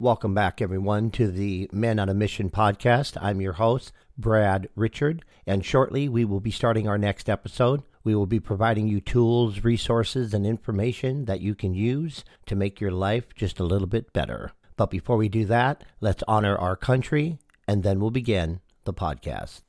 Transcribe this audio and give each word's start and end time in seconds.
Welcome 0.00 0.34
back, 0.34 0.60
everyone, 0.60 1.12
to 1.12 1.28
the 1.30 1.70
Men 1.72 2.00
on 2.00 2.08
a 2.08 2.14
Mission 2.14 2.50
podcast. 2.50 3.16
I'm 3.22 3.40
your 3.40 3.52
host, 3.52 3.92
Brad 4.18 4.68
Richard, 4.74 5.24
and 5.46 5.64
shortly 5.64 6.08
we 6.08 6.24
will 6.24 6.40
be 6.40 6.50
starting 6.50 6.88
our 6.88 6.98
next 6.98 7.30
episode. 7.30 7.84
We 8.02 8.16
will 8.16 8.26
be 8.26 8.40
providing 8.40 8.88
you 8.88 9.00
tools, 9.00 9.62
resources, 9.62 10.34
and 10.34 10.44
information 10.44 11.26
that 11.26 11.42
you 11.42 11.54
can 11.54 11.74
use 11.74 12.24
to 12.46 12.56
make 12.56 12.80
your 12.80 12.90
life 12.90 13.36
just 13.36 13.60
a 13.60 13.64
little 13.64 13.86
bit 13.86 14.12
better. 14.12 14.50
But 14.76 14.90
before 14.90 15.16
we 15.16 15.28
do 15.28 15.44
that, 15.44 15.84
let's 16.00 16.24
honor 16.26 16.56
our 16.56 16.74
country, 16.74 17.38
and 17.68 17.84
then 17.84 18.00
we'll 18.00 18.10
begin 18.10 18.62
the 18.82 18.94
podcast. 18.94 19.60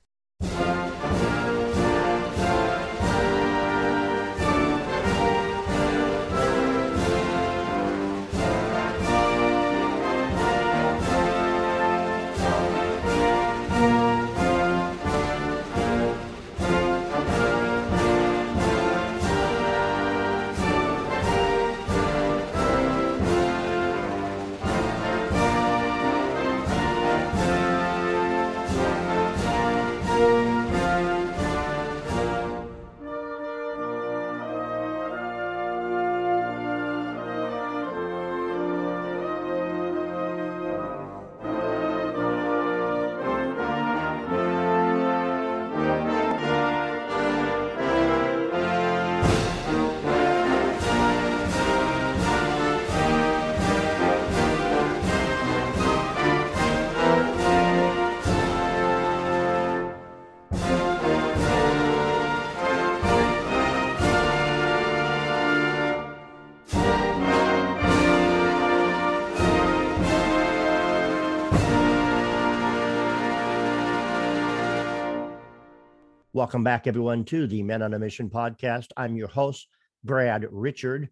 Welcome 76.35 76.65
back, 76.65 76.85
everyone, 76.85 77.23
to 77.25 77.47
the 77.47 77.63
Men 77.63 77.81
on 77.81 77.93
a 77.93 77.97
Mission 77.97 78.29
podcast. 78.29 78.87
I'm 78.97 79.15
your 79.15 79.29
host, 79.29 79.69
Brad 80.03 80.45
Richard. 80.51 81.07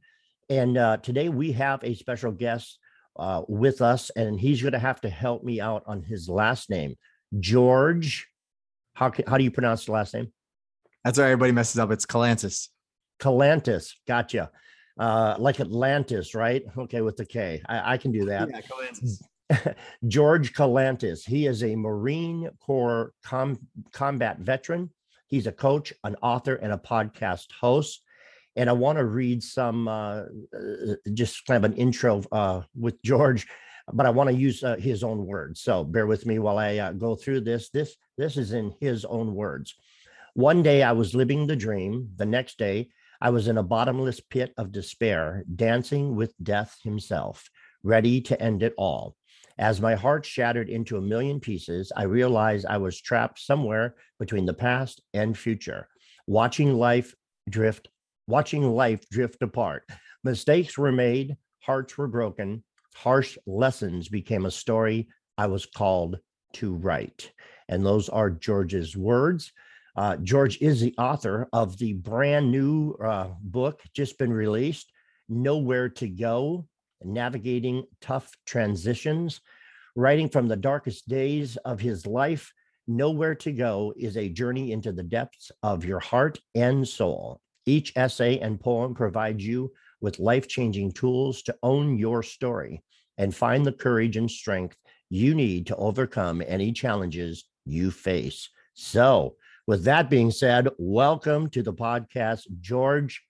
And 0.50 0.78
uh, 0.78 0.98
today 0.98 1.30
we 1.30 1.54
have 1.54 1.82
a 1.82 1.94
special 1.94 2.34
guest 2.34 2.78
uh, 3.16 3.44
with 3.48 3.82
us, 3.82 4.10
and 4.18 4.38
he's 4.38 4.62
going 4.62 4.74
to 4.74 4.80
have 4.80 5.00
to 5.00 5.10
help 5.10 5.46
me 5.46 5.62
out 5.62 5.84
on 5.88 6.04
his 6.04 6.28
last 6.28 6.70
name, 6.70 6.98
George. 7.40 8.28
How, 8.96 9.14
how 9.26 9.38
do 9.38 9.46
you 9.46 9.52
pronounce 9.52 9.86
the 9.86 9.94
last 9.94 10.14
name? 10.14 10.34
That's 11.06 11.18
why 11.18 11.24
everybody 11.24 11.54
messes 11.54 11.80
up. 11.80 11.90
It's 11.90 12.06
Kalantzis. 12.06 12.68
Kalantzis. 13.22 13.94
Gotcha. 14.06 14.52
Uh, 15.00 15.36
like 15.40 15.62
Atlantis, 15.62 16.36
right? 16.36 16.64
Okay, 16.78 17.00
with 17.00 17.16
the 17.16 17.26
K. 17.26 17.62
I, 17.70 17.94
I 17.94 17.98
can 17.98 18.12
do 18.12 18.26
that. 18.26 18.50
Yeah, 18.50 18.60
Kalantzis. 18.60 19.76
George 20.10 20.54
Kalantzis. 20.54 21.26
He 21.26 21.48
is 21.48 21.64
a 21.64 21.78
Marine 21.78 22.50
Corps 22.60 23.14
com- 23.24 23.66
combat 23.94 24.40
veteran 24.40 24.90
He's 25.34 25.48
a 25.48 25.52
coach, 25.52 25.92
an 26.04 26.16
author, 26.22 26.54
and 26.58 26.72
a 26.72 26.78
podcast 26.78 27.48
host. 27.60 28.04
And 28.56 28.70
I 28.70 28.74
want 28.74 29.00
to 29.00 29.04
read 29.06 29.42
some, 29.42 29.88
uh, 29.88 30.26
uh, 30.56 30.94
just 31.16 31.44
kind 31.48 31.58
of 31.66 31.72
an 31.72 31.76
intro 31.76 32.22
uh, 32.32 32.62
with 32.80 33.02
George, 33.02 33.48
but 33.92 34.06
I 34.06 34.12
want 34.12 34.30
to 34.30 34.36
use 34.36 34.64
uh, 34.64 34.76
his 34.76 35.04
own 35.04 35.26
words. 35.26 35.60
So 35.62 35.84
bear 35.84 36.06
with 36.06 36.28
me 36.28 36.38
while 36.38 36.60
I 36.60 36.78
uh, 36.78 36.92
go 36.92 37.16
through 37.16 37.42
this. 37.42 37.72
This 37.72 37.96
this 38.16 38.38
is 38.38 38.54
in 38.54 38.76
his 38.80 39.06
own 39.06 39.34
words. 39.34 39.74
One 40.36 40.62
day 40.62 40.84
I 40.84 40.92
was 40.92 41.16
living 41.16 41.48
the 41.48 41.56
dream. 41.56 42.10
The 42.16 42.28
next 42.28 42.60
day 42.60 42.90
I 43.20 43.32
was 43.32 43.48
in 43.48 43.58
a 43.58 43.64
bottomless 43.64 44.20
pit 44.20 44.54
of 44.56 44.72
despair, 44.72 45.46
dancing 45.56 46.16
with 46.16 46.36
death 46.44 46.78
himself, 46.84 47.50
ready 47.82 48.22
to 48.22 48.40
end 48.40 48.62
it 48.62 48.76
all. 48.78 49.16
As 49.60 49.80
my 49.80 49.94
heart 49.94 50.26
shattered 50.26 50.70
into 50.70 50.98
a 50.98 51.02
million 51.02 51.40
pieces, 51.40 51.92
I 51.96 52.04
realized 52.04 52.66
I 52.66 52.78
was 52.78 53.00
trapped 53.00 53.40
somewhere 53.40 53.96
between 54.20 54.46
the 54.46 54.54
past 54.54 55.02
and 55.14 55.38
future, 55.38 55.88
watching 56.26 56.74
life 56.74 57.14
drift, 57.50 57.90
watching 58.28 58.64
life 58.64 59.08
drift 59.10 59.42
apart. 59.44 59.84
Mistakes 60.24 60.78
were 60.78 60.92
made, 60.92 61.38
hearts 61.62 61.98
were 61.98 62.08
broken, 62.08 62.64
harsh 62.96 63.38
lessons 63.46 64.10
became 64.10 64.46
a 64.46 64.52
story 64.52 65.08
I 65.38 65.48
was 65.48 65.66
called 65.68 66.18
to 66.54 66.74
write. 66.74 67.32
And 67.70 67.86
those 67.86 68.10
are 68.10 68.32
George's 68.32 68.98
words. 68.98 69.52
Uh, 69.96 70.18
George 70.18 70.60
is 70.62 70.82
the 70.82 70.96
author 70.98 71.48
of 71.54 71.78
the 71.78 71.94
brand 71.94 72.52
new 72.52 72.94
uh, 72.94 73.30
book, 73.42 73.82
just 73.94 74.18
been 74.18 74.34
released, 74.34 74.92
Nowhere 75.30 75.90
to 75.90 76.08
Go 76.08 76.68
navigating 77.06 77.84
tough 78.02 78.32
transitions. 78.46 79.42
Writing 79.96 80.30
from 80.30 80.48
the 80.48 80.56
darkest 80.56 81.08
days 81.08 81.58
of 81.58 81.80
his 81.80 82.06
life, 82.08 82.52
Nowhere 82.88 83.36
to 83.36 83.52
Go 83.52 83.94
is 83.96 84.18
a 84.18 84.28
journey 84.28 84.72
into 84.72 84.92
the 84.92 85.04
depths 85.04 85.52
of 85.62 85.86
your 85.86 86.00
heart 86.00 86.40
and 86.54 86.88
soul. 86.88 87.40
Each 87.66 87.94
essay 87.96 88.40
and 88.40 88.60
poem 88.60 88.94
provides 88.94 89.46
you 89.46 89.72
with 90.02 90.20
life 90.20 90.48
changing 90.50 90.92
tools 90.92 91.44
to 91.44 91.56
own 91.64 91.98
your 91.98 92.24
story 92.24 92.84
and 93.18 93.34
find 93.34 93.66
the 93.66 93.72
courage 93.72 94.18
and 94.18 94.30
strength 94.30 94.76
you 95.10 95.34
need 95.34 95.68
to 95.68 95.76
overcome 95.78 96.42
any 96.46 96.74
challenges 96.74 97.46
you 97.66 97.92
face. 97.92 98.50
So, 98.74 99.36
with 99.66 99.86
that 99.86 100.10
being 100.10 100.32
said, 100.32 100.68
welcome 100.78 101.50
to 101.52 101.64
the 101.64 101.74
podcast, 101.74 102.48
George 102.60 103.24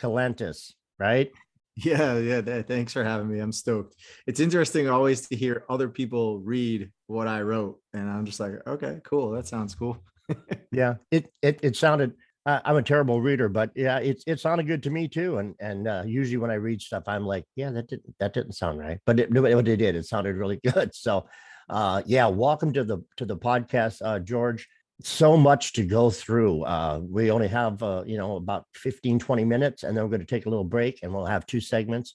Kalantzis, 0.00 0.72
right? 0.98 1.30
Yeah, 1.76 2.16
yeah. 2.18 2.62
thanks 2.62 2.94
for 2.94 3.04
having 3.04 3.28
me. 3.28 3.38
I'm 3.38 3.52
stoked. 3.52 3.96
It's 4.26 4.40
interesting 4.40 4.88
always 4.88 5.28
to 5.28 5.36
hear 5.36 5.64
other 5.68 5.90
people 5.90 6.40
read 6.40 6.90
what 7.06 7.28
I 7.28 7.42
wrote, 7.42 7.80
and 7.92 8.08
I'm 8.08 8.24
just 8.24 8.40
like, 8.40 8.52
okay, 8.66 9.00
cool. 9.04 9.30
That 9.32 9.46
sounds 9.46 9.74
cool. 9.74 9.98
yeah, 10.72 10.94
it 11.10 11.30
it 11.42 11.60
it 11.62 11.76
sounded. 11.76 12.14
Uh, 12.46 12.60
I'm 12.64 12.76
a 12.76 12.82
terrible 12.82 13.20
reader, 13.20 13.50
but 13.50 13.72
yeah, 13.76 13.98
it 13.98 14.22
it 14.26 14.40
sounded 14.40 14.66
good 14.66 14.82
to 14.84 14.90
me 14.90 15.06
too. 15.06 15.36
And 15.36 15.54
and 15.60 15.86
uh, 15.86 16.02
usually 16.06 16.38
when 16.38 16.50
I 16.50 16.54
read 16.54 16.80
stuff, 16.80 17.04
I'm 17.06 17.26
like, 17.26 17.44
yeah, 17.56 17.70
that 17.70 17.88
didn't 17.88 18.14
that 18.20 18.32
didn't 18.32 18.52
sound 18.52 18.78
right, 18.78 18.98
but 19.04 19.20
it, 19.20 19.30
what 19.30 19.68
it 19.68 19.76
did, 19.76 19.96
it 19.96 20.06
sounded 20.06 20.36
really 20.36 20.58
good. 20.72 20.94
So, 20.94 21.26
uh, 21.68 22.02
yeah, 22.06 22.26
welcome 22.28 22.72
to 22.72 22.84
the 22.84 23.04
to 23.18 23.26
the 23.26 23.36
podcast, 23.36 24.00
uh, 24.02 24.18
George 24.18 24.66
so 25.02 25.36
much 25.36 25.74
to 25.74 25.84
go 25.84 26.10
through. 26.10 26.62
Uh, 26.62 27.00
we 27.02 27.30
only 27.30 27.48
have, 27.48 27.82
uh, 27.82 28.02
you 28.06 28.16
know, 28.16 28.36
about 28.36 28.64
15, 28.74 29.18
20 29.18 29.44
minutes, 29.44 29.82
and 29.82 29.96
then 29.96 30.04
we're 30.04 30.10
going 30.10 30.20
to 30.20 30.26
take 30.26 30.46
a 30.46 30.50
little 30.50 30.64
break 30.64 31.00
and 31.02 31.12
we'll 31.12 31.26
have 31.26 31.46
two 31.46 31.60
segments. 31.60 32.14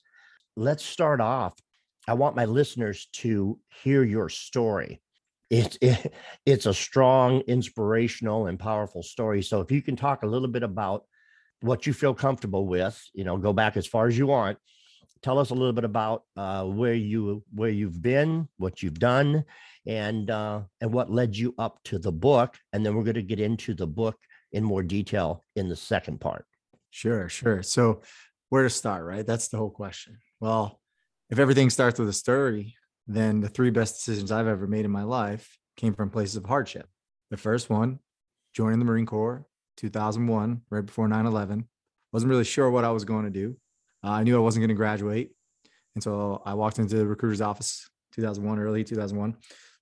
Let's 0.56 0.84
start 0.84 1.22
off. 1.22 1.54
I 2.08 2.14
want 2.16 2.36
my 2.36 2.46
listeners 2.46 3.08
to 3.14 3.60
hear 3.84 4.04
your 4.04 4.30
story. 4.30 5.02
It's 5.50 5.78
it, 5.82 6.14
it's 6.46 6.66
a 6.66 6.74
strong, 6.74 7.42
inspirational, 7.42 8.48
and 8.48 8.58
powerful 8.60 9.04
story. 9.04 9.44
So 9.44 9.62
if 9.62 9.72
you 9.72 9.82
can 9.82 9.96
talk 9.96 10.24
a 10.24 10.28
little 10.28 10.48
bit 10.48 10.64
about 10.64 11.04
what 11.62 11.86
you 11.86 11.94
feel 11.94 12.16
comfortable 12.16 12.66
with, 12.66 13.00
you 13.14 13.24
know, 13.24 13.38
go 13.38 13.54
back 13.54 13.78
as 13.78 13.86
far 13.86 14.08
as 14.08 14.18
you 14.18 14.28
want. 14.28 14.58
Tell 15.24 15.38
us 15.38 15.52
a 15.52 15.54
little 15.54 15.74
bit 15.74 15.84
about 15.84 16.24
uh, 16.36 16.66
where 16.66 16.94
you 16.94 17.44
where 17.54 17.70
you've 17.70 18.02
been, 18.02 18.48
what 18.58 18.82
you've 18.82 19.00
done, 19.00 19.46
and 19.86 20.30
uh, 20.30 20.62
and 20.80 20.92
what 20.92 21.12
led 21.12 21.36
you 21.36 21.54
up 21.58 21.80
to 21.86 22.00
the 22.00 22.12
book, 22.12 22.58
and 22.74 22.86
then 22.86 22.96
we're 22.96 23.04
going 23.04 23.16
to 23.16 23.22
get 23.22 23.40
into 23.40 23.74
the 23.74 23.88
book 23.88 24.18
in 24.52 24.64
more 24.64 24.84
detail 24.84 25.44
in 25.56 25.70
the 25.70 25.76
second 25.76 26.20
part. 26.20 26.46
Sure, 26.90 27.30
sure. 27.30 27.64
So 27.64 28.02
where 28.50 28.64
to 28.64 28.70
start, 28.70 29.06
right? 29.06 29.26
That's 29.26 29.48
the 29.48 29.58
whole 29.58 29.70
question. 29.70 30.18
Well, 30.40 30.82
if 31.30 31.40
everything 31.40 31.70
starts 31.70 32.00
with 32.00 32.10
a 32.10 32.14
story, 32.14 32.76
then 33.08 33.40
the 33.40 33.50
three 33.50 33.70
best 33.70 33.96
decisions 33.96 34.32
I've 34.32 34.48
ever 34.48 34.68
made 34.68 34.86
in 34.86 34.92
my 34.92 35.04
life 35.04 35.58
came 35.78 35.94
from 35.94 36.10
places 36.10 36.36
of 36.36 36.46
hardship. 36.46 36.88
The 37.30 37.38
first 37.38 37.70
one, 37.70 38.00
joining 38.54 38.80
the 38.80 38.86
Marine 38.86 39.06
Corps, 39.06 39.46
2001, 39.78 40.62
right 40.70 40.86
before 40.86 41.08
9 41.08 41.26
11. 41.26 41.68
Wasn't 42.12 42.30
really 42.30 42.44
sure 42.44 42.70
what 42.70 42.84
I 42.84 42.92
was 42.92 43.06
going 43.06 43.24
to 43.24 43.32
do. 43.32 43.56
Uh, 44.04 44.10
I 44.10 44.24
knew 44.24 44.36
I 44.36 44.40
wasn't 44.40 44.62
going 44.62 44.70
to 44.70 44.76
graduate. 44.76 45.32
And 45.96 46.04
so 46.04 46.42
I 46.46 46.54
walked 46.54 46.80
into 46.80 46.96
the 46.96 47.06
recruiter's 47.06 47.42
office 47.42 47.90
2001, 48.14 48.60
early 48.60 48.84
2001 48.84 49.36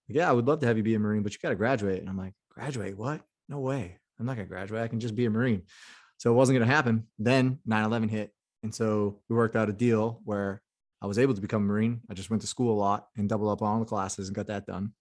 yeah, 0.09 0.27
I 0.27 0.33
would 0.33 0.47
love 0.47 0.59
to 0.59 0.67
have 0.67 0.77
you 0.77 0.83
be 0.83 0.95
a 0.95 0.99
Marine, 0.99 1.21
but 1.21 1.33
you 1.33 1.39
got 1.41 1.49
to 1.49 1.55
graduate. 1.55 1.99
And 1.99 2.09
I'm 2.09 2.17
like, 2.17 2.33
graduate? 2.49 2.97
What? 2.97 3.21
No 3.47 3.59
way. 3.59 3.97
I'm 4.19 4.25
not 4.25 4.35
going 4.35 4.47
to 4.47 4.49
graduate. 4.49 4.81
I 4.81 4.87
can 4.87 4.99
just 4.99 5.15
be 5.15 5.25
a 5.25 5.29
Marine. 5.29 5.63
So 6.17 6.31
it 6.31 6.35
wasn't 6.35 6.57
going 6.57 6.67
to 6.67 6.75
happen. 6.75 7.07
Then 7.19 7.59
9 7.65 7.85
11 7.85 8.09
hit. 8.09 8.31
And 8.63 8.73
so 8.73 9.21
we 9.29 9.35
worked 9.35 9.55
out 9.55 9.69
a 9.69 9.73
deal 9.73 10.19
where 10.25 10.61
I 11.01 11.05
was 11.05 11.19
able 11.19 11.35
to 11.35 11.41
become 11.41 11.63
a 11.63 11.65
Marine. 11.65 12.01
I 12.09 12.13
just 12.15 12.29
went 12.29 12.41
to 12.41 12.47
school 12.47 12.73
a 12.75 12.79
lot 12.79 13.07
and 13.15 13.29
doubled 13.29 13.51
up 13.51 13.61
on 13.61 13.71
all 13.71 13.79
the 13.79 13.85
classes 13.85 14.27
and 14.27 14.35
got 14.35 14.47
that 14.47 14.65
done. 14.65 14.93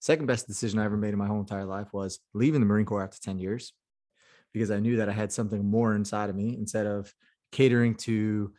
Second 0.00 0.26
best 0.26 0.46
decision 0.46 0.78
I 0.78 0.84
ever 0.84 0.96
made 0.96 1.12
in 1.12 1.18
my 1.18 1.26
whole 1.26 1.40
entire 1.40 1.64
life 1.64 1.92
was 1.92 2.18
leaving 2.34 2.60
the 2.60 2.66
Marine 2.66 2.86
Corps 2.86 3.04
after 3.04 3.20
10 3.20 3.38
years 3.38 3.72
because 4.52 4.70
I 4.70 4.80
knew 4.80 4.96
that 4.96 5.08
I 5.08 5.12
had 5.12 5.32
something 5.32 5.64
more 5.64 5.94
inside 5.94 6.30
of 6.30 6.36
me 6.36 6.56
instead 6.58 6.86
of 6.86 7.12
catering 7.52 7.94
to 7.94 8.52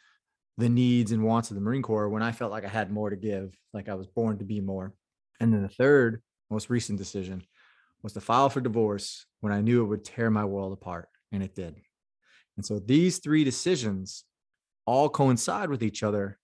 the 0.57 0.69
needs 0.69 1.11
and 1.11 1.23
wants 1.23 1.51
of 1.51 1.55
the 1.55 1.61
Marine 1.61 1.81
Corps 1.81 2.09
when 2.09 2.23
I 2.23 2.31
felt 2.31 2.51
like 2.51 2.65
I 2.65 2.69
had 2.69 2.91
more 2.91 3.09
to 3.09 3.15
give, 3.15 3.55
like 3.73 3.89
I 3.89 3.93
was 3.93 4.07
born 4.07 4.39
to 4.39 4.45
be 4.45 4.59
more. 4.59 4.93
And 5.39 5.53
then 5.53 5.61
the 5.61 5.69
third 5.69 6.21
most 6.49 6.69
recent 6.69 6.97
decision 6.97 7.43
was 8.01 8.13
to 8.13 8.21
file 8.21 8.49
for 8.49 8.61
divorce 8.61 9.25
when 9.41 9.53
I 9.53 9.61
knew 9.61 9.83
it 9.83 9.87
would 9.87 10.05
tear 10.05 10.31
my 10.31 10.45
world 10.45 10.73
apart, 10.73 11.09
and 11.31 11.43
it 11.43 11.55
did. 11.55 11.75
And 12.55 12.65
so 12.65 12.79
these 12.79 13.19
three 13.19 13.43
decisions 13.43 14.23
all 14.85 15.09
coincide 15.09 15.69
with 15.69 15.83
each 15.83 16.01
other 16.01 16.39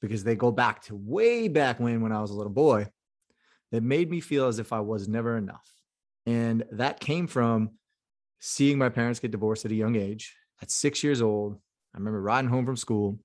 because 0.00 0.22
they 0.22 0.36
go 0.36 0.52
back 0.52 0.82
to 0.82 0.94
way 0.94 1.48
back 1.48 1.80
when 1.80 2.02
when 2.02 2.12
I 2.12 2.20
was 2.20 2.30
a 2.30 2.36
little 2.36 2.52
boy 2.52 2.86
that 3.72 3.82
made 3.82 4.10
me 4.10 4.20
feel 4.20 4.46
as 4.46 4.58
if 4.58 4.72
I 4.72 4.80
was 4.80 5.08
never 5.08 5.36
enough. 5.36 5.68
And 6.26 6.64
that 6.72 7.00
came 7.00 7.26
from 7.26 7.70
seeing 8.38 8.78
my 8.78 8.90
parents 8.90 9.18
get 9.18 9.30
divorced 9.30 9.64
at 9.64 9.72
a 9.72 9.76
young 9.76 9.96
age. 9.96 10.36
At 10.62 10.70
6 10.70 11.02
years 11.02 11.20
old, 11.20 11.58
I 11.96 11.98
remember 11.98 12.20
riding 12.20 12.50
home 12.50 12.66
from 12.66 12.76
school 12.76 13.18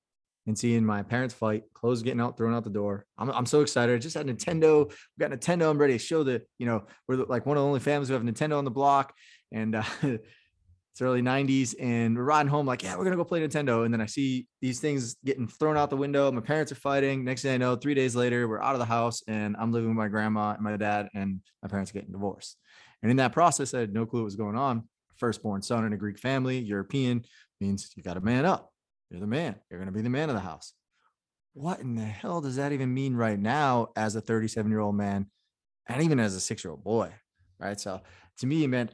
and 0.48 0.58
seeing 0.58 0.86
my 0.86 1.04
parents 1.04 1.34
fight, 1.34 1.64
clothes 1.74 2.02
getting 2.02 2.22
out, 2.22 2.38
thrown 2.38 2.54
out 2.54 2.64
the 2.64 2.70
door. 2.70 3.06
I'm, 3.18 3.30
I'm 3.30 3.46
so 3.46 3.62
excited. 3.62 3.94
I 3.94 4.00
just 4.00 4.16
had 4.16 4.28
Nintendo. 4.28 4.90
We 4.90 5.28
got 5.28 5.32
Nintendo. 5.32 5.70
I'm 5.70 5.78
ready 5.78 5.94
to 5.94 6.00
show 6.00 6.24
that, 6.24 6.48
you 6.58 6.66
know, 6.66 6.86
we're 7.08 7.18
like 7.18 7.46
one 7.46 7.58
of 7.58 7.64
the 7.64 7.68
only 7.68 7.82
families 7.82 8.08
who 8.08 8.14
have 8.14 8.24
Nintendo 8.24 8.58
on 8.58 8.64
the 8.64 8.72
block. 8.72 9.14
And 9.52 9.76
uh, 9.76 9.84
it's 10.02 11.02
early 11.02 11.22
90s. 11.22 11.76
And 11.80 12.16
we're 12.18 12.24
riding 12.24 12.50
home, 12.50 12.66
like, 12.66 12.82
yeah, 12.82 12.94
we're 12.94 13.04
going 13.04 13.12
to 13.12 13.18
go 13.18 13.26
play 13.26 13.46
Nintendo. 13.46 13.84
And 13.84 13.94
then 13.94 14.00
I 14.02 14.06
see 14.06 14.48
these 14.62 14.80
things 14.80 15.18
getting 15.26 15.48
thrown 15.48 15.76
out 15.76 15.90
the 15.90 15.98
window. 15.98 16.32
My 16.32 16.42
parents 16.42 16.72
are 16.72 16.76
fighting. 16.76 17.26
Next 17.26 17.42
thing 17.42 17.54
I 17.54 17.58
know, 17.58 17.76
three 17.76 17.94
days 17.94 18.16
later, 18.16 18.48
we're 18.48 18.62
out 18.62 18.74
of 18.74 18.80
the 18.80 18.86
house 18.86 19.22
and 19.28 19.56
I'm 19.60 19.74
living 19.74 19.90
with 19.90 19.98
my 19.98 20.08
grandma 20.08 20.54
and 20.54 20.62
my 20.62 20.78
dad, 20.78 21.10
and 21.14 21.42
my 21.62 21.68
parents 21.68 21.92
are 21.92 21.96
getting 21.96 22.14
divorced. 22.14 22.58
And 23.04 23.12
in 23.12 23.18
that 23.18 23.34
process, 23.34 23.74
I 23.74 23.82
had 23.82 23.94
no 23.94 24.06
clue 24.06 24.22
what 24.22 24.26
was 24.26 24.36
going 24.36 24.56
on. 24.56 24.88
Firstborn 25.18 25.62
son 25.62 25.86
in 25.86 25.94
a 25.94 25.98
Greek 25.98 26.18
family, 26.18 26.58
European 26.58 27.26
means 27.62 27.92
you 27.96 28.04
got 28.04 28.16
to 28.16 28.22
man 28.22 28.46
up 28.46 28.72
you're 29.12 29.20
the 29.20 29.28
man. 29.28 29.56
You're 29.70 29.80
going 29.80 29.92
to 29.92 29.94
be 29.94 30.02
the 30.02 30.10
man 30.10 30.30
of 30.30 30.36
the 30.36 30.42
house. 30.42 30.74
What 31.54 31.82
in 31.82 31.96
the 31.96 32.06
hell 32.06 32.40
does 32.40 32.56
that 32.56 32.72
even 32.72 32.94
mean 32.94 33.14
right 33.14 33.38
now 33.38 33.90
as 33.98 34.16
a 34.16 34.22
37 34.22 34.72
year 34.72 34.80
old 34.80 34.96
man 34.96 35.28
and 35.88 36.02
even 36.02 36.20
as 36.20 36.34
a 36.34 36.40
six 36.40 36.64
year 36.64 36.72
old 36.72 36.84
boy? 36.84 37.12
Right. 37.60 37.80
So 37.80 38.02
to 38.40 38.48
me, 38.48 38.64
it 38.64 38.70
meant 38.70 38.94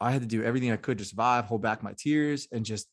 I 0.00 0.10
had 0.10 0.20
to 0.20 0.28
do 0.28 0.44
everything 0.44 0.70
I 0.70 0.76
could 0.76 0.98
to 0.98 1.04
survive, 1.04 1.46
hold 1.46 1.62
back 1.62 1.82
my 1.82 1.94
tears, 1.96 2.46
and 2.52 2.64
just, 2.64 2.88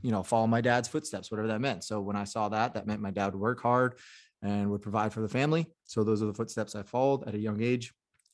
you 0.00 0.10
know, 0.10 0.22
follow 0.22 0.46
my 0.46 0.62
dad's 0.62 0.88
footsteps, 0.88 1.30
whatever 1.30 1.48
that 1.48 1.60
meant. 1.60 1.84
So 1.84 2.00
when 2.00 2.16
I 2.16 2.24
saw 2.24 2.48
that, 2.48 2.74
that 2.74 2.86
meant 2.86 3.02
my 3.02 3.10
dad 3.10 3.26
would 3.26 3.40
work 3.40 3.60
hard 3.60 3.96
and 4.42 4.70
would 4.70 4.80
provide 4.80 5.12
for 5.12 5.20
the 5.20 5.28
family. 5.28 5.66
So 5.84 6.02
those 6.02 6.22
are 6.22 6.26
the 6.26 6.34
footsteps 6.34 6.74
I 6.74 6.82
followed 6.82 7.28
at 7.28 7.34
a 7.34 7.38
young 7.38 7.60
age. 7.62 7.92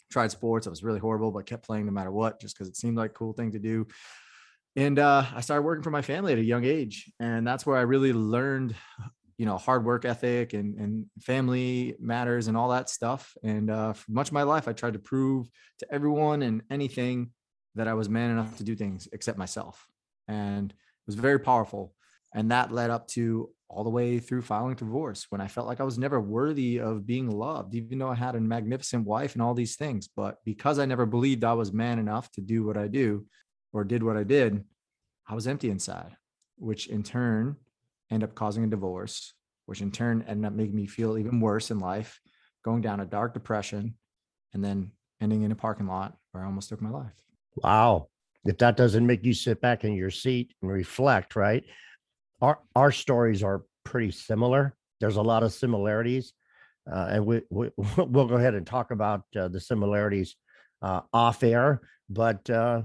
Tried 0.08 0.30
sports. 0.30 0.68
I 0.68 0.70
was 0.70 0.84
really 0.84 1.00
horrible, 1.00 1.32
but 1.32 1.46
kept 1.46 1.66
playing 1.66 1.86
no 1.86 1.92
matter 1.92 2.12
what, 2.12 2.40
just 2.40 2.56
because 2.56 2.68
it 2.68 2.76
seemed 2.76 2.96
like 2.96 3.10
a 3.10 3.14
cool 3.14 3.32
thing 3.32 3.50
to 3.50 3.58
do 3.58 3.88
and 4.76 4.98
uh, 4.98 5.24
I 5.34 5.40
started 5.40 5.62
working 5.62 5.82
for 5.82 5.90
my 5.90 6.02
family 6.02 6.32
at 6.32 6.38
a 6.38 6.44
young 6.44 6.64
age, 6.64 7.10
and 7.18 7.46
that's 7.46 7.64
where 7.64 7.78
I 7.78 7.82
really 7.82 8.12
learned, 8.12 8.74
you 9.38 9.46
know, 9.46 9.56
hard 9.56 9.84
work 9.84 10.04
ethic 10.04 10.52
and 10.52 10.78
and 10.78 11.06
family 11.20 11.96
matters 11.98 12.46
and 12.46 12.56
all 12.56 12.68
that 12.68 12.90
stuff. 12.90 13.34
And 13.42 13.70
uh, 13.70 13.94
for 13.94 14.12
much 14.12 14.28
of 14.28 14.34
my 14.34 14.42
life, 14.42 14.68
I 14.68 14.72
tried 14.72 14.92
to 14.92 14.98
prove 14.98 15.48
to 15.78 15.92
everyone 15.92 16.42
and 16.42 16.62
anything 16.70 17.30
that 17.74 17.88
I 17.88 17.94
was 17.94 18.08
man 18.08 18.30
enough 18.30 18.56
to 18.58 18.64
do 18.64 18.76
things 18.76 19.08
except 19.12 19.38
myself, 19.38 19.86
and 20.28 20.70
it 20.70 21.06
was 21.06 21.14
very 21.14 21.40
powerful. 21.40 21.94
And 22.34 22.50
that 22.50 22.70
led 22.70 22.90
up 22.90 23.08
to 23.08 23.48
all 23.68 23.82
the 23.82 23.90
way 23.90 24.18
through 24.18 24.42
filing 24.42 24.74
divorce 24.74 25.26
when 25.30 25.40
I 25.40 25.48
felt 25.48 25.66
like 25.66 25.80
I 25.80 25.84
was 25.84 25.98
never 25.98 26.20
worthy 26.20 26.78
of 26.78 27.06
being 27.06 27.30
loved, 27.30 27.74
even 27.74 27.98
though 27.98 28.10
I 28.10 28.14
had 28.14 28.34
a 28.34 28.40
magnificent 28.40 29.06
wife 29.06 29.32
and 29.32 29.42
all 29.42 29.54
these 29.54 29.76
things. 29.76 30.08
But 30.14 30.36
because 30.44 30.78
I 30.78 30.84
never 30.84 31.06
believed 31.06 31.44
I 31.44 31.54
was 31.54 31.72
man 31.72 31.98
enough 31.98 32.30
to 32.32 32.40
do 32.42 32.64
what 32.64 32.76
I 32.76 32.88
do, 32.88 33.26
or 33.76 33.84
did 33.84 34.02
what 34.02 34.16
I 34.16 34.24
did, 34.24 34.64
I 35.28 35.34
was 35.34 35.46
empty 35.46 35.68
inside, 35.68 36.16
which 36.56 36.86
in 36.86 37.02
turn 37.02 37.56
ended 38.10 38.30
up 38.30 38.34
causing 38.34 38.64
a 38.64 38.68
divorce, 38.68 39.34
which 39.66 39.82
in 39.82 39.90
turn 39.90 40.24
ended 40.26 40.46
up 40.46 40.54
making 40.54 40.74
me 40.74 40.86
feel 40.86 41.18
even 41.18 41.40
worse 41.40 41.70
in 41.70 41.78
life, 41.78 42.18
going 42.64 42.80
down 42.80 43.00
a 43.00 43.04
dark 43.04 43.34
depression, 43.34 43.94
and 44.54 44.64
then 44.64 44.92
ending 45.20 45.42
in 45.42 45.52
a 45.52 45.56
parking 45.56 45.86
lot 45.86 46.16
where 46.32 46.42
I 46.42 46.46
almost 46.46 46.70
took 46.70 46.80
my 46.80 46.88
life. 46.88 47.12
Wow. 47.56 48.08
If 48.46 48.56
that 48.58 48.78
doesn't 48.78 49.06
make 49.06 49.24
you 49.24 49.34
sit 49.34 49.60
back 49.60 49.84
in 49.84 49.92
your 49.92 50.10
seat 50.10 50.54
and 50.62 50.70
reflect, 50.70 51.36
right? 51.36 51.64
Our 52.40 52.58
our 52.74 52.92
stories 52.92 53.42
are 53.42 53.64
pretty 53.84 54.10
similar. 54.10 54.74
There's 55.00 55.16
a 55.16 55.22
lot 55.22 55.42
of 55.42 55.52
similarities, 55.52 56.32
uh, 56.90 57.08
and 57.10 57.26
we, 57.26 57.42
we 57.50 57.70
will 57.76 58.26
go 58.26 58.36
ahead 58.36 58.54
and 58.54 58.66
talk 58.66 58.90
about 58.90 59.24
uh, 59.38 59.48
the 59.48 59.60
similarities 59.60 60.36
uh, 60.80 61.02
off 61.12 61.42
air. 61.42 61.82
But 62.08 62.48
uh, 62.48 62.82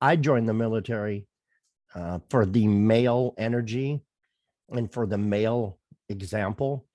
I 0.00 0.16
joined 0.16 0.48
the 0.48 0.54
military 0.54 1.26
uh, 1.94 2.20
for 2.30 2.46
the 2.46 2.66
male 2.66 3.34
energy 3.38 4.02
and 4.70 4.92
for 4.92 5.06
the 5.06 5.18
male 5.18 5.78
example, 6.08 6.86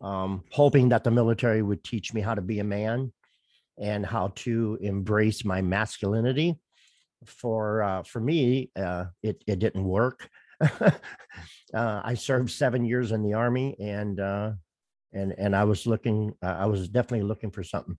um, 0.00 0.44
hoping 0.50 0.90
that 0.90 1.04
the 1.04 1.10
military 1.10 1.62
would 1.62 1.82
teach 1.82 2.12
me 2.12 2.20
how 2.20 2.34
to 2.34 2.42
be 2.42 2.60
a 2.60 2.64
man 2.64 3.12
and 3.78 4.04
how 4.04 4.28
to 4.36 4.78
embrace 4.80 5.44
my 5.44 5.62
masculinity. 5.62 6.58
For 7.24 7.82
uh, 7.82 8.02
for 8.02 8.20
me, 8.20 8.70
uh, 8.76 9.06
it 9.22 9.42
it 9.46 9.58
didn't 9.58 9.84
work. 9.84 10.28
uh, 10.60 10.90
I 11.72 12.14
served 12.14 12.50
seven 12.50 12.84
years 12.84 13.12
in 13.12 13.22
the 13.22 13.32
army, 13.32 13.74
and 13.80 14.20
uh, 14.20 14.52
and 15.14 15.34
and 15.38 15.56
I 15.56 15.64
was 15.64 15.86
looking. 15.86 16.34
Uh, 16.42 16.56
I 16.58 16.66
was 16.66 16.88
definitely 16.88 17.26
looking 17.26 17.50
for 17.50 17.64
something 17.64 17.96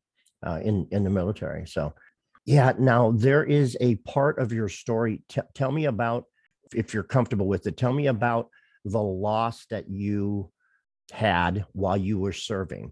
in 0.61 0.87
in 0.91 1.03
the 1.03 1.09
military. 1.09 1.65
So 1.65 1.95
yeah, 2.45 2.73
now 2.77 3.11
there 3.15 3.43
is 3.43 3.75
a 3.81 3.95
part 3.95 4.39
of 4.39 4.53
your 4.53 4.69
story. 4.69 5.23
T- 5.29 5.41
tell 5.53 5.71
me 5.71 5.85
about, 5.85 6.25
if 6.73 6.93
you're 6.93 7.03
comfortable 7.03 7.47
with 7.47 7.65
it, 7.67 7.77
tell 7.77 7.93
me 7.93 8.07
about 8.07 8.49
the 8.85 9.01
loss 9.01 9.65
that 9.71 9.89
you 9.89 10.51
had 11.11 11.65
while 11.73 11.97
you 11.97 12.19
were 12.19 12.33
serving 12.33 12.91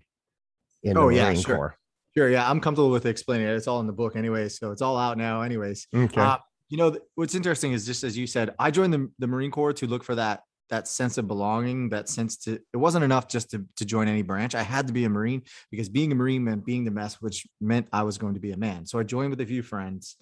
in 0.81 0.97
oh, 0.97 1.09
the 1.09 1.21
Marine 1.21 1.39
sure. 1.39 1.55
Corps. 1.55 1.77
Sure. 2.15 2.29
Yeah, 2.29 2.49
I'm 2.49 2.59
comfortable 2.59 2.91
with 2.91 3.05
explaining 3.05 3.47
it. 3.47 3.55
It's 3.55 3.67
all 3.67 3.79
in 3.79 3.87
the 3.87 3.93
book 3.93 4.15
anyway, 4.15 4.49
so 4.49 4.71
it's 4.71 4.81
all 4.81 4.97
out 4.97 5.17
now, 5.17 5.41
anyways. 5.41 5.87
Okay. 5.95 6.21
Uh, 6.21 6.37
you 6.69 6.77
know, 6.77 6.95
what's 7.15 7.35
interesting 7.35 7.73
is 7.73 7.85
just 7.85 8.03
as 8.03 8.17
you 8.17 8.27
said, 8.27 8.53
I 8.57 8.71
joined 8.71 8.93
the, 8.93 9.11
the 9.19 9.27
Marine 9.27 9.51
Corps 9.51 9.73
to 9.73 9.87
look 9.87 10.03
for 10.03 10.15
that 10.15 10.41
that 10.69 10.87
sense 10.87 11.17
of 11.17 11.27
belonging, 11.27 11.89
that 11.89 12.09
sense 12.09 12.37
to 12.37 12.53
it 12.73 12.77
wasn't 12.77 13.03
enough 13.03 13.27
just 13.27 13.51
to, 13.51 13.65
to 13.75 13.85
join 13.85 14.07
any 14.07 14.21
branch. 14.21 14.55
I 14.55 14.63
had 14.63 14.87
to 14.87 14.93
be 14.93 15.05
a 15.05 15.09
Marine 15.09 15.43
because 15.71 15.89
being 15.89 16.11
a 16.11 16.15
Marine 16.15 16.43
meant 16.43 16.65
being 16.65 16.83
the 16.83 16.91
mess, 16.91 17.21
which 17.21 17.45
meant 17.61 17.87
I 17.91 18.03
was 18.03 18.17
going 18.17 18.33
to 18.33 18.39
be 18.39 18.51
a 18.51 18.57
man. 18.57 18.85
So 18.85 18.99
I 18.99 19.03
joined 19.03 19.29
with 19.29 19.41
a 19.41 19.45
few 19.45 19.61
friends 19.61 20.15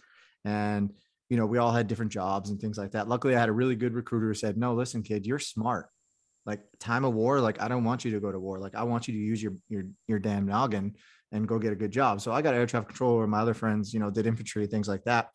and 0.43 0.91
you 1.29 1.37
know, 1.37 1.45
we 1.45 1.59
all 1.59 1.71
had 1.71 1.87
different 1.87 2.11
jobs 2.11 2.49
and 2.49 2.59
things 2.59 2.77
like 2.77 2.91
that. 2.91 3.07
Luckily, 3.07 3.33
I 3.33 3.39
had 3.39 3.47
a 3.47 3.53
really 3.53 3.77
good 3.77 3.93
recruiter 3.93 4.27
who 4.27 4.33
said, 4.33 4.57
No, 4.57 4.73
listen, 4.73 5.01
kid, 5.01 5.25
you're 5.25 5.39
smart. 5.39 5.87
Like 6.45 6.59
time 6.79 7.05
of 7.05 7.13
war, 7.13 7.39
like 7.39 7.61
I 7.61 7.69
don't 7.69 7.85
want 7.85 8.03
you 8.03 8.11
to 8.11 8.19
go 8.19 8.33
to 8.33 8.39
war. 8.39 8.59
Like 8.59 8.75
I 8.75 8.83
want 8.83 9.07
you 9.07 9.13
to 9.13 9.19
use 9.19 9.41
your 9.41 9.53
your 9.69 9.83
your 10.07 10.19
damn 10.19 10.45
noggin 10.45 10.95
and 11.31 11.47
go 11.47 11.57
get 11.57 11.71
a 11.71 11.75
good 11.77 11.91
job. 11.91 12.19
So 12.19 12.33
I 12.33 12.41
got 12.41 12.53
air 12.53 12.65
traffic 12.65 12.89
control 12.89 13.17
where 13.17 13.27
my 13.27 13.39
other 13.39 13.53
friends, 13.53 13.93
you 13.93 14.01
know, 14.01 14.09
did 14.09 14.27
infantry, 14.27 14.67
things 14.67 14.89
like 14.89 15.05
that. 15.05 15.29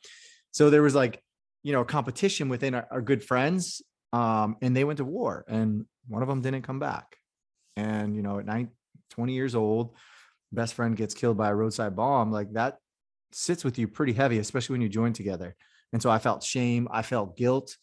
So 0.50 0.68
there 0.68 0.82
was 0.82 0.94
like, 0.94 1.22
you 1.62 1.72
know, 1.72 1.84
competition 1.84 2.50
within 2.50 2.74
our, 2.74 2.86
our 2.90 3.00
good 3.00 3.24
friends 3.24 3.80
um, 4.12 4.56
and 4.62 4.76
they 4.76 4.84
went 4.84 4.98
to 4.98 5.04
war 5.04 5.44
and 5.48 5.84
one 6.08 6.22
of 6.22 6.28
them 6.28 6.40
didn't 6.40 6.62
come 6.62 6.78
back. 6.78 7.16
And 7.76 8.16
you 8.16 8.22
know 8.22 8.38
at 8.38 8.46
nine, 8.46 8.70
20 9.10 9.32
years 9.32 9.54
old 9.54 9.94
best 10.52 10.74
friend 10.74 10.96
gets 10.96 11.14
killed 11.14 11.36
by 11.36 11.50
a 11.50 11.54
roadside 11.54 11.96
bomb 11.96 12.30
like 12.30 12.52
that 12.52 12.78
sits 13.32 13.64
with 13.64 13.78
you 13.78 13.88
pretty 13.88 14.12
heavy 14.12 14.38
especially 14.38 14.74
when 14.74 14.80
you 14.80 14.88
join 14.88 15.12
together. 15.12 15.54
And 15.92 16.00
so 16.00 16.10
i 16.10 16.18
felt 16.18 16.42
shame 16.42 16.88
i 16.90 17.02
felt 17.02 17.36
guilt 17.36 17.76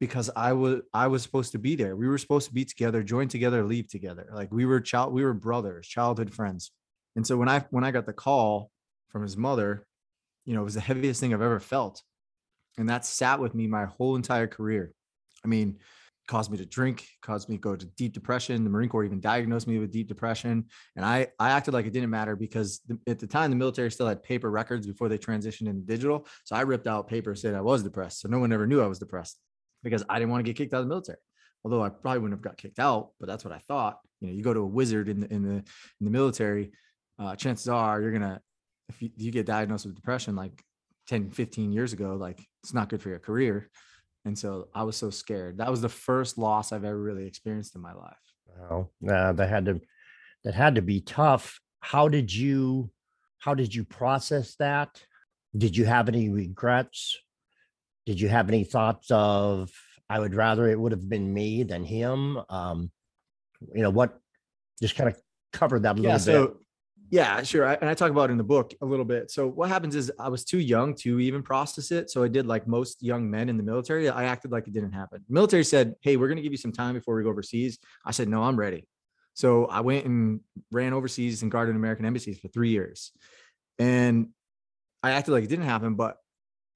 because 0.00 0.30
i 0.36 0.52
was 0.52 0.80
i 0.92 1.06
was 1.06 1.22
supposed 1.22 1.52
to 1.52 1.58
be 1.58 1.74
there. 1.74 1.96
We 1.96 2.08
were 2.08 2.18
supposed 2.18 2.48
to 2.48 2.54
be 2.54 2.64
together 2.64 3.02
join 3.02 3.28
together 3.28 3.64
leave 3.64 3.88
together. 3.88 4.28
Like 4.32 4.52
we 4.52 4.66
were 4.66 4.80
child 4.80 5.12
we 5.12 5.24
were 5.24 5.34
brothers 5.34 5.86
childhood 5.86 6.32
friends. 6.32 6.70
And 7.16 7.26
so 7.26 7.36
when 7.36 7.48
i 7.48 7.64
when 7.70 7.84
i 7.84 7.90
got 7.90 8.06
the 8.06 8.12
call 8.12 8.70
from 9.08 9.22
his 9.22 9.36
mother 9.36 9.86
you 10.44 10.54
know 10.54 10.62
it 10.62 10.64
was 10.64 10.74
the 10.74 10.80
heaviest 10.80 11.20
thing 11.20 11.34
i've 11.34 11.42
ever 11.42 11.60
felt. 11.60 12.02
And 12.78 12.88
that 12.88 13.04
sat 13.04 13.40
with 13.40 13.54
me 13.54 13.66
my 13.66 13.84
whole 13.84 14.16
entire 14.16 14.46
career 14.46 14.92
I 15.44 15.48
mean, 15.48 15.78
caused 16.28 16.50
me 16.50 16.56
to 16.56 16.66
drink, 16.66 17.06
caused 17.20 17.48
me 17.48 17.56
to 17.56 17.60
go 17.60 17.76
to 17.76 17.86
deep 17.86 18.12
depression. 18.12 18.62
The 18.64 18.70
Marine 18.70 18.88
Corps 18.88 19.04
even 19.04 19.20
diagnosed 19.20 19.66
me 19.66 19.78
with 19.78 19.90
deep 19.90 20.08
depression. 20.08 20.66
And 20.96 21.04
I, 21.04 21.28
I 21.38 21.50
acted 21.50 21.74
like 21.74 21.86
it 21.86 21.92
didn't 21.92 22.10
matter 22.10 22.36
because 22.36 22.80
the, 22.86 22.98
at 23.06 23.18
the 23.18 23.26
time 23.26 23.50
the 23.50 23.56
military 23.56 23.90
still 23.90 24.06
had 24.06 24.22
paper 24.22 24.50
records 24.50 24.86
before 24.86 25.08
they 25.08 25.18
transitioned 25.18 25.68
into 25.68 25.82
digital. 25.82 26.26
So 26.44 26.56
I 26.56 26.62
ripped 26.62 26.86
out 26.86 27.08
paper, 27.08 27.34
said 27.34 27.54
I 27.54 27.60
was 27.60 27.82
depressed. 27.82 28.20
So 28.20 28.28
no 28.28 28.38
one 28.38 28.52
ever 28.52 28.66
knew 28.66 28.80
I 28.80 28.86
was 28.86 28.98
depressed 28.98 29.38
because 29.82 30.04
I 30.08 30.18
didn't 30.18 30.30
want 30.30 30.44
to 30.44 30.50
get 30.50 30.56
kicked 30.56 30.74
out 30.74 30.78
of 30.78 30.84
the 30.84 30.90
military. 30.90 31.18
Although 31.64 31.82
I 31.82 31.90
probably 31.90 32.20
wouldn't 32.20 32.38
have 32.38 32.44
got 32.44 32.56
kicked 32.56 32.78
out, 32.78 33.10
but 33.20 33.28
that's 33.28 33.44
what 33.44 33.52
I 33.52 33.58
thought. 33.58 33.98
You 34.20 34.28
know, 34.28 34.34
you 34.34 34.42
go 34.42 34.54
to 34.54 34.60
a 34.60 34.66
wizard 34.66 35.08
in 35.08 35.20
the 35.20 35.32
in 35.32 35.42
the 35.42 35.54
in 35.54 35.64
the 36.00 36.10
military, 36.10 36.72
uh, 37.18 37.36
chances 37.36 37.68
are 37.68 38.00
you're 38.00 38.10
gonna 38.10 38.40
if 38.88 39.00
you, 39.00 39.10
you 39.16 39.30
get 39.30 39.46
diagnosed 39.46 39.86
with 39.86 39.94
depression 39.94 40.34
like 40.34 40.62
10, 41.08 41.30
15 41.30 41.72
years 41.72 41.92
ago, 41.92 42.16
like 42.16 42.44
it's 42.62 42.74
not 42.74 42.88
good 42.88 43.00
for 43.00 43.10
your 43.10 43.18
career. 43.18 43.68
And 44.24 44.38
so 44.38 44.68
I 44.74 44.84
was 44.84 44.96
so 44.96 45.10
scared. 45.10 45.58
That 45.58 45.70
was 45.70 45.80
the 45.80 45.88
first 45.88 46.38
loss 46.38 46.72
I've 46.72 46.84
ever 46.84 46.98
really 46.98 47.26
experienced 47.26 47.74
in 47.74 47.80
my 47.80 47.92
life. 47.92 48.16
Well, 48.46 48.92
uh, 49.08 49.32
that 49.32 49.48
had 49.48 49.66
to 49.66 49.80
that 50.44 50.54
had 50.54 50.76
to 50.76 50.82
be 50.82 51.00
tough. 51.00 51.60
How 51.80 52.08
did 52.08 52.32
you 52.32 52.90
how 53.38 53.54
did 53.54 53.74
you 53.74 53.84
process 53.84 54.54
that? 54.56 55.02
Did 55.56 55.76
you 55.76 55.84
have 55.84 56.08
any 56.08 56.28
regrets? 56.28 57.18
Did 58.06 58.20
you 58.20 58.28
have 58.28 58.48
any 58.48 58.64
thoughts 58.64 59.10
of 59.10 59.70
I 60.08 60.20
would 60.20 60.34
rather 60.34 60.68
it 60.68 60.78
would 60.78 60.92
have 60.92 61.08
been 61.08 61.32
me 61.32 61.62
than 61.64 61.84
him? 61.84 62.38
Um, 62.48 62.90
you 63.74 63.82
know 63.82 63.90
what? 63.90 64.18
Just 64.80 64.96
kind 64.96 65.08
of 65.08 65.16
cover 65.52 65.80
that 65.80 65.98
a 65.98 66.02
little 66.02 66.10
yeah, 66.10 66.40
bit. 66.40 66.50
Yeah, 67.12 67.42
sure. 67.42 67.66
I, 67.66 67.74
and 67.74 67.90
I 67.90 67.94
talk 67.94 68.10
about 68.10 68.30
it 68.30 68.32
in 68.32 68.38
the 68.38 68.42
book 68.44 68.72
a 68.80 68.86
little 68.86 69.04
bit. 69.04 69.30
So 69.30 69.46
what 69.46 69.68
happens 69.68 69.94
is 69.94 70.10
I 70.18 70.30
was 70.30 70.46
too 70.46 70.58
young 70.58 70.94
to 70.96 71.20
even 71.20 71.42
process 71.42 71.90
it. 71.90 72.10
So 72.10 72.22
I 72.22 72.28
did 72.28 72.46
like 72.46 72.66
most 72.66 73.02
young 73.02 73.30
men 73.30 73.50
in 73.50 73.58
the 73.58 73.62
military. 73.62 74.08
I 74.08 74.24
acted 74.24 74.50
like 74.50 74.66
it 74.66 74.72
didn't 74.72 74.92
happen. 74.92 75.22
The 75.28 75.34
military 75.34 75.62
said, 75.62 75.94
"Hey, 76.00 76.16
we're 76.16 76.28
going 76.28 76.36
to 76.36 76.42
give 76.42 76.52
you 76.52 76.58
some 76.58 76.72
time 76.72 76.94
before 76.94 77.14
we 77.14 77.22
go 77.22 77.28
overseas." 77.28 77.78
I 78.06 78.12
said, 78.12 78.30
"No, 78.30 78.42
I'm 78.42 78.56
ready." 78.56 78.88
So 79.34 79.66
I 79.66 79.80
went 79.82 80.06
and 80.06 80.40
ran 80.70 80.94
overseas 80.94 81.42
and 81.42 81.52
guarded 81.52 81.76
American 81.76 82.06
embassies 82.06 82.40
for 82.40 82.48
three 82.48 82.70
years, 82.70 83.12
and 83.78 84.28
I 85.02 85.10
acted 85.10 85.32
like 85.32 85.44
it 85.44 85.50
didn't 85.50 85.66
happen. 85.66 85.96
But 85.96 86.16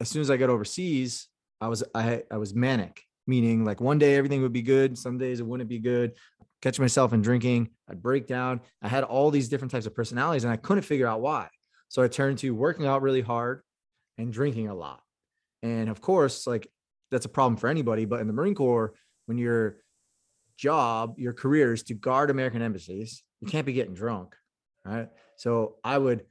as 0.01 0.11
soon 0.11 0.21
as 0.21 0.31
I 0.31 0.37
got 0.37 0.51
overseas, 0.51 1.29
I 1.63 1.69
was 1.69 1.83
I 1.95 2.25
I 2.31 2.37
was 2.37 2.55
manic, 2.55 3.03
meaning 3.27 3.65
like 3.65 3.81
one 3.81 3.99
day 3.99 4.17
everything 4.17 4.43
would 4.43 4.53
be 4.53 4.63
good, 4.63 4.99
some 4.99 5.17
days 5.17 5.41
it 5.41 5.47
wouldn't 5.47 5.71
be 5.71 5.79
good 5.79 6.13
catch 6.67 6.81
myself 6.81 7.13
in 7.13 7.23
drinking. 7.23 7.71
I'd 7.89 8.03
break 8.03 8.27
down. 8.27 8.61
I 8.83 8.89
had 8.89 9.05
all 9.05 9.31
these 9.31 9.49
different 9.49 9.71
types 9.71 9.87
of 9.87 9.95
personalities 9.95 10.43
and 10.43 10.53
I 10.53 10.57
couldn't 10.57 10.83
figure 10.83 11.07
out 11.07 11.21
why. 11.21 11.49
So 11.89 12.03
I 12.03 12.09
turned 12.09 12.39
to 12.39 12.51
working 12.51 12.87
out 12.87 13.03
really 13.03 13.21
hard 13.21 13.63
and 14.19 14.33
drinking 14.33 14.67
a 14.67 14.75
lot. 14.75 15.01
And 15.63 15.89
of 15.89 16.01
course, 16.01 16.45
like 16.45 16.67
that's 17.13 17.25
a 17.25 17.29
problem 17.29 17.57
for 17.57 17.69
anybody. 17.69 18.05
But 18.05 18.21
in 18.21 18.27
the 18.27 18.33
Marine 18.33 18.57
Corps, 18.57 18.95
when 19.27 19.39
your 19.39 19.77
job, 20.57 21.15
your 21.19 21.33
career 21.33 21.73
is 21.73 21.85
to 21.85 21.95
guard 21.95 22.31
American 22.31 22.63
embassies, 22.63 23.23
you 23.41 23.47
can't 23.47 23.67
be 23.67 23.73
getting 23.73 23.95
drunk. 23.95 24.35
Right. 24.85 25.09
So 25.37 25.77
I 25.85 25.99
would 25.99 26.25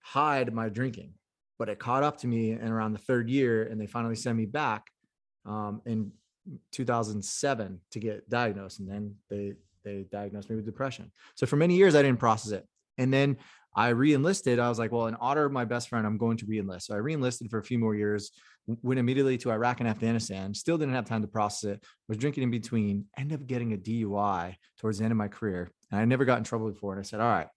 hide 0.00 0.54
my 0.54 0.68
drinking, 0.68 1.14
but 1.58 1.68
it 1.68 1.80
caught 1.80 2.04
up 2.04 2.18
to 2.18 2.28
me 2.28 2.52
in 2.52 2.68
around 2.68 2.92
the 2.92 3.00
third 3.00 3.28
year 3.28 3.64
and 3.64 3.80
they 3.80 3.86
finally 3.86 4.16
sent 4.16 4.36
me 4.36 4.46
back 4.46 4.86
um, 5.46 5.82
in 5.84 6.12
2007 6.70 7.80
to 7.90 7.98
get 7.98 8.30
diagnosed. 8.30 8.78
And 8.78 8.88
then 8.88 9.16
they 9.28 9.54
they 9.84 10.06
diagnosed 10.10 10.50
me 10.50 10.56
with 10.56 10.66
depression. 10.66 11.10
So 11.34 11.46
for 11.46 11.56
many 11.56 11.76
years, 11.76 11.94
I 11.94 12.02
didn't 12.02 12.20
process 12.20 12.52
it. 12.52 12.66
And 12.98 13.12
then 13.12 13.36
I 13.74 13.88
re-enlisted. 13.88 14.58
I 14.58 14.68
was 14.68 14.78
like, 14.78 14.92
well, 14.92 15.06
in 15.06 15.14
honor 15.16 15.44
of 15.44 15.52
my 15.52 15.64
best 15.64 15.88
friend, 15.88 16.06
I'm 16.06 16.18
going 16.18 16.36
to 16.38 16.46
re-enlist. 16.46 16.86
So 16.86 16.94
I 16.94 16.98
re-enlisted 16.98 17.50
for 17.50 17.58
a 17.58 17.62
few 17.62 17.78
more 17.78 17.94
years, 17.94 18.30
went 18.66 18.98
immediately 18.98 19.38
to 19.38 19.52
Iraq 19.52 19.80
and 19.80 19.88
Afghanistan, 19.88 20.52
still 20.54 20.76
didn't 20.76 20.94
have 20.94 21.04
time 21.04 21.22
to 21.22 21.28
process 21.28 21.70
it, 21.70 21.84
was 22.08 22.18
drinking 22.18 22.42
in 22.42 22.50
between, 22.50 23.06
ended 23.16 23.40
up 23.40 23.46
getting 23.46 23.72
a 23.72 23.76
DUI 23.76 24.56
towards 24.78 24.98
the 24.98 25.04
end 25.04 25.12
of 25.12 25.18
my 25.18 25.28
career. 25.28 25.70
And 25.90 26.00
I 26.00 26.04
never 26.04 26.24
got 26.24 26.38
in 26.38 26.44
trouble 26.44 26.70
before. 26.70 26.92
And 26.92 27.00
I 27.00 27.04
said, 27.04 27.20
all 27.20 27.30
right, 27.30 27.48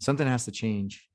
something 0.00 0.26
has 0.26 0.44
to 0.46 0.50
change. 0.50 1.06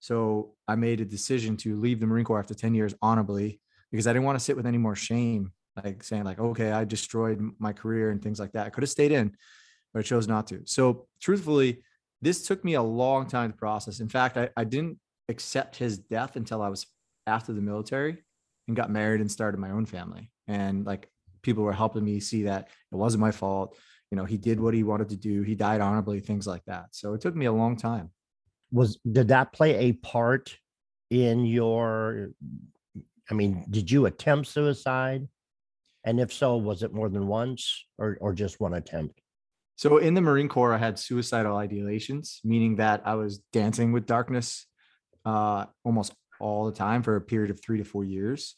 So 0.00 0.54
I 0.68 0.74
made 0.74 1.00
a 1.00 1.06
decision 1.06 1.56
to 1.58 1.80
leave 1.80 1.98
the 1.98 2.06
Marine 2.06 2.26
Corps 2.26 2.38
after 2.38 2.54
10 2.54 2.74
years 2.74 2.94
honorably 3.00 3.60
because 3.90 4.06
I 4.06 4.12
didn't 4.12 4.26
want 4.26 4.38
to 4.38 4.44
sit 4.44 4.56
with 4.56 4.66
any 4.66 4.76
more 4.76 4.94
shame, 4.94 5.52
like 5.82 6.02
saying 6.02 6.24
like, 6.24 6.38
okay, 6.38 6.72
I 6.72 6.84
destroyed 6.84 7.40
my 7.58 7.72
career 7.72 8.10
and 8.10 8.22
things 8.22 8.38
like 8.38 8.52
that. 8.52 8.66
I 8.66 8.70
could 8.70 8.82
have 8.82 8.90
stayed 8.90 9.12
in, 9.12 9.34
but 9.94 10.00
I 10.00 10.02
chose 10.02 10.28
not 10.28 10.46
to. 10.48 10.60
So 10.64 11.06
truthfully, 11.20 11.82
this 12.20 12.46
took 12.46 12.64
me 12.64 12.74
a 12.74 12.82
long 12.82 13.26
time 13.26 13.52
to 13.52 13.56
process. 13.56 14.00
In 14.00 14.08
fact, 14.08 14.36
I, 14.36 14.50
I 14.56 14.64
didn't 14.64 14.98
accept 15.28 15.76
his 15.76 15.98
death 15.98 16.36
until 16.36 16.60
I 16.60 16.68
was 16.68 16.86
after 17.26 17.52
the 17.52 17.62
military 17.62 18.18
and 18.66 18.76
got 18.76 18.90
married 18.90 19.20
and 19.20 19.30
started 19.30 19.58
my 19.58 19.70
own 19.70 19.86
family. 19.86 20.30
And 20.48 20.84
like 20.84 21.08
people 21.42 21.62
were 21.62 21.72
helping 21.72 22.04
me 22.04 22.20
see 22.20 22.42
that 22.44 22.68
it 22.92 22.96
wasn't 22.96 23.20
my 23.20 23.30
fault. 23.30 23.76
You 24.10 24.16
know, 24.16 24.24
he 24.24 24.36
did 24.36 24.60
what 24.60 24.74
he 24.74 24.82
wanted 24.82 25.08
to 25.10 25.16
do. 25.16 25.42
He 25.42 25.54
died 25.54 25.80
honorably, 25.80 26.20
things 26.20 26.46
like 26.46 26.64
that. 26.66 26.86
So 26.92 27.14
it 27.14 27.20
took 27.20 27.36
me 27.36 27.46
a 27.46 27.52
long 27.52 27.76
time. 27.76 28.10
Was 28.72 28.98
did 29.10 29.28
that 29.28 29.52
play 29.52 29.76
a 29.76 29.92
part 29.92 30.56
in 31.10 31.44
your 31.44 32.30
I 33.30 33.34
mean, 33.34 33.64
did 33.70 33.90
you 33.90 34.06
attempt 34.06 34.48
suicide? 34.48 35.26
And 36.04 36.20
if 36.20 36.32
so, 36.32 36.56
was 36.56 36.82
it 36.82 36.92
more 36.92 37.08
than 37.08 37.26
once 37.26 37.84
or 37.98 38.18
or 38.20 38.34
just 38.34 38.60
one 38.60 38.74
attempt? 38.74 39.20
So 39.76 39.98
in 39.98 40.14
the 40.14 40.20
Marine 40.20 40.48
Corps, 40.48 40.72
I 40.72 40.78
had 40.78 40.98
suicidal 40.98 41.56
ideations, 41.56 42.38
meaning 42.44 42.76
that 42.76 43.02
I 43.04 43.14
was 43.16 43.38
dancing 43.52 43.92
with 43.92 44.06
darkness 44.06 44.66
uh, 45.24 45.66
almost 45.84 46.14
all 46.40 46.66
the 46.66 46.72
time 46.72 47.02
for 47.02 47.16
a 47.16 47.20
period 47.20 47.50
of 47.50 47.60
three 47.60 47.78
to 47.78 47.84
four 47.84 48.04
years. 48.04 48.54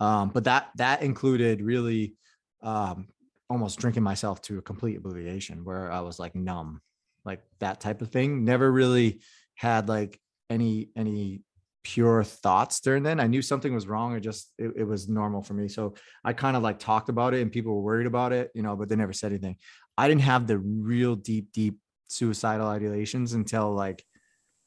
Um, 0.00 0.30
but 0.30 0.44
that 0.44 0.70
that 0.76 1.02
included 1.02 1.60
really 1.60 2.14
um, 2.62 3.08
almost 3.48 3.78
drinking 3.78 4.02
myself 4.02 4.40
to 4.42 4.58
a 4.58 4.62
complete 4.62 4.96
oblivion, 4.96 5.64
where 5.64 5.90
I 5.90 6.00
was 6.00 6.18
like 6.18 6.34
numb, 6.34 6.80
like 7.24 7.42
that 7.60 7.80
type 7.80 8.02
of 8.02 8.10
thing. 8.10 8.44
Never 8.44 8.70
really 8.70 9.20
had 9.54 9.88
like 9.88 10.20
any 10.50 10.90
any 10.96 11.42
pure 11.84 12.24
thoughts 12.24 12.80
during 12.80 13.02
then. 13.02 13.20
I 13.20 13.26
knew 13.26 13.42
something 13.42 13.74
was 13.74 13.86
wrong. 13.86 14.14
It 14.14 14.20
just 14.20 14.52
it, 14.58 14.72
it 14.76 14.84
was 14.84 15.08
normal 15.08 15.42
for 15.42 15.54
me. 15.54 15.68
So 15.68 15.94
I 16.24 16.32
kind 16.32 16.56
of 16.56 16.62
like 16.62 16.78
talked 16.78 17.08
about 17.08 17.34
it 17.34 17.42
and 17.42 17.52
people 17.52 17.74
were 17.74 17.82
worried 17.82 18.06
about 18.06 18.32
it, 18.32 18.50
you 18.54 18.62
know, 18.62 18.76
but 18.76 18.88
they 18.88 18.96
never 18.96 19.12
said 19.12 19.32
anything. 19.32 19.56
I 19.96 20.08
didn't 20.08 20.22
have 20.22 20.46
the 20.46 20.58
real 20.58 21.16
deep, 21.16 21.52
deep 21.52 21.78
suicidal 22.08 22.66
ideations 22.66 23.34
until 23.34 23.72
like 23.74 24.04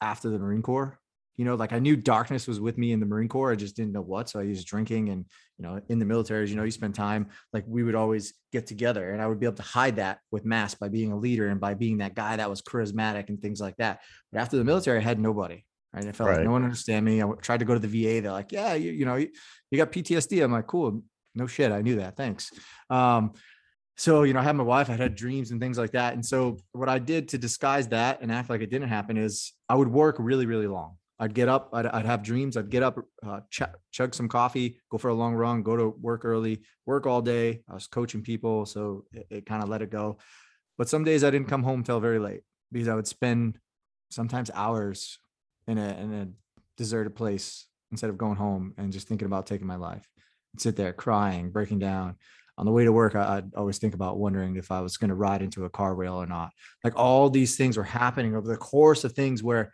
after 0.00 0.30
the 0.30 0.38
Marine 0.38 0.62
Corps. 0.62 0.98
You 1.38 1.46
know, 1.46 1.54
like 1.54 1.72
I 1.72 1.78
knew 1.78 1.96
darkness 1.96 2.46
was 2.46 2.60
with 2.60 2.76
me 2.76 2.92
in 2.92 3.00
the 3.00 3.06
Marine 3.06 3.28
Corps. 3.28 3.52
I 3.52 3.56
just 3.56 3.74
didn't 3.74 3.92
know 3.92 4.02
what. 4.02 4.28
So 4.28 4.38
I 4.38 4.42
used 4.42 4.66
drinking 4.66 5.08
and, 5.08 5.24
you 5.58 5.64
know, 5.64 5.80
in 5.88 5.98
the 5.98 6.04
military, 6.04 6.44
as 6.44 6.50
you 6.50 6.56
know, 6.56 6.62
you 6.62 6.70
spend 6.70 6.94
time 6.94 7.28
like 7.54 7.64
we 7.66 7.82
would 7.82 7.94
always 7.94 8.34
get 8.52 8.66
together 8.66 9.12
and 9.12 9.22
I 9.22 9.26
would 9.26 9.40
be 9.40 9.46
able 9.46 9.56
to 9.56 9.62
hide 9.62 9.96
that 9.96 10.18
with 10.30 10.44
mass 10.44 10.74
by 10.74 10.88
being 10.88 11.10
a 11.10 11.16
leader 11.16 11.48
and 11.48 11.58
by 11.58 11.72
being 11.74 11.98
that 11.98 12.14
guy 12.14 12.36
that 12.36 12.50
was 12.50 12.60
charismatic 12.60 13.30
and 13.30 13.40
things 13.40 13.60
like 13.60 13.76
that. 13.78 14.00
But 14.30 14.42
after 14.42 14.58
the 14.58 14.64
military, 14.64 14.98
I 14.98 15.02
had 15.02 15.18
nobody. 15.18 15.64
Right. 15.92 16.06
I 16.06 16.12
felt 16.12 16.30
right. 16.30 16.36
like 16.38 16.46
no 16.46 16.52
one 16.52 16.64
understand 16.64 17.04
me. 17.04 17.22
I 17.22 17.30
tried 17.40 17.58
to 17.58 17.66
go 17.66 17.74
to 17.74 17.80
the 17.80 17.88
VA. 17.88 18.22
They're 18.22 18.32
like, 18.32 18.50
yeah, 18.50 18.74
you, 18.74 18.92
you 18.92 19.04
know, 19.04 19.16
you, 19.16 19.28
you 19.70 19.78
got 19.78 19.92
PTSD. 19.92 20.42
I'm 20.42 20.52
like, 20.52 20.66
cool. 20.66 21.02
No 21.34 21.46
shit. 21.46 21.70
I 21.70 21.82
knew 21.82 21.96
that. 21.96 22.16
Thanks. 22.16 22.50
Um, 22.88 23.32
so 23.96 24.22
you 24.22 24.32
know 24.32 24.40
i 24.40 24.42
had 24.42 24.56
my 24.56 24.64
wife 24.64 24.90
i 24.90 24.94
had 24.94 25.14
dreams 25.14 25.50
and 25.50 25.60
things 25.60 25.78
like 25.78 25.92
that 25.92 26.14
and 26.14 26.24
so 26.24 26.58
what 26.72 26.88
i 26.88 26.98
did 26.98 27.28
to 27.28 27.38
disguise 27.38 27.88
that 27.88 28.20
and 28.20 28.32
act 28.32 28.50
like 28.50 28.60
it 28.60 28.70
didn't 28.70 28.88
happen 28.88 29.16
is 29.16 29.52
i 29.68 29.74
would 29.74 29.88
work 29.88 30.16
really 30.18 30.46
really 30.46 30.66
long 30.66 30.96
i'd 31.18 31.34
get 31.34 31.48
up 31.48 31.70
i'd, 31.72 31.86
I'd 31.86 32.06
have 32.06 32.22
dreams 32.22 32.56
i'd 32.56 32.70
get 32.70 32.82
up 32.82 32.98
uh, 33.24 33.40
ch- 33.50 33.62
chug 33.90 34.14
some 34.14 34.28
coffee 34.28 34.80
go 34.90 34.98
for 34.98 35.08
a 35.08 35.14
long 35.14 35.34
run 35.34 35.62
go 35.62 35.76
to 35.76 35.88
work 36.00 36.24
early 36.24 36.62
work 36.86 37.06
all 37.06 37.22
day 37.22 37.62
i 37.68 37.74
was 37.74 37.86
coaching 37.86 38.22
people 38.22 38.66
so 38.66 39.04
it, 39.12 39.26
it 39.30 39.46
kind 39.46 39.62
of 39.62 39.68
let 39.68 39.82
it 39.82 39.90
go 39.90 40.18
but 40.78 40.88
some 40.88 41.04
days 41.04 41.22
i 41.22 41.30
didn't 41.30 41.48
come 41.48 41.62
home 41.62 41.84
till 41.84 42.00
very 42.00 42.18
late 42.18 42.40
because 42.70 42.88
i 42.88 42.94
would 42.94 43.06
spend 43.06 43.58
sometimes 44.10 44.50
hours 44.54 45.18
in 45.66 45.78
a 45.78 45.88
in 45.98 46.14
a 46.14 46.28
deserted 46.76 47.14
place 47.14 47.66
instead 47.90 48.10
of 48.10 48.18
going 48.18 48.36
home 48.36 48.74
and 48.78 48.92
just 48.92 49.08
thinking 49.08 49.26
about 49.26 49.46
taking 49.46 49.66
my 49.66 49.76
life 49.76 50.08
I'd 50.54 50.60
sit 50.60 50.76
there 50.76 50.92
crying 50.92 51.50
breaking 51.50 51.78
down 51.78 52.16
on 52.58 52.66
the 52.66 52.72
way 52.72 52.84
to 52.84 52.92
work, 52.92 53.14
I, 53.14 53.36
would 53.36 53.52
always 53.56 53.78
think 53.78 53.94
about 53.94 54.18
wondering 54.18 54.56
if 54.56 54.70
I 54.70 54.80
was 54.80 54.96
going 54.96 55.08
to 55.08 55.14
ride 55.14 55.42
into 55.42 55.64
a 55.64 55.70
car 55.70 55.94
rail 55.94 56.14
or 56.14 56.26
not. 56.26 56.50
Like 56.84 56.96
all 56.96 57.30
these 57.30 57.56
things 57.56 57.76
were 57.76 57.82
happening 57.82 58.36
over 58.36 58.46
the 58.46 58.56
course 58.56 59.04
of 59.04 59.12
things 59.12 59.42
where 59.42 59.72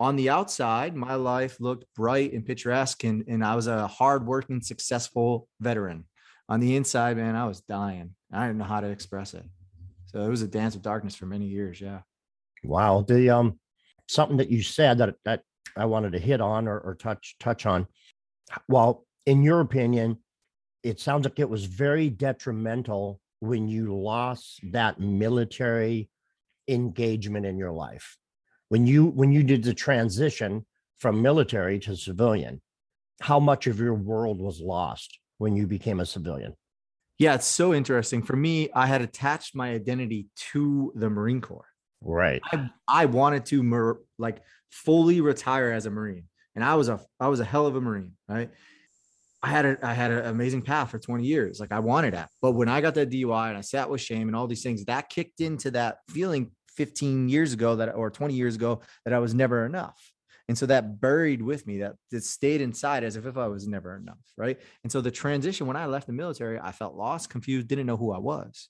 on 0.00 0.16
the 0.16 0.30
outside, 0.30 0.94
my 0.94 1.14
life 1.14 1.60
looked 1.60 1.84
bright 1.96 2.32
and 2.32 2.44
picturesque, 2.44 3.02
and, 3.04 3.24
and 3.26 3.44
I 3.44 3.56
was 3.56 3.66
a 3.66 3.86
hardworking, 3.86 4.60
successful 4.60 5.48
veteran. 5.60 6.04
On 6.48 6.60
the 6.60 6.76
inside, 6.76 7.16
man, 7.16 7.34
I 7.34 7.46
was 7.46 7.60
dying. 7.62 8.14
I 8.32 8.46
didn't 8.46 8.58
know 8.58 8.64
how 8.64 8.80
to 8.80 8.88
express 8.88 9.34
it. 9.34 9.44
So 10.06 10.22
it 10.22 10.28
was 10.28 10.42
a 10.42 10.48
dance 10.48 10.74
of 10.74 10.82
darkness 10.82 11.14
for 11.14 11.26
many 11.26 11.46
years. 11.46 11.80
Yeah. 11.80 12.00
Wow. 12.64 13.04
The 13.06 13.30
um 13.30 13.58
something 14.08 14.38
that 14.38 14.50
you 14.50 14.62
said 14.62 14.98
that 14.98 15.14
that 15.24 15.42
I 15.76 15.84
wanted 15.84 16.12
to 16.12 16.18
hit 16.18 16.40
on 16.40 16.66
or, 16.66 16.78
or 16.78 16.94
touch 16.94 17.36
touch 17.38 17.66
on. 17.66 17.86
Well, 18.68 19.06
in 19.26 19.42
your 19.42 19.60
opinion, 19.60 20.18
it 20.82 21.00
sounds 21.00 21.24
like 21.24 21.38
it 21.38 21.50
was 21.50 21.66
very 21.66 22.10
detrimental 22.10 23.20
when 23.40 23.68
you 23.68 23.94
lost 23.96 24.60
that 24.72 24.98
military 24.98 26.08
engagement 26.66 27.46
in 27.46 27.56
your 27.56 27.72
life. 27.72 28.16
When 28.68 28.86
you 28.86 29.06
when 29.06 29.32
you 29.32 29.42
did 29.42 29.62
the 29.62 29.74
transition 29.74 30.66
from 30.98 31.22
military 31.22 31.78
to 31.80 31.96
civilian 31.96 32.60
how 33.20 33.40
much 33.40 33.66
of 33.66 33.80
your 33.80 33.94
world 33.94 34.40
was 34.40 34.60
lost 34.60 35.18
when 35.38 35.56
you 35.56 35.66
became 35.66 36.00
a 36.00 36.06
civilian? 36.06 36.54
Yeah 37.18 37.34
it's 37.34 37.46
so 37.46 37.74
interesting. 37.74 38.22
For 38.22 38.36
me 38.36 38.70
i 38.74 38.86
had 38.86 39.02
attached 39.02 39.54
my 39.54 39.70
identity 39.70 40.28
to 40.52 40.92
the 40.94 41.10
marine 41.10 41.40
corps 41.40 41.67
right 42.02 42.40
i, 42.52 42.70
I 42.86 43.06
wanted 43.06 43.46
to 43.46 43.98
like 44.18 44.42
fully 44.70 45.20
retire 45.20 45.70
as 45.70 45.86
a 45.86 45.90
marine 45.90 46.24
and 46.54 46.64
i 46.64 46.74
was 46.74 46.88
a 46.88 47.00
i 47.20 47.28
was 47.28 47.40
a 47.40 47.44
hell 47.44 47.66
of 47.66 47.76
a 47.76 47.80
marine 47.80 48.12
right 48.28 48.50
I 49.42 49.48
had 49.50 49.64
a 49.66 49.78
I 49.82 49.94
had 49.94 50.10
an 50.10 50.26
amazing 50.26 50.62
path 50.62 50.90
for 50.90 50.98
20 50.98 51.24
years. 51.24 51.60
Like 51.60 51.70
I 51.70 51.78
wanted 51.78 52.14
that. 52.14 52.30
But 52.42 52.52
when 52.52 52.68
I 52.68 52.80
got 52.80 52.94
that 52.94 53.10
DUI 53.10 53.48
and 53.50 53.56
I 53.56 53.60
sat 53.60 53.88
with 53.88 54.00
shame 54.00 54.26
and 54.26 54.34
all 54.34 54.48
these 54.48 54.62
things, 54.62 54.84
that 54.86 55.08
kicked 55.08 55.40
into 55.40 55.70
that 55.72 55.98
feeling 56.10 56.50
15 56.76 57.28
years 57.28 57.52
ago 57.52 57.76
that 57.76 57.94
or 57.94 58.10
20 58.10 58.34
years 58.34 58.56
ago 58.56 58.80
that 59.04 59.14
I 59.14 59.18
was 59.18 59.34
never 59.34 59.64
enough. 59.64 60.12
And 60.48 60.56
so 60.56 60.64
that 60.66 61.00
buried 61.00 61.42
with 61.42 61.66
me, 61.66 61.78
that, 61.78 61.96
that 62.10 62.24
stayed 62.24 62.62
inside 62.62 63.04
as 63.04 63.16
if, 63.16 63.26
if 63.26 63.36
I 63.36 63.48
was 63.48 63.68
never 63.68 63.96
enough. 63.96 64.16
Right. 64.36 64.58
And 64.82 64.90
so 64.90 65.00
the 65.00 65.10
transition 65.10 65.66
when 65.66 65.76
I 65.76 65.86
left 65.86 66.06
the 66.06 66.12
military, 66.14 66.58
I 66.58 66.72
felt 66.72 66.94
lost, 66.94 67.30
confused, 67.30 67.68
didn't 67.68 67.86
know 67.86 67.98
who 67.98 68.12
I 68.12 68.18
was. 68.18 68.68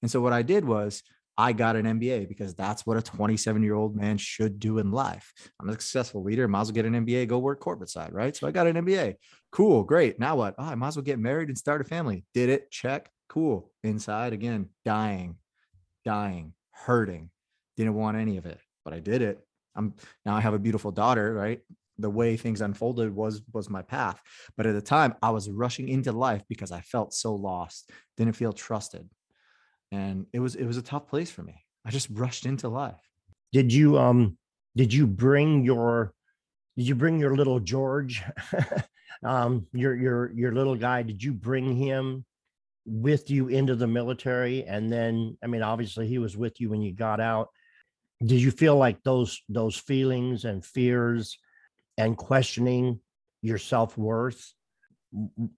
And 0.00 0.10
so 0.10 0.20
what 0.20 0.32
I 0.32 0.42
did 0.42 0.64
was 0.64 1.02
I 1.36 1.52
got 1.52 1.76
an 1.76 1.86
MBA 1.86 2.28
because 2.28 2.54
that's 2.54 2.84
what 2.84 2.96
a 2.96 3.02
27 3.02 3.62
year 3.62 3.74
old 3.74 3.96
man 3.96 4.18
should 4.18 4.58
do 4.58 4.78
in 4.78 4.90
life. 4.90 5.32
I'm 5.60 5.68
a 5.68 5.72
successful 5.72 6.22
leader. 6.22 6.46
Might 6.48 6.60
as 6.60 6.66
well 6.68 6.74
get 6.74 6.84
an 6.84 7.06
MBA, 7.06 7.28
go 7.28 7.38
work 7.38 7.60
corporate 7.60 7.90
side, 7.90 8.12
right? 8.12 8.36
So 8.36 8.46
I 8.46 8.50
got 8.50 8.66
an 8.66 8.76
MBA. 8.76 9.14
Cool, 9.50 9.84
great. 9.84 10.18
Now 10.18 10.36
what? 10.36 10.54
Oh, 10.58 10.64
I 10.64 10.74
might 10.74 10.88
as 10.88 10.96
well 10.96 11.02
get 11.02 11.18
married 11.18 11.48
and 11.48 11.56
start 11.56 11.80
a 11.80 11.84
family. 11.84 12.24
Did 12.34 12.50
it? 12.50 12.70
Check. 12.70 13.10
Cool. 13.28 13.70
Inside 13.82 14.32
again, 14.32 14.68
dying, 14.84 15.36
dying, 16.04 16.52
hurting. 16.72 17.30
Didn't 17.76 17.94
want 17.94 18.16
any 18.16 18.36
of 18.36 18.46
it, 18.46 18.58
but 18.84 18.92
I 18.92 19.00
did 19.00 19.22
it. 19.22 19.40
I'm 19.74 19.94
now 20.26 20.34
I 20.34 20.40
have 20.40 20.54
a 20.54 20.58
beautiful 20.58 20.90
daughter, 20.90 21.32
right? 21.32 21.60
The 21.98 22.10
way 22.10 22.36
things 22.36 22.60
unfolded 22.60 23.14
was 23.14 23.42
was 23.52 23.70
my 23.70 23.82
path. 23.82 24.20
But 24.56 24.66
at 24.66 24.74
the 24.74 24.82
time, 24.82 25.14
I 25.22 25.30
was 25.30 25.48
rushing 25.48 25.88
into 25.88 26.12
life 26.12 26.42
because 26.48 26.72
I 26.72 26.80
felt 26.80 27.14
so 27.14 27.34
lost, 27.34 27.90
didn't 28.16 28.36
feel 28.36 28.52
trusted 28.52 29.08
and 29.92 30.26
it 30.32 30.40
was 30.40 30.54
it 30.54 30.64
was 30.64 30.76
a 30.76 30.82
tough 30.82 31.08
place 31.08 31.30
for 31.30 31.42
me. 31.42 31.64
I 31.84 31.90
just 31.90 32.08
rushed 32.10 32.46
into 32.46 32.68
life. 32.68 33.00
Did 33.52 33.72
you 33.72 33.98
um 33.98 34.36
did 34.76 34.92
you 34.92 35.06
bring 35.06 35.64
your 35.64 36.12
did 36.76 36.86
you 36.86 36.94
bring 36.94 37.18
your 37.18 37.34
little 37.34 37.60
george 37.60 38.22
um 39.24 39.66
your 39.72 39.94
your 39.96 40.32
your 40.32 40.52
little 40.52 40.76
guy 40.76 41.02
did 41.02 41.22
you 41.22 41.32
bring 41.32 41.76
him 41.76 42.24
with 42.86 43.30
you 43.30 43.48
into 43.48 43.74
the 43.74 43.86
military? 43.86 44.64
And 44.64 44.92
then 44.92 45.36
i 45.42 45.46
mean 45.46 45.62
obviously 45.62 46.06
he 46.06 46.18
was 46.18 46.36
with 46.36 46.60
you 46.60 46.70
when 46.70 46.82
you 46.82 46.92
got 46.92 47.20
out. 47.20 47.48
Did 48.24 48.40
you 48.40 48.50
feel 48.50 48.76
like 48.76 49.02
those 49.02 49.40
those 49.48 49.76
feelings 49.76 50.44
and 50.44 50.64
fears 50.64 51.38
and 51.96 52.16
questioning 52.16 53.00
your 53.42 53.58
self-worth 53.58 54.52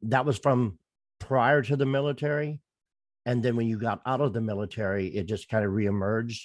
that 0.03 0.25
was 0.25 0.39
from 0.39 0.79
prior 1.19 1.63
to 1.63 1.77
the 1.77 1.87
military 1.87 2.61
and 3.27 3.43
then 3.43 3.57
when 3.57 3.67
you 3.67 3.79
got 3.79 4.01
out 4.07 4.21
of 4.21 4.33
the 4.33 4.41
military 4.41 5.09
it 5.09 5.27
just 5.27 5.49
kind 5.49 5.65
of 5.65 5.73
reemerged 5.73 6.41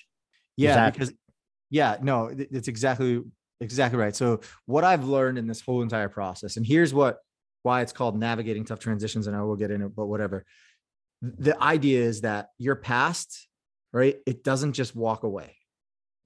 yeah 0.55 0.75
that- 0.75 0.93
because 0.93 1.13
yeah 1.69 1.98
no 2.01 2.31
it's 2.34 2.67
exactly 2.67 3.22
exactly 3.60 4.00
right 4.00 4.15
so 4.15 4.39
what 4.65 4.84
i've 4.84 5.05
learned 5.05 5.38
in 5.38 5.48
this 5.48 5.62
whole 5.62 5.81
entire 5.81 6.10
process 6.10 6.57
and 6.57 6.65
here's 6.65 6.93
what 6.93 7.17
why 7.63 7.81
it's 7.81 7.91
called 7.91 8.17
navigating 8.17 8.63
tough 8.63 8.79
transitions 8.79 9.27
and 9.27 9.36
i 9.36 9.41
will 9.41 9.55
get 9.55 9.72
in 9.72 9.81
it 9.81 9.96
but 9.96 10.05
whatever 10.05 10.46
the 11.22 11.62
idea 11.62 12.00
is 12.01 12.22
that 12.22 12.50
your 12.57 12.75
past 12.75 13.48
right 13.91 14.17
it 14.25 14.43
doesn't 14.43 14.74
just 14.74 14.96
walk 14.96 15.24
away 15.24 15.55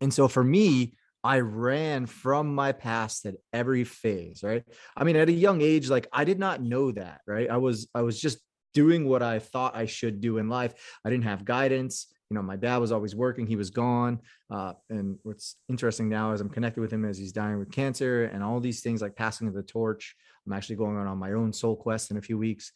and 0.01 0.13
so 0.13 0.27
for 0.27 0.43
me 0.43 0.93
I 1.24 1.41
ran 1.41 2.08
from 2.08 2.55
my 2.55 2.72
past 2.72 3.25
at 3.25 3.36
every 3.53 3.84
phase, 3.84 4.41
right? 4.43 4.63
I 4.98 5.03
mean, 5.03 5.15
at 5.15 5.29
a 5.29 5.34
young 5.34 5.62
age, 5.62 5.89
like 5.89 6.08
I 6.12 6.24
did 6.24 6.39
not 6.39 6.62
know 6.62 6.91
that, 6.91 7.22
right? 7.27 7.50
I 7.50 7.58
was 7.58 7.88
I 7.93 8.01
was 8.01 8.20
just 8.20 8.39
doing 8.74 9.08
what 9.08 9.22
I 9.22 9.40
thought 9.40 9.75
I 9.75 9.86
should 9.86 10.22
do 10.22 10.38
in 10.38 10.50
life. 10.50 10.74
I 11.06 11.10
didn't 11.10 11.25
have 11.25 11.46
guidance. 11.46 12.08
You 12.30 12.36
know, 12.36 12.42
my 12.42 12.56
dad 12.56 12.78
was 12.78 12.94
always 12.94 13.13
working, 13.13 13.46
he 13.46 13.58
was 13.58 13.70
gone. 13.70 14.20
Uh, 14.50 14.74
and 14.90 15.18
what's 15.24 15.58
interesting 15.68 16.08
now 16.08 16.32
is 16.32 16.40
I'm 16.40 16.50
connected 16.50 16.80
with 16.80 16.92
him 16.92 17.04
as 17.04 17.18
he's 17.18 17.34
dying 17.34 17.60
with 17.60 17.72
cancer 17.72 18.25
and 18.25 18.42
all 18.42 18.60
these 18.62 18.82
things 18.82 19.01
like 19.01 19.16
passing 19.16 19.48
of 19.50 19.54
the 19.54 19.63
torch. 19.63 20.16
I'm 20.46 20.54
actually 20.54 20.78
going 20.78 20.98
on, 20.98 21.08
on 21.08 21.18
my 21.18 21.34
own 21.34 21.51
soul 21.51 21.75
quest 21.75 22.10
in 22.10 22.18
a 22.18 22.22
few 22.22 22.38
weeks. 22.38 22.72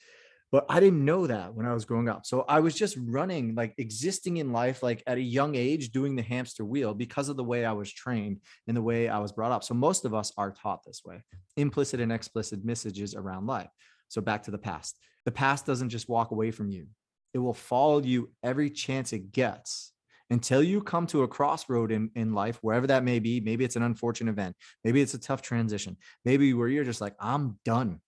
But 0.52 0.66
I 0.70 0.80
didn't 0.80 1.04
know 1.04 1.28
that 1.28 1.54
when 1.54 1.66
I 1.66 1.74
was 1.74 1.86
growing 1.86 2.08
up. 2.08 2.26
So 2.26 2.46
I 2.48 2.60
was 2.60 2.76
just 2.76 2.98
running, 3.02 3.56
like 3.56 3.74
existing 3.78 4.38
in 4.38 4.54
life, 4.54 4.84
like 4.84 5.04
at 5.08 5.18
a 5.18 5.22
young 5.22 5.56
age, 5.56 5.90
doing 5.90 6.16
the 6.16 6.22
hamster 6.22 6.64
wheel 6.64 6.94
because 6.94 7.30
of 7.30 7.36
the 7.36 7.44
way 7.44 7.66
I 7.66 7.72
was 7.72 7.92
trained 7.92 8.42
and 8.68 8.78
the 8.78 8.82
way 8.82 9.10
I 9.10 9.20
was 9.20 9.32
brought 9.32 9.52
up. 9.52 9.64
So 9.64 9.74
most 9.74 10.06
of 10.06 10.14
us 10.14 10.32
are 10.38 10.52
taught 10.52 10.84
this 10.86 11.02
way 11.04 11.24
implicit 11.58 12.00
and 12.00 12.12
explicit 12.12 12.64
messages 12.64 13.16
around 13.16 13.48
life. 13.48 13.70
So 14.08 14.22
back 14.22 14.44
to 14.44 14.52
the 14.52 14.58
past 14.58 14.98
the 15.26 15.32
past 15.32 15.66
doesn't 15.66 15.90
just 15.90 16.08
walk 16.08 16.32
away 16.32 16.52
from 16.52 16.70
you, 16.70 16.88
it 17.34 17.40
will 17.40 17.54
follow 17.54 18.02
you 18.02 18.32
every 18.44 18.70
chance 18.70 19.12
it 19.12 19.32
gets 19.32 19.92
until 20.30 20.64
you 20.64 20.82
come 20.82 21.06
to 21.08 21.24
a 21.24 21.28
crossroad 21.28 21.92
in, 21.92 22.10
in 22.16 22.34
life, 22.34 22.58
wherever 22.62 22.88
that 22.88 23.04
may 23.04 23.20
be. 23.20 23.40
Maybe 23.40 23.64
it's 23.64 23.76
an 23.76 23.84
unfortunate 23.84 24.32
event, 24.32 24.56
maybe 24.84 25.02
it's 25.02 25.14
a 25.14 25.20
tough 25.20 25.42
transition, 25.42 25.98
maybe 26.24 26.54
where 26.54 26.68
you're 26.68 26.84
just 26.84 27.02
like, 27.02 27.16
I'm 27.20 27.60
done. 27.66 28.02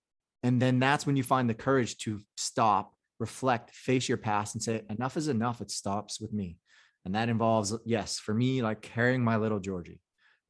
And 0.44 0.62
then 0.62 0.80
that's 0.80 1.06
when 1.06 1.16
you 1.16 1.24
find 1.24 1.50
the 1.50 1.56
courage 1.56 1.98
to 2.00 2.20
stop, 2.38 2.94
reflect, 3.20 3.72
face 3.72 4.08
your 4.08 4.20
past, 4.20 4.54
and 4.56 4.64
say, 4.64 4.84
enough 4.90 5.18
is 5.18 5.28
enough. 5.28 5.62
It 5.62 5.72
stops 5.72 6.22
with 6.22 6.32
me. 6.32 6.58
And 7.06 7.16
that 7.16 7.30
involves, 7.30 7.76
yes, 7.86 8.20
for 8.20 8.34
me, 8.34 8.62
like 8.62 8.82
carrying 8.82 9.24
my 9.24 9.38
little 9.38 9.60
Georgie, 9.60 10.00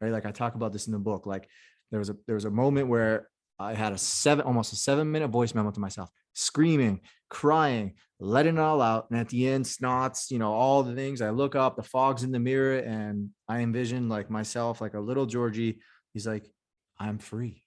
right? 0.01 0.11
Like 0.11 0.25
I 0.25 0.31
talk 0.31 0.55
about 0.55 0.73
this 0.73 0.87
in 0.87 0.93
the 0.93 0.99
book. 0.99 1.25
Like 1.25 1.47
there 1.91 1.99
was 1.99 2.09
a 2.09 2.17
there 2.25 2.35
was 2.35 2.45
a 2.45 2.51
moment 2.51 2.89
where 2.89 3.29
I 3.59 3.73
had 3.73 3.93
a 3.93 3.97
seven, 3.97 4.45
almost 4.45 4.73
a 4.73 4.75
seven 4.75 5.11
minute 5.11 5.29
voice 5.29 5.55
memo 5.55 5.71
to 5.71 5.79
myself 5.79 6.09
screaming, 6.33 7.01
crying, 7.29 7.95
letting 8.19 8.57
it 8.57 8.61
all 8.61 8.79
out. 8.79 9.07
And 9.09 9.19
at 9.19 9.29
the 9.29 9.47
end, 9.47 9.65
snots, 9.65 10.29
you 10.29 10.37
know, 10.37 10.53
all 10.53 10.83
the 10.83 10.93
things. 10.93 11.21
I 11.21 11.31
look 11.31 11.55
up, 11.55 11.75
the 11.75 11.83
fog's 11.83 12.23
in 12.23 12.31
the 12.31 12.39
mirror, 12.39 12.77
and 12.77 13.29
I 13.47 13.59
envision 13.59 14.07
like 14.07 14.29
myself, 14.29 14.79
like 14.79 14.93
a 14.93 14.99
little 14.99 15.25
Georgie. 15.25 15.79
He's 16.13 16.27
like, 16.27 16.47
I'm 16.99 17.17
free. 17.17 17.63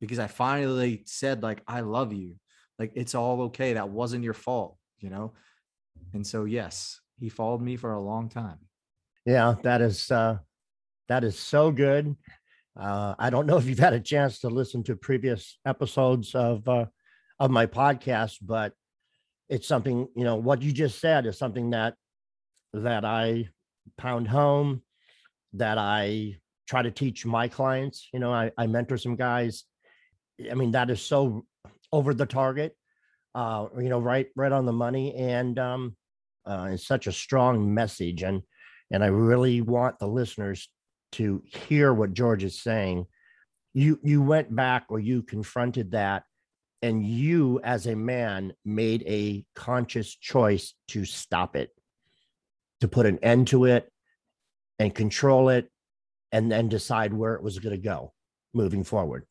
Because 0.00 0.18
I 0.18 0.26
finally 0.26 1.02
said, 1.06 1.42
like, 1.42 1.62
I 1.68 1.80
love 1.80 2.12
you. 2.12 2.36
Like, 2.78 2.92
it's 2.94 3.14
all 3.14 3.42
okay. 3.42 3.74
That 3.74 3.90
wasn't 3.90 4.24
your 4.24 4.34
fault, 4.34 4.76
you 4.98 5.10
know? 5.10 5.34
And 6.14 6.26
so, 6.26 6.44
yes, 6.44 7.00
he 7.20 7.28
followed 7.28 7.60
me 7.60 7.76
for 7.76 7.92
a 7.92 8.00
long 8.00 8.28
time. 8.28 8.58
Yeah, 9.24 9.54
that 9.62 9.80
is 9.80 10.10
uh 10.10 10.38
that 11.08 11.24
is 11.24 11.38
so 11.38 11.70
good. 11.70 12.16
Uh, 12.78 13.14
I 13.18 13.30
don't 13.30 13.46
know 13.46 13.58
if 13.58 13.66
you've 13.66 13.78
had 13.78 13.92
a 13.92 14.00
chance 14.00 14.40
to 14.40 14.48
listen 14.48 14.82
to 14.84 14.96
previous 14.96 15.58
episodes 15.66 16.34
of 16.34 16.66
uh, 16.68 16.86
of 17.38 17.50
my 17.50 17.66
podcast, 17.66 18.38
but 18.40 18.72
it's 19.48 19.68
something, 19.68 20.08
you 20.16 20.24
know, 20.24 20.36
what 20.36 20.62
you 20.62 20.72
just 20.72 20.98
said 20.98 21.26
is 21.26 21.38
something 21.38 21.70
that 21.70 21.94
that 22.72 23.04
I 23.04 23.48
pound 23.98 24.28
home, 24.28 24.82
that 25.54 25.76
I 25.76 26.36
try 26.66 26.82
to 26.82 26.90
teach 26.90 27.26
my 27.26 27.48
clients. 27.48 28.08
You 28.12 28.20
know, 28.20 28.32
I, 28.32 28.50
I 28.56 28.66
mentor 28.66 28.96
some 28.96 29.16
guys. 29.16 29.64
I 30.50 30.54
mean, 30.54 30.70
that 30.72 30.88
is 30.88 31.02
so 31.02 31.44
over 31.92 32.14
the 32.14 32.24
target, 32.24 32.74
uh, 33.34 33.66
you 33.76 33.90
know, 33.90 34.00
right, 34.00 34.28
right 34.34 34.52
on 34.52 34.64
the 34.64 34.72
money. 34.72 35.14
And 35.14 35.58
um, 35.58 35.96
uh, 36.46 36.70
it's 36.72 36.86
such 36.86 37.06
a 37.06 37.12
strong 37.12 37.74
message. 37.74 38.22
And 38.22 38.42
and 38.90 39.02
I 39.04 39.08
really 39.08 39.60
want 39.60 39.98
the 39.98 40.06
listeners 40.06 40.68
to 41.12 41.42
hear 41.44 41.92
what 41.92 42.14
George 42.14 42.44
is 42.44 42.60
saying. 42.60 43.06
You 43.74 43.98
you 44.02 44.22
went 44.22 44.54
back 44.54 44.86
or 44.88 44.98
you 44.98 45.22
confronted 45.22 45.92
that 45.92 46.24
and 46.82 47.04
you 47.04 47.60
as 47.62 47.86
a 47.86 47.94
man 47.94 48.52
made 48.64 49.02
a 49.06 49.44
conscious 49.54 50.14
choice 50.14 50.74
to 50.88 51.04
stop 51.04 51.56
it 51.56 51.70
to 52.80 52.88
put 52.88 53.06
an 53.06 53.18
end 53.22 53.48
to 53.48 53.64
it 53.64 53.90
and 54.78 54.94
control 54.94 55.48
it 55.48 55.70
and 56.32 56.50
then 56.50 56.68
decide 56.68 57.14
where 57.14 57.34
it 57.34 57.42
was 57.42 57.58
going 57.58 57.74
to 57.74 57.80
go 57.80 58.12
moving 58.52 58.84
forward. 58.84 59.24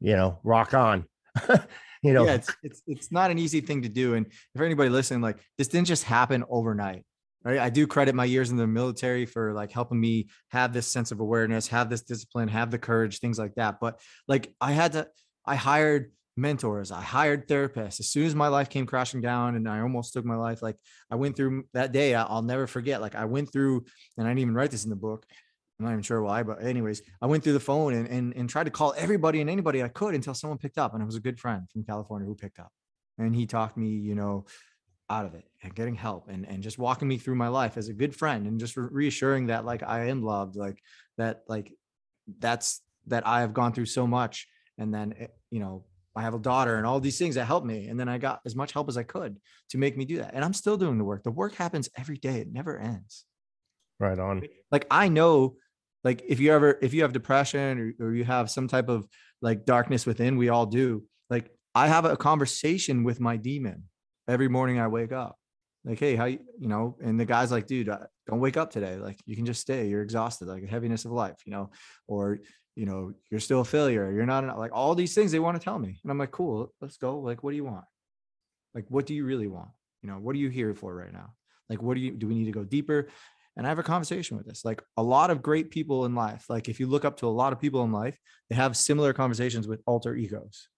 You 0.00 0.16
know 0.16 0.38
rock 0.44 0.74
on. 0.74 1.04
You 2.02 2.12
know? 2.12 2.24
Yeah, 2.24 2.34
it's, 2.34 2.54
it's 2.62 2.82
it's 2.86 3.12
not 3.12 3.30
an 3.30 3.38
easy 3.38 3.60
thing 3.60 3.82
to 3.82 3.88
do 3.88 4.14
and 4.14 4.26
if 4.26 4.60
anybody 4.60 4.88
listening 4.88 5.20
like 5.20 5.38
this 5.56 5.68
didn't 5.68 5.88
just 5.88 6.04
happen 6.04 6.44
overnight 6.48 7.04
right 7.44 7.58
i 7.58 7.70
do 7.70 7.86
credit 7.86 8.14
my 8.14 8.24
years 8.24 8.50
in 8.50 8.56
the 8.56 8.66
military 8.66 9.26
for 9.26 9.52
like 9.52 9.70
helping 9.70 10.00
me 10.00 10.28
have 10.50 10.72
this 10.72 10.86
sense 10.86 11.12
of 11.12 11.20
awareness 11.20 11.68
have 11.68 11.90
this 11.90 12.02
discipline 12.02 12.48
have 12.48 12.70
the 12.70 12.78
courage 12.78 13.18
things 13.18 13.38
like 13.38 13.54
that 13.54 13.78
but 13.80 14.00
like 14.26 14.52
i 14.60 14.72
had 14.72 14.92
to 14.92 15.06
i 15.46 15.54
hired 15.54 16.10
mentors. 16.38 16.90
I 16.90 17.02
hired 17.02 17.48
therapists. 17.48 18.00
As 18.00 18.08
soon 18.08 18.24
as 18.24 18.34
my 18.34 18.48
life 18.48 18.70
came 18.70 18.86
crashing 18.86 19.20
down 19.20 19.56
and 19.56 19.68
I 19.68 19.80
almost 19.80 20.12
took 20.12 20.24
my 20.24 20.36
life, 20.36 20.62
like 20.62 20.76
I 21.10 21.16
went 21.16 21.36
through 21.36 21.64
that 21.74 21.92
day, 21.92 22.14
I'll 22.14 22.42
never 22.42 22.66
forget. 22.66 23.02
Like 23.02 23.14
I 23.14 23.26
went 23.26 23.52
through, 23.52 23.84
and 24.16 24.26
I 24.26 24.30
didn't 24.30 24.40
even 24.40 24.54
write 24.54 24.70
this 24.70 24.84
in 24.84 24.90
the 24.90 24.96
book. 24.96 25.26
I'm 25.78 25.86
not 25.86 25.92
even 25.92 26.02
sure 26.02 26.22
why, 26.22 26.42
but 26.42 26.62
anyways, 26.62 27.02
I 27.20 27.26
went 27.26 27.44
through 27.44 27.52
the 27.52 27.60
phone 27.60 27.94
and, 27.94 28.08
and, 28.08 28.34
and 28.34 28.48
tried 28.48 28.64
to 28.64 28.70
call 28.70 28.94
everybody 28.96 29.40
and 29.40 29.50
anybody 29.50 29.82
I 29.82 29.88
could 29.88 30.14
until 30.14 30.34
someone 30.34 30.58
picked 30.58 30.78
up. 30.78 30.94
And 30.94 31.02
it 31.02 31.06
was 31.06 31.16
a 31.16 31.20
good 31.20 31.38
friend 31.38 31.68
from 31.70 31.84
California 31.84 32.26
who 32.26 32.34
picked 32.34 32.58
up. 32.58 32.72
And 33.18 33.34
he 33.34 33.46
talked 33.46 33.76
me, 33.76 33.88
you 33.88 34.14
know, 34.14 34.46
out 35.10 35.26
of 35.26 35.34
it 35.34 35.44
and 35.62 35.74
getting 35.74 35.94
help 35.94 36.28
and, 36.28 36.46
and 36.46 36.62
just 36.62 36.78
walking 36.78 37.08
me 37.08 37.18
through 37.18 37.34
my 37.34 37.48
life 37.48 37.76
as 37.76 37.88
a 37.88 37.94
good 37.94 38.14
friend 38.14 38.46
and 38.46 38.60
just 38.60 38.76
reassuring 38.76 39.46
that 39.46 39.64
like 39.64 39.82
I 39.82 40.06
am 40.06 40.22
loved, 40.22 40.56
like 40.56 40.82
that, 41.16 41.42
like 41.48 41.72
that's 42.38 42.82
that 43.06 43.26
I 43.26 43.40
have 43.40 43.54
gone 43.54 43.72
through 43.72 43.86
so 43.86 44.06
much. 44.06 44.46
And 44.76 44.92
then, 44.92 45.14
eh, 45.18 45.26
you 45.50 45.60
know, 45.60 45.84
I 46.14 46.22
have 46.22 46.34
a 46.34 46.38
daughter 46.38 46.76
and 46.76 46.86
all 46.86 47.00
these 47.00 47.18
things 47.18 47.36
that 47.36 47.46
help 47.46 47.64
me. 47.64 47.88
And 47.88 47.98
then 47.98 48.08
I 48.08 48.18
got 48.18 48.40
as 48.44 48.54
much 48.54 48.72
help 48.72 48.88
as 48.88 48.96
I 48.96 49.02
could 49.02 49.38
to 49.70 49.78
make 49.78 49.96
me 49.96 50.04
do 50.04 50.18
that. 50.18 50.34
And 50.34 50.44
I'm 50.44 50.52
still 50.52 50.76
doing 50.76 50.98
the 50.98 51.04
work. 51.04 51.22
The 51.22 51.30
work 51.30 51.54
happens 51.54 51.88
every 51.96 52.16
day. 52.16 52.40
It 52.40 52.52
never 52.52 52.78
ends. 52.78 53.24
Right 54.00 54.18
on. 54.18 54.42
Like 54.70 54.86
I 54.90 55.08
know, 55.08 55.56
like 56.04 56.22
if 56.26 56.40
you 56.40 56.52
ever, 56.52 56.78
if 56.82 56.92
you 56.92 57.02
have 57.02 57.12
depression 57.12 57.94
or, 58.00 58.06
or 58.06 58.14
you 58.14 58.24
have 58.24 58.50
some 58.50 58.68
type 58.68 58.88
of 58.88 59.06
like 59.40 59.64
darkness 59.64 60.06
within, 60.06 60.36
we 60.36 60.48
all 60.48 60.66
do. 60.66 61.04
Like 61.30 61.50
I 61.74 61.88
have 61.88 62.04
a 62.04 62.16
conversation 62.16 63.04
with 63.04 63.20
my 63.20 63.36
demon 63.36 63.84
every 64.28 64.48
morning 64.48 64.78
I 64.78 64.88
wake 64.88 65.12
up. 65.12 65.36
Like, 65.84 65.98
hey, 65.98 66.16
how 66.16 66.26
you, 66.26 66.40
you 66.58 66.68
know, 66.68 66.96
and 67.02 67.18
the 67.18 67.24
guy's 67.24 67.50
like, 67.50 67.66
dude, 67.66 67.86
don't 68.26 68.40
wake 68.40 68.56
up 68.56 68.70
today. 68.70 68.96
Like, 68.96 69.18
you 69.26 69.36
can 69.36 69.46
just 69.46 69.60
stay. 69.60 69.88
You're 69.88 70.02
exhausted, 70.02 70.48
like 70.48 70.68
heaviness 70.68 71.04
of 71.04 71.12
life, 71.12 71.38
you 71.46 71.52
know, 71.52 71.70
or 72.06 72.40
you 72.78 72.86
know, 72.86 73.12
you're 73.28 73.40
still 73.40 73.62
a 73.62 73.64
failure. 73.64 74.12
You're 74.12 74.24
not 74.24 74.56
like 74.56 74.70
all 74.72 74.94
these 74.94 75.12
things 75.12 75.32
they 75.32 75.40
want 75.40 75.60
to 75.60 75.64
tell 75.64 75.80
me. 75.80 75.98
And 76.00 76.12
I'm 76.12 76.18
like, 76.18 76.30
cool, 76.30 76.72
let's 76.80 76.96
go. 76.96 77.18
Like, 77.18 77.42
what 77.42 77.50
do 77.50 77.56
you 77.56 77.64
want? 77.64 77.84
Like, 78.72 78.84
what 78.88 79.04
do 79.04 79.14
you 79.14 79.24
really 79.24 79.48
want? 79.48 79.70
You 80.02 80.08
know, 80.08 80.18
what 80.18 80.36
are 80.36 80.38
you 80.38 80.48
here 80.48 80.72
for 80.74 80.94
right 80.94 81.12
now? 81.12 81.32
Like, 81.68 81.82
what 81.82 81.94
do 81.94 82.00
you 82.00 82.12
do? 82.12 82.28
We 82.28 82.36
need 82.36 82.44
to 82.44 82.52
go 82.52 82.62
deeper. 82.62 83.08
And 83.56 83.66
I 83.66 83.70
have 83.70 83.80
a 83.80 83.82
conversation 83.82 84.36
with 84.36 84.46
this. 84.46 84.64
Like 84.64 84.80
a 84.96 85.02
lot 85.02 85.30
of 85.30 85.42
great 85.42 85.72
people 85.72 86.04
in 86.04 86.14
life, 86.14 86.44
like 86.48 86.68
if 86.68 86.78
you 86.78 86.86
look 86.86 87.04
up 87.04 87.16
to 87.16 87.26
a 87.26 87.28
lot 87.28 87.52
of 87.52 87.60
people 87.60 87.82
in 87.82 87.90
life, 87.90 88.16
they 88.48 88.54
have 88.54 88.76
similar 88.76 89.12
conversations 89.12 89.66
with 89.66 89.82
alter 89.84 90.14
egos. 90.14 90.68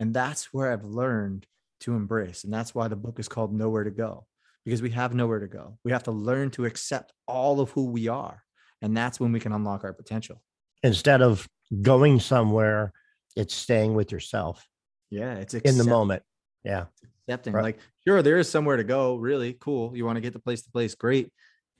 And 0.00 0.12
that's 0.12 0.52
where 0.52 0.72
I've 0.72 0.84
learned 0.84 1.46
to 1.84 1.94
embrace. 1.94 2.44
And 2.44 2.52
that's 2.52 2.74
why 2.74 2.88
the 2.88 2.96
book 2.96 3.18
is 3.18 3.28
called 3.28 3.54
Nowhere 3.54 3.84
to 3.84 3.90
Go, 3.90 4.26
because 4.64 4.82
we 4.82 4.90
have 4.90 5.14
nowhere 5.14 5.40
to 5.40 5.46
go. 5.46 5.78
We 5.84 5.92
have 5.92 6.02
to 6.04 6.10
learn 6.10 6.50
to 6.52 6.64
accept 6.64 7.12
all 7.26 7.60
of 7.60 7.70
who 7.70 7.86
we 7.86 8.08
are. 8.08 8.42
And 8.82 8.96
that's 8.96 9.18
when 9.20 9.32
we 9.32 9.40
can 9.40 9.52
unlock 9.52 9.84
our 9.84 9.92
potential. 9.92 10.42
Instead 10.82 11.22
of 11.22 11.48
going 11.82 12.20
somewhere, 12.20 12.92
it's 13.36 13.54
staying 13.54 13.94
with 13.94 14.12
yourself. 14.12 14.66
Yeah. 15.10 15.36
It's 15.36 15.54
in 15.54 15.78
the 15.78 15.84
moment. 15.84 16.22
Yeah. 16.64 16.86
Accepting. 17.28 17.54
Right. 17.54 17.62
Like, 17.62 17.78
sure, 18.06 18.22
there 18.22 18.38
is 18.38 18.50
somewhere 18.50 18.76
to 18.76 18.84
go. 18.84 19.16
Really 19.16 19.56
cool. 19.60 19.96
You 19.96 20.04
want 20.04 20.16
to 20.16 20.20
get 20.20 20.32
the 20.32 20.38
place 20.38 20.62
to 20.62 20.70
place. 20.70 20.94
Great 20.94 21.30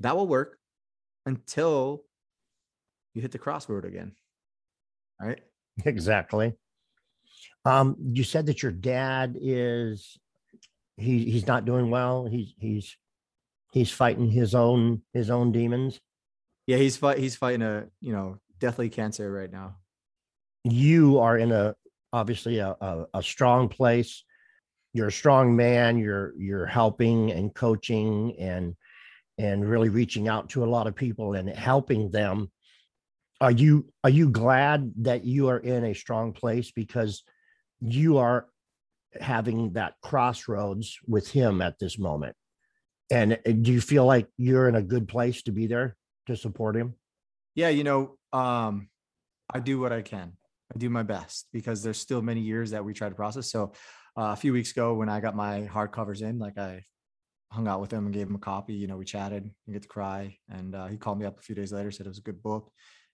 that 0.00 0.16
will 0.16 0.26
work 0.26 0.58
until 1.26 2.02
you 3.14 3.22
hit 3.22 3.32
the 3.32 3.38
crossroad 3.38 3.84
again. 3.84 4.12
Right? 5.20 5.40
Exactly. 5.84 6.54
Um, 7.64 7.96
you 8.12 8.24
said 8.24 8.46
that 8.46 8.62
your 8.62 8.72
dad 8.72 9.36
is 9.40 10.18
he 10.96 11.30
he's 11.30 11.46
not 11.46 11.64
doing 11.64 11.90
well. 11.90 12.26
He's 12.26 12.54
he's 12.58 12.96
he's 13.72 13.90
fighting 13.90 14.30
his 14.30 14.54
own 14.54 15.02
his 15.12 15.30
own 15.30 15.52
demons. 15.52 16.00
Yeah, 16.66 16.76
he's 16.76 16.96
fight 16.96 17.18
he's 17.18 17.36
fighting 17.36 17.62
a 17.62 17.86
you 18.00 18.12
know 18.12 18.38
deathly 18.58 18.88
cancer 18.88 19.30
right 19.30 19.50
now. 19.50 19.76
You 20.64 21.18
are 21.18 21.36
in 21.36 21.52
a 21.52 21.74
obviously 22.12 22.58
a, 22.58 22.76
a, 22.80 23.06
a 23.14 23.22
strong 23.22 23.68
place. 23.68 24.24
You're 24.92 25.08
a 25.08 25.12
strong 25.12 25.56
man. 25.56 25.98
You're 25.98 26.34
you're 26.38 26.66
helping 26.66 27.32
and 27.32 27.54
coaching 27.54 28.36
and 28.38 28.76
and 29.38 29.68
really 29.68 29.88
reaching 29.88 30.28
out 30.28 30.50
to 30.50 30.64
a 30.64 30.66
lot 30.66 30.86
of 30.86 30.94
people 30.94 31.34
and 31.34 31.48
helping 31.48 32.10
them 32.10 32.50
are 33.40 33.50
you 33.50 33.86
are 34.04 34.10
you 34.10 34.30
glad 34.30 34.92
that 34.98 35.24
you 35.24 35.48
are 35.48 35.58
in 35.58 35.84
a 35.84 35.94
strong 35.94 36.32
place 36.32 36.70
because 36.70 37.24
you 37.92 38.18
are 38.18 38.46
having 39.20 39.72
that 39.74 39.94
crossroads 40.02 40.98
with 41.06 41.30
him 41.30 41.62
at 41.62 41.78
this 41.78 41.98
moment 41.98 42.34
and 43.10 43.34
uh, 43.34 43.52
do 43.62 43.72
you 43.72 43.80
feel 43.80 44.04
like 44.04 44.26
you're 44.36 44.68
in 44.68 44.74
a 44.74 44.82
good 44.82 45.06
place 45.06 45.42
to 45.42 45.52
be 45.52 45.66
there 45.66 45.96
to 46.26 46.36
support 46.36 46.74
him 46.74 46.94
yeah 47.54 47.68
you 47.68 47.84
know 47.84 48.16
um 48.32 48.88
i 49.52 49.60
do 49.60 49.78
what 49.78 49.92
i 49.92 50.02
can 50.02 50.32
i 50.74 50.78
do 50.78 50.90
my 50.90 51.02
best 51.02 51.46
because 51.52 51.82
there's 51.82 51.98
still 51.98 52.22
many 52.22 52.40
years 52.40 52.70
that 52.70 52.84
we 52.84 52.92
try 52.92 53.08
to 53.08 53.14
process 53.14 53.50
so 53.50 53.72
uh, 54.16 54.32
a 54.32 54.36
few 54.36 54.52
weeks 54.52 54.72
ago 54.72 54.94
when 54.94 55.08
i 55.08 55.20
got 55.20 55.36
my 55.36 55.68
hardcovers 55.72 56.22
in 56.22 56.38
like 56.38 56.58
i 56.58 56.82
hung 57.54 57.68
out 57.68 57.80
with 57.80 57.92
him 57.92 58.04
and 58.04 58.14
gave 58.14 58.26
him 58.26 58.34
a 58.34 58.38
copy. 58.40 58.74
You 58.74 58.86
know, 58.86 58.96
we 58.96 59.04
chatted 59.04 59.44
and 59.44 59.74
get 59.74 59.82
to 59.82 59.88
cry. 59.88 60.36
And 60.50 60.74
uh, 60.74 60.86
he 60.88 60.96
called 60.96 61.18
me 61.18 61.24
up 61.24 61.38
a 61.38 61.42
few 61.42 61.54
days 61.54 61.72
later, 61.72 61.90
said 61.90 62.06
it 62.06 62.10
was 62.10 62.18
a 62.18 62.22
good 62.22 62.42
book. 62.42 62.70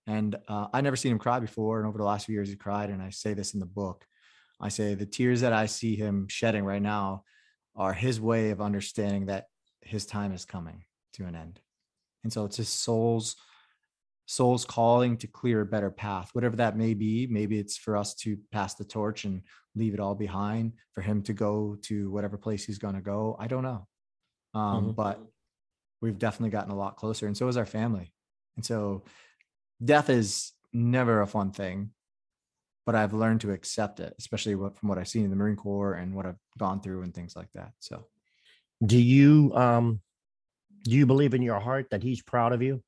And 0.06 0.36
uh, 0.48 0.68
I 0.72 0.80
never 0.80 0.96
seen 0.96 1.12
him 1.12 1.18
cry 1.18 1.38
before. 1.40 1.78
And 1.78 1.86
over 1.86 1.98
the 1.98 2.04
last 2.04 2.26
few 2.26 2.34
years, 2.34 2.48
he 2.48 2.56
cried. 2.56 2.90
And 2.90 3.02
I 3.02 3.10
say 3.10 3.34
this 3.34 3.54
in 3.54 3.60
the 3.60 3.66
book. 3.66 4.04
I 4.60 4.68
say 4.68 4.94
the 4.94 5.06
tears 5.06 5.40
that 5.40 5.52
I 5.52 5.66
see 5.66 5.96
him 5.96 6.28
shedding 6.28 6.64
right 6.64 6.82
now 6.82 7.24
are 7.74 7.92
his 7.92 8.20
way 8.20 8.50
of 8.50 8.60
understanding 8.60 9.26
that 9.26 9.46
his 9.80 10.06
time 10.06 10.32
is 10.32 10.44
coming 10.44 10.84
to 11.14 11.24
an 11.24 11.34
end. 11.34 11.60
And 12.22 12.32
so 12.32 12.44
it's 12.44 12.56
his 12.56 12.68
soul's 12.68 13.36
soul's 14.26 14.64
calling 14.64 15.16
to 15.16 15.26
clear 15.26 15.62
a 15.62 15.66
better 15.66 15.90
path, 15.90 16.30
whatever 16.34 16.54
that 16.56 16.76
may 16.76 16.94
be. 16.94 17.26
Maybe 17.26 17.58
it's 17.58 17.76
for 17.76 17.96
us 17.96 18.14
to 18.16 18.38
pass 18.52 18.74
the 18.74 18.84
torch 18.84 19.24
and 19.24 19.42
leave 19.74 19.92
it 19.92 19.98
all 19.98 20.14
behind, 20.14 20.74
for 20.92 21.00
him 21.00 21.22
to 21.22 21.32
go 21.32 21.76
to 21.82 22.10
whatever 22.12 22.38
place 22.38 22.64
he's 22.64 22.78
going 22.78 22.94
to 22.94 23.00
go. 23.00 23.36
I 23.40 23.48
don't 23.48 23.64
know 23.64 23.88
um, 24.54 24.62
mm-hmm. 24.62 24.90
but 24.92 25.20
we've 26.00 26.18
definitely 26.18 26.50
gotten 26.50 26.72
a 26.72 26.76
lot 26.76 26.96
closer 26.96 27.26
and 27.26 27.36
so 27.36 27.48
is 27.48 27.56
our 27.56 27.66
family 27.66 28.12
and 28.56 28.64
so 28.64 29.04
death 29.82 30.10
is 30.10 30.52
never 30.72 31.20
a 31.20 31.26
fun 31.26 31.50
thing 31.52 31.90
but 32.86 32.94
i've 32.94 33.12
learned 33.12 33.40
to 33.40 33.52
accept 33.52 34.00
it 34.00 34.14
especially 34.18 34.54
from 34.54 34.88
what 34.88 34.98
i've 34.98 35.08
seen 35.08 35.24
in 35.24 35.30
the 35.30 35.36
marine 35.36 35.56
corps 35.56 35.94
and 35.94 36.14
what 36.14 36.26
i've 36.26 36.38
gone 36.58 36.80
through 36.80 37.02
and 37.02 37.14
things 37.14 37.36
like 37.36 37.48
that 37.54 37.72
so 37.78 38.06
do 38.84 38.98
you 38.98 39.52
um 39.54 40.00
do 40.84 40.92
you 40.92 41.06
believe 41.06 41.34
in 41.34 41.42
your 41.42 41.60
heart 41.60 41.88
that 41.90 42.02
he's 42.02 42.22
proud 42.22 42.52
of 42.52 42.62
you 42.62 42.82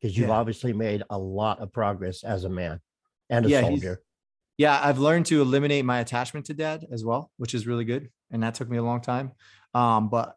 because 0.00 0.16
you've 0.16 0.28
yeah. 0.28 0.34
obviously 0.34 0.72
made 0.72 1.02
a 1.10 1.18
lot 1.18 1.60
of 1.60 1.72
progress 1.72 2.24
as 2.24 2.44
a 2.44 2.48
man 2.48 2.80
and 3.28 3.46
a 3.46 3.48
yeah, 3.48 3.60
soldier 3.60 4.02
yeah 4.56 4.80
i've 4.82 4.98
learned 4.98 5.26
to 5.26 5.40
eliminate 5.40 5.84
my 5.84 6.00
attachment 6.00 6.46
to 6.46 6.54
dad 6.54 6.86
as 6.90 7.04
well 7.04 7.30
which 7.36 7.54
is 7.54 7.66
really 7.66 7.84
good 7.84 8.10
and 8.30 8.42
that 8.42 8.54
took 8.54 8.68
me 8.68 8.78
a 8.78 8.82
long 8.82 9.00
time 9.00 9.32
um, 9.74 10.08
but 10.08 10.36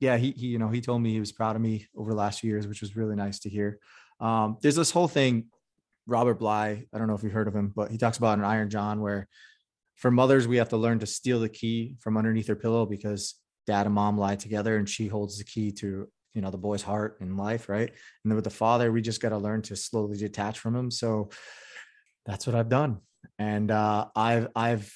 yeah, 0.00 0.16
he, 0.16 0.32
he, 0.32 0.46
you 0.46 0.58
know, 0.58 0.68
he 0.68 0.80
told 0.80 1.02
me 1.02 1.12
he 1.12 1.20
was 1.20 1.32
proud 1.32 1.56
of 1.56 1.62
me 1.62 1.86
over 1.96 2.10
the 2.10 2.16
last 2.16 2.40
few 2.40 2.50
years, 2.50 2.66
which 2.66 2.80
was 2.80 2.96
really 2.96 3.16
nice 3.16 3.38
to 3.40 3.48
hear. 3.48 3.78
Um, 4.20 4.58
there's 4.60 4.76
this 4.76 4.90
whole 4.90 5.08
thing, 5.08 5.46
Robert 6.06 6.34
Bly, 6.34 6.84
I 6.92 6.98
don't 6.98 7.08
know 7.08 7.14
if 7.14 7.22
you've 7.22 7.32
heard 7.32 7.48
of 7.48 7.54
him, 7.54 7.72
but 7.74 7.90
he 7.90 7.98
talks 7.98 8.18
about 8.18 8.38
an 8.38 8.44
Iron 8.44 8.70
John 8.70 9.00
where 9.00 9.28
for 9.96 10.10
mothers, 10.10 10.46
we 10.46 10.58
have 10.58 10.68
to 10.68 10.76
learn 10.76 10.98
to 11.00 11.06
steal 11.06 11.40
the 11.40 11.48
key 11.48 11.96
from 12.00 12.16
underneath 12.16 12.46
their 12.46 12.56
pillow 12.56 12.86
because 12.86 13.34
dad 13.66 13.86
and 13.86 13.94
mom 13.94 14.18
lie 14.18 14.36
together 14.36 14.76
and 14.76 14.88
she 14.88 15.08
holds 15.08 15.38
the 15.38 15.44
key 15.44 15.72
to, 15.72 16.06
you 16.34 16.42
know, 16.42 16.50
the 16.50 16.58
boy's 16.58 16.82
heart 16.82 17.16
and 17.20 17.36
life. 17.36 17.68
Right. 17.68 17.88
And 17.88 18.30
then 18.30 18.36
with 18.36 18.44
the 18.44 18.50
father, 18.50 18.92
we 18.92 19.00
just 19.00 19.22
got 19.22 19.30
to 19.30 19.38
learn 19.38 19.62
to 19.62 19.76
slowly 19.76 20.18
detach 20.18 20.58
from 20.58 20.76
him. 20.76 20.90
So 20.90 21.30
that's 22.26 22.46
what 22.46 22.54
I've 22.54 22.68
done. 22.68 22.98
And 23.38 23.70
uh, 23.70 24.06
I've, 24.14 24.48
I've, 24.54 24.92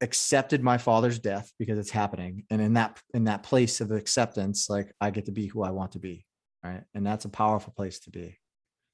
accepted 0.00 0.64
my 0.64 0.78
father's 0.78 1.20
death 1.20 1.52
because 1.60 1.78
it's 1.78 1.88
happening 1.88 2.44
and 2.50 2.60
in 2.60 2.72
that 2.74 3.00
in 3.14 3.22
that 3.22 3.44
place 3.44 3.80
of 3.80 3.92
acceptance 3.92 4.68
like 4.68 4.92
i 5.00 5.10
get 5.10 5.26
to 5.26 5.30
be 5.30 5.46
who 5.46 5.62
i 5.62 5.70
want 5.70 5.92
to 5.92 6.00
be 6.00 6.26
right 6.64 6.82
and 6.92 7.06
that's 7.06 7.24
a 7.24 7.28
powerful 7.28 7.72
place 7.76 8.00
to 8.00 8.10
be 8.10 8.36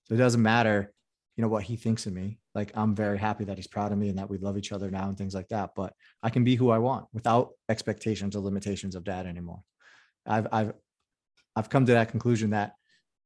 so 0.05 0.15
it 0.15 0.19
doesn't 0.19 0.43
matter 0.43 0.93
you 1.39 1.43
know 1.43 1.49
what 1.49 1.63
he 1.63 1.77
thinks 1.77 2.05
of 2.05 2.13
me 2.13 2.39
like 2.55 2.71
i'm 2.75 2.95
very 2.95 3.17
happy 3.17 3.45
that 3.45 3.57
he's 3.57 3.67
proud 3.67 3.93
of 3.93 3.97
me 3.97 4.11
and 4.11 4.19
that 4.19 4.29
we 4.29 4.37
love 4.37 4.59
each 4.59 4.73
other 4.73 4.91
now 4.91 5.09
and 5.09 5.17
things 5.17 5.35
like 5.35 5.49
that 5.49 5.71
but 5.75 5.95
i 6.23 6.29
can 6.29 6.45
be 6.45 6.57
who 6.57 6.69
i 6.69 6.79
want 6.79 7.07
without 7.15 7.53
expectations 7.71 8.37
or 8.37 8.41
limitations 8.41 8.95
of 8.95 9.05
dad 9.05 9.25
anymore 9.25 9.63
i've 10.27 10.47
i've 10.53 10.73
i've 11.57 11.71
come 11.71 11.87
to 11.87 11.93
that 11.93 12.11
conclusion 12.11 12.51
that 12.51 12.73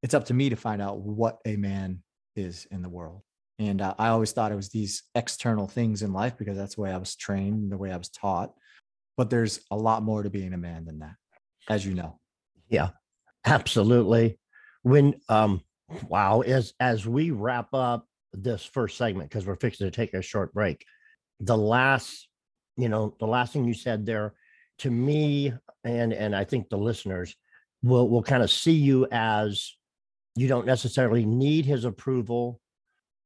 it's 0.02 0.14
up 0.14 0.26
to 0.26 0.34
me 0.34 0.50
to 0.50 0.56
find 0.56 0.80
out 0.80 1.00
what 1.00 1.38
a 1.46 1.56
man 1.56 2.02
is 2.36 2.68
in 2.70 2.82
the 2.82 2.88
world 2.88 3.22
and 3.58 3.80
uh, 3.80 3.94
I 3.98 4.08
always 4.08 4.32
thought 4.32 4.50
it 4.50 4.56
was 4.56 4.70
these 4.70 5.04
external 5.14 5.68
things 5.68 6.02
in 6.02 6.12
life 6.12 6.36
because 6.36 6.56
that's 6.56 6.74
the 6.74 6.80
way 6.80 6.90
I 6.90 6.96
was 6.96 7.14
trained, 7.14 7.70
the 7.70 7.76
way 7.76 7.92
I 7.92 7.96
was 7.96 8.08
taught. 8.08 8.52
But 9.16 9.30
there's 9.30 9.60
a 9.70 9.76
lot 9.76 10.02
more 10.02 10.22
to 10.22 10.30
being 10.30 10.52
a 10.52 10.58
man 10.58 10.84
than 10.84 11.00
that, 11.00 11.14
as 11.68 11.84
you 11.84 11.94
know. 11.94 12.18
Yeah, 12.68 12.90
absolutely. 13.44 14.38
When 14.82 15.14
um, 15.28 15.60
wow, 16.08 16.40
as 16.40 16.74
as 16.80 17.06
we 17.06 17.30
wrap 17.30 17.72
up 17.74 18.06
this 18.32 18.64
first 18.64 18.96
segment 18.96 19.28
because 19.28 19.46
we're 19.46 19.56
fixing 19.56 19.86
to 19.86 19.90
take 19.90 20.14
a 20.14 20.22
short 20.22 20.52
break, 20.52 20.84
the 21.40 21.56
last, 21.56 22.28
you 22.76 22.88
know, 22.88 23.14
the 23.18 23.26
last 23.26 23.52
thing 23.52 23.64
you 23.64 23.74
said 23.74 24.06
there, 24.06 24.34
to 24.78 24.90
me, 24.90 25.52
and 25.84 26.12
and 26.12 26.34
I 26.34 26.44
think 26.44 26.68
the 26.68 26.78
listeners 26.78 27.34
will 27.82 28.08
will 28.08 28.22
kind 28.22 28.42
of 28.42 28.50
see 28.50 28.72
you 28.72 29.06
as 29.10 29.76
you 30.36 30.48
don't 30.48 30.66
necessarily 30.66 31.26
need 31.26 31.66
his 31.66 31.84
approval 31.84 32.60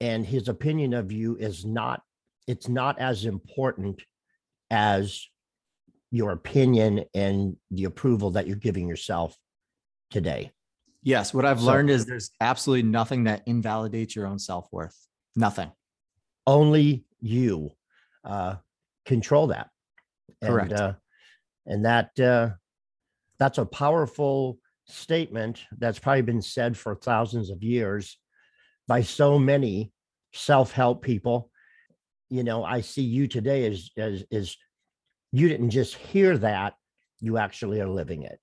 and 0.01 0.27
his 0.27 0.49
opinion 0.49 0.95
of 0.95 1.13
you 1.13 1.37
is 1.37 1.65
not 1.65 2.03
it's 2.47 2.69
not 2.69 2.99
as 2.99 3.25
important 3.25 4.03
as 4.71 5.29
your 6.11 6.33
opinion 6.33 7.05
and 7.15 7.57
the 7.71 7.85
approval 7.85 8.33
that 8.33 8.47
you're 8.47 8.57
giving 8.57 8.89
yourself 8.89 9.37
today 10.11 10.53
yes 11.07 11.33
what 11.33 11.47
i've 11.47 11.61
so, 11.61 11.67
learned 11.67 11.89
is 11.89 12.05
there's 12.05 12.31
absolutely 12.43 12.83
nothing 12.83 13.25
that 13.25 13.43
invalidates 13.47 14.15
your 14.15 14.27
own 14.27 14.39
self-worth. 14.39 14.95
Nothing. 15.37 15.71
Only 16.47 17.05
you 17.21 17.73
uh, 18.25 18.57
control 19.05 19.49
that. 19.49 19.69
Correct. 20.43 20.73
and, 20.73 20.81
uh, 20.81 20.93
and 21.67 21.85
that 21.85 22.19
uh, 22.19 22.51
that's 23.39 23.59
a 23.59 23.67
powerful 23.67 24.59
statement 24.87 25.65
that's 25.79 25.99
probably 25.99 26.23
been 26.23 26.43
said 26.43 26.77
for 26.77 26.95
thousands 26.95 27.51
of 27.51 27.63
years 27.63 28.19
by 28.89 29.03
so 29.03 29.39
many 29.39 29.93
self-help 30.33 31.03
people. 31.03 31.51
You 32.31 32.43
know 32.43 32.65
i 32.65 32.81
see 32.81 33.03
you 33.03 33.29
today 33.29 33.67
as 33.67 33.91
as 33.97 34.25
is 34.31 34.57
you 35.33 35.49
didn't 35.49 35.71
just 35.71 35.95
hear 35.95 36.37
that 36.39 36.75
you 37.21 37.37
actually 37.39 37.81
are 37.81 37.89
living 37.89 38.23
it. 38.23 38.41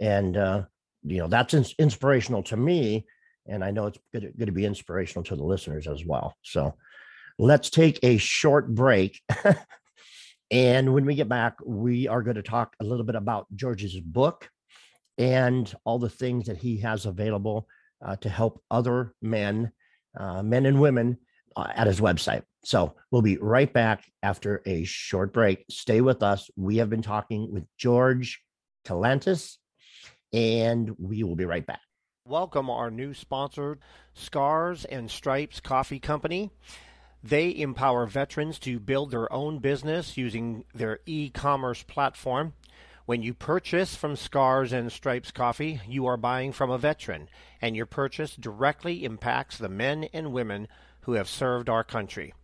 And 0.00 0.36
uh 0.36 0.62
you 1.06 1.18
know 1.18 1.28
that's 1.28 1.54
ins- 1.54 1.74
inspirational 1.78 2.42
to 2.42 2.56
me 2.56 3.06
and 3.46 3.64
i 3.64 3.70
know 3.70 3.86
it's 3.86 3.98
going 4.12 4.34
to 4.38 4.52
be 4.52 4.64
inspirational 4.64 5.24
to 5.24 5.36
the 5.36 5.44
listeners 5.44 5.86
as 5.86 6.04
well 6.04 6.34
so 6.42 6.74
let's 7.38 7.70
take 7.70 7.98
a 8.02 8.16
short 8.16 8.74
break 8.74 9.20
and 10.50 10.92
when 10.92 11.04
we 11.04 11.14
get 11.14 11.28
back 11.28 11.56
we 11.64 12.08
are 12.08 12.22
going 12.22 12.36
to 12.36 12.42
talk 12.42 12.74
a 12.80 12.84
little 12.84 13.04
bit 13.04 13.14
about 13.14 13.46
george's 13.54 13.98
book 14.00 14.48
and 15.18 15.74
all 15.84 15.98
the 15.98 16.08
things 16.08 16.46
that 16.46 16.58
he 16.58 16.78
has 16.78 17.06
available 17.06 17.66
uh, 18.04 18.16
to 18.16 18.28
help 18.28 18.62
other 18.70 19.14
men, 19.22 19.72
uh, 20.18 20.42
men 20.42 20.66
and 20.66 20.80
women 20.80 21.18
uh, 21.56 21.68
at 21.74 21.86
his 21.86 22.00
website. 22.00 22.42
So 22.64 22.94
we'll 23.10 23.22
be 23.22 23.38
right 23.38 23.72
back 23.72 24.04
after 24.22 24.62
a 24.66 24.84
short 24.84 25.32
break. 25.32 25.64
Stay 25.70 26.00
with 26.00 26.22
us. 26.22 26.50
We 26.56 26.78
have 26.78 26.90
been 26.90 27.02
talking 27.02 27.52
with 27.52 27.64
George 27.78 28.42
Kalantzis. 28.84 29.56
And 30.32 30.90
we 30.98 31.22
will 31.22 31.36
be 31.36 31.44
right 31.44 31.66
back. 31.66 31.80
Welcome 32.24 32.68
our 32.68 32.90
new 32.90 33.14
sponsor, 33.14 33.78
Scars 34.14 34.84
and 34.84 35.10
Stripes 35.10 35.60
Coffee 35.60 36.00
Company. 36.00 36.50
They 37.22 37.56
empower 37.56 38.06
veterans 38.06 38.58
to 38.60 38.80
build 38.80 39.10
their 39.10 39.32
own 39.32 39.58
business 39.58 40.16
using 40.16 40.64
their 40.74 41.00
e 41.06 41.30
commerce 41.30 41.82
platform. 41.82 42.54
When 43.04 43.22
you 43.22 43.34
purchase 43.34 43.94
from 43.94 44.16
Scars 44.16 44.72
and 44.72 44.90
Stripes 44.90 45.30
Coffee, 45.30 45.80
you 45.86 46.06
are 46.06 46.16
buying 46.16 46.52
from 46.52 46.70
a 46.70 46.78
veteran, 46.78 47.28
and 47.62 47.76
your 47.76 47.86
purchase 47.86 48.34
directly 48.34 49.04
impacts 49.04 49.58
the 49.58 49.68
men 49.68 50.04
and 50.12 50.32
women 50.32 50.66
who 51.02 51.12
have 51.12 51.28
served 51.28 51.68
our 51.68 51.84
country. 51.84 52.34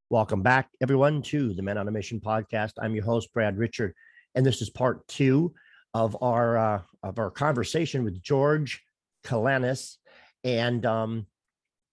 Welcome 0.10 0.42
back, 0.42 0.70
everyone, 0.82 1.22
to 1.24 1.54
the 1.54 1.62
Men 1.62 1.78
on 1.78 1.88
a 1.88 1.92
Mission 1.92 2.20
podcast. 2.20 2.72
I'm 2.82 2.94
your 2.94 3.06
host, 3.06 3.32
Brad 3.34 3.58
Richard, 3.58 3.94
and 4.36 4.46
this 4.46 4.62
is 4.62 4.70
part 4.70 5.08
two 5.08 5.54
of 5.94 6.18
our 6.22 6.58
uh, 6.58 6.82
of 7.04 7.18
our 7.18 7.32
conversation 7.32 8.04
with 8.04 8.22
George 8.22 8.84
Kalantzis. 9.24 9.96
And 10.44 10.86
um, 10.86 11.28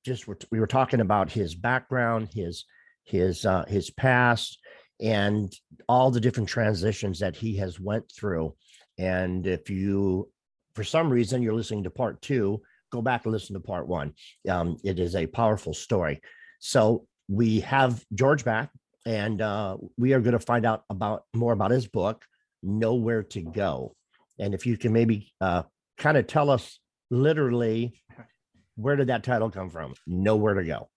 just 0.04 0.26
we 0.50 0.58
were 0.58 0.66
talking 0.66 0.98
about 1.00 1.30
his 1.30 1.54
background, 1.54 2.30
his 2.34 2.64
his 3.04 3.46
uh, 3.46 3.64
his 3.68 3.90
past, 3.90 4.58
and 5.00 5.52
all 5.88 6.10
the 6.10 6.20
different 6.20 6.48
transitions 6.48 7.20
that 7.20 7.36
he 7.36 7.56
has 7.56 7.78
went 7.78 8.10
through. 8.10 8.54
And 8.98 9.46
if 9.46 9.70
you, 9.70 10.28
for 10.74 10.84
some 10.84 11.10
reason, 11.10 11.42
you're 11.42 11.54
listening 11.54 11.84
to 11.84 11.90
part 11.90 12.20
two, 12.20 12.62
go 12.90 13.02
back 13.02 13.24
and 13.24 13.32
listen 13.32 13.54
to 13.54 13.60
part 13.60 13.86
one. 13.86 14.14
Um, 14.48 14.76
it 14.84 14.98
is 14.98 15.14
a 15.14 15.26
powerful 15.26 15.74
story. 15.74 16.20
So 16.58 17.06
we 17.28 17.60
have 17.60 18.04
George 18.14 18.44
back, 18.44 18.70
and 19.06 19.40
uh, 19.40 19.76
we 19.96 20.12
are 20.14 20.20
going 20.20 20.32
to 20.32 20.44
find 20.44 20.66
out 20.66 20.84
about 20.90 21.24
more 21.34 21.52
about 21.52 21.70
his 21.70 21.86
book, 21.86 22.24
Nowhere 22.62 23.22
to 23.22 23.42
Go. 23.42 23.94
And 24.38 24.54
if 24.54 24.66
you 24.66 24.76
can 24.76 24.92
maybe 24.92 25.32
uh, 25.40 25.62
kind 25.96 26.16
of 26.16 26.26
tell 26.26 26.50
us 26.50 26.78
literally 27.10 28.00
where 28.76 28.96
did 28.96 29.08
that 29.08 29.24
title 29.24 29.50
come 29.50 29.70
from? 29.70 29.94
Nowhere 30.06 30.54
to 30.54 30.64
Go. 30.64 30.88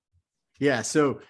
Yeah. 0.60 0.84
So, 0.84 1.22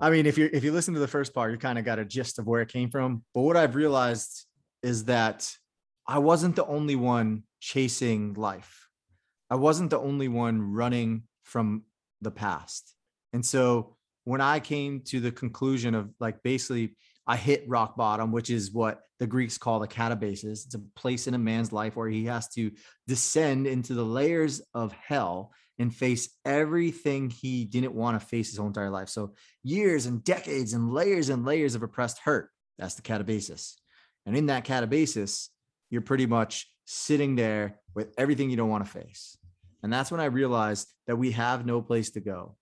I 0.00 0.10
mean, 0.10 0.24
if 0.24 0.38
you 0.38 0.48
if 0.52 0.64
you 0.64 0.72
listen 0.72 0.94
to 0.94 1.00
the 1.00 1.08
first 1.08 1.34
part, 1.34 1.52
you 1.52 1.58
kind 1.58 1.78
of 1.78 1.84
got 1.84 1.98
a 1.98 2.04
gist 2.04 2.38
of 2.38 2.46
where 2.46 2.62
it 2.62 2.68
came 2.68 2.90
from. 2.90 3.22
But 3.34 3.42
what 3.42 3.56
I've 3.56 3.74
realized 3.74 4.46
is 4.82 5.04
that 5.04 5.50
I 6.06 6.18
wasn't 6.18 6.56
the 6.56 6.64
only 6.64 6.96
one 6.96 7.42
chasing 7.60 8.34
life. 8.34 8.88
I 9.50 9.56
wasn't 9.56 9.90
the 9.90 9.98
only 9.98 10.28
one 10.28 10.72
running 10.72 11.24
from 11.44 11.82
the 12.22 12.30
past. 12.30 12.94
And 13.32 13.44
so 13.44 13.96
when 14.24 14.40
I 14.40 14.60
came 14.60 15.02
to 15.06 15.20
the 15.20 15.32
conclusion 15.32 15.94
of 15.94 16.10
like 16.18 16.42
basically 16.42 16.96
I 17.26 17.36
hit 17.36 17.64
rock 17.68 17.96
bottom, 17.96 18.32
which 18.32 18.48
is 18.50 18.72
what 18.72 19.00
the 19.18 19.26
Greeks 19.26 19.58
call 19.58 19.80
the 19.80 19.86
katabasis. 19.86 20.64
It's 20.64 20.74
a 20.74 20.82
place 20.96 21.26
in 21.26 21.34
a 21.34 21.38
man's 21.38 21.72
life 21.72 21.94
where 21.94 22.08
he 22.08 22.24
has 22.24 22.48
to 22.54 22.70
descend 23.06 23.66
into 23.66 23.94
the 23.94 24.04
layers 24.04 24.62
of 24.72 24.92
hell 24.92 25.52
and 25.80 25.94
face 25.94 26.28
everything 26.44 27.30
he 27.30 27.64
didn't 27.64 27.94
want 27.94 28.20
to 28.20 28.24
face 28.24 28.50
his 28.50 28.58
whole 28.58 28.66
entire 28.66 28.90
life. 28.90 29.08
So 29.08 29.32
years 29.62 30.04
and 30.04 30.22
decades 30.22 30.74
and 30.74 30.92
layers 30.92 31.30
and 31.30 31.46
layers 31.46 31.74
of 31.74 31.82
oppressed 31.82 32.18
hurt. 32.18 32.50
That's 32.78 32.96
the 32.96 33.02
katabasis. 33.02 33.76
And 34.26 34.36
in 34.36 34.46
that 34.46 34.66
katabasis, 34.66 35.48
you're 35.88 36.02
pretty 36.02 36.26
much 36.26 36.70
sitting 36.84 37.34
there 37.34 37.80
with 37.94 38.12
everything 38.18 38.50
you 38.50 38.58
don't 38.58 38.68
want 38.68 38.84
to 38.84 38.90
face. 38.90 39.38
And 39.82 39.90
that's 39.90 40.10
when 40.10 40.20
I 40.20 40.26
realized 40.26 40.86
that 41.06 41.16
we 41.16 41.30
have 41.30 41.64
no 41.64 41.80
place 41.80 42.10
to 42.10 42.20
go 42.20 42.56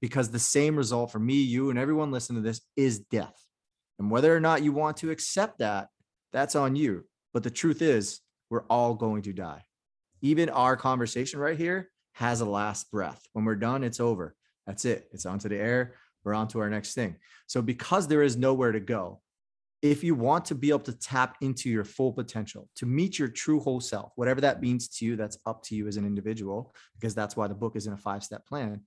because 0.00 0.30
the 0.30 0.38
same 0.38 0.76
result 0.76 1.10
for 1.10 1.18
me, 1.18 1.34
you, 1.34 1.70
and 1.70 1.78
everyone 1.78 2.12
listening 2.12 2.40
to 2.40 2.48
this 2.48 2.60
is 2.76 3.00
death. 3.00 3.34
And 3.98 4.12
whether 4.12 4.34
or 4.34 4.40
not 4.40 4.62
you 4.62 4.72
want 4.72 4.98
to 4.98 5.10
accept 5.10 5.58
that, 5.58 5.88
that's 6.32 6.54
on 6.54 6.76
you. 6.76 7.04
But 7.32 7.42
the 7.42 7.50
truth 7.50 7.82
is, 7.82 8.20
we're 8.48 8.66
all 8.70 8.94
going 8.94 9.22
to 9.22 9.32
die. 9.32 9.62
Even 10.22 10.50
our 10.50 10.76
conversation 10.76 11.40
right 11.40 11.58
here 11.58 11.90
has 12.14 12.40
a 12.40 12.44
last 12.44 12.90
breath. 12.90 13.22
When 13.32 13.44
we're 13.44 13.56
done, 13.56 13.84
it's 13.84 14.00
over. 14.00 14.34
That's 14.66 14.84
it. 14.84 15.08
It's 15.12 15.26
onto 15.26 15.48
the 15.48 15.58
air. 15.58 15.94
We're 16.24 16.34
on 16.34 16.48
to 16.48 16.60
our 16.60 16.70
next 16.70 16.94
thing. 16.94 17.16
So, 17.46 17.60
because 17.60 18.08
there 18.08 18.22
is 18.22 18.36
nowhere 18.36 18.72
to 18.72 18.80
go, 18.80 19.20
if 19.82 20.02
you 20.02 20.14
want 20.14 20.46
to 20.46 20.54
be 20.54 20.70
able 20.70 20.78
to 20.80 20.98
tap 20.98 21.36
into 21.42 21.68
your 21.68 21.84
full 21.84 22.12
potential, 22.12 22.70
to 22.76 22.86
meet 22.86 23.18
your 23.18 23.28
true 23.28 23.60
whole 23.60 23.80
self, 23.80 24.12
whatever 24.16 24.40
that 24.40 24.62
means 24.62 24.88
to 24.88 25.04
you, 25.04 25.16
that's 25.16 25.36
up 25.44 25.62
to 25.64 25.74
you 25.74 25.86
as 25.86 25.98
an 25.98 26.06
individual, 26.06 26.74
because 26.98 27.14
that's 27.14 27.36
why 27.36 27.46
the 27.46 27.54
book 27.54 27.76
is 27.76 27.86
in 27.86 27.92
a 27.92 27.98
five 27.98 28.24
step 28.24 28.46
plan. 28.46 28.80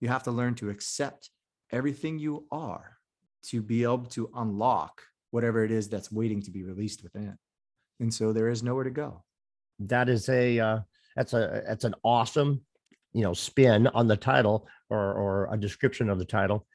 You 0.00 0.08
have 0.08 0.22
to 0.22 0.30
learn 0.30 0.54
to 0.56 0.70
accept 0.70 1.28
everything 1.70 2.18
you 2.18 2.46
are 2.50 2.96
to 3.42 3.60
be 3.60 3.82
able 3.82 4.06
to 4.06 4.30
unlock 4.34 5.02
whatever 5.30 5.64
it 5.64 5.70
is 5.70 5.88
that's 5.88 6.10
waiting 6.10 6.40
to 6.42 6.50
be 6.50 6.62
released 6.62 7.02
within. 7.02 7.36
And 8.00 8.12
so 8.12 8.32
there 8.32 8.48
is 8.48 8.62
nowhere 8.62 8.84
to 8.84 8.90
go. 8.90 9.22
That 9.78 10.08
is 10.08 10.28
a, 10.28 10.58
uh, 10.58 10.78
that's 11.16 11.32
a, 11.32 11.62
that's 11.66 11.84
an 11.84 11.94
awesome, 12.04 12.60
you 13.12 13.22
know, 13.22 13.34
spin 13.34 13.86
on 13.88 14.06
the 14.06 14.16
title 14.16 14.66
or, 14.88 14.98
or 14.98 15.48
a 15.52 15.56
description 15.58 16.08
of 16.08 16.18
the 16.18 16.24
title. 16.24 16.66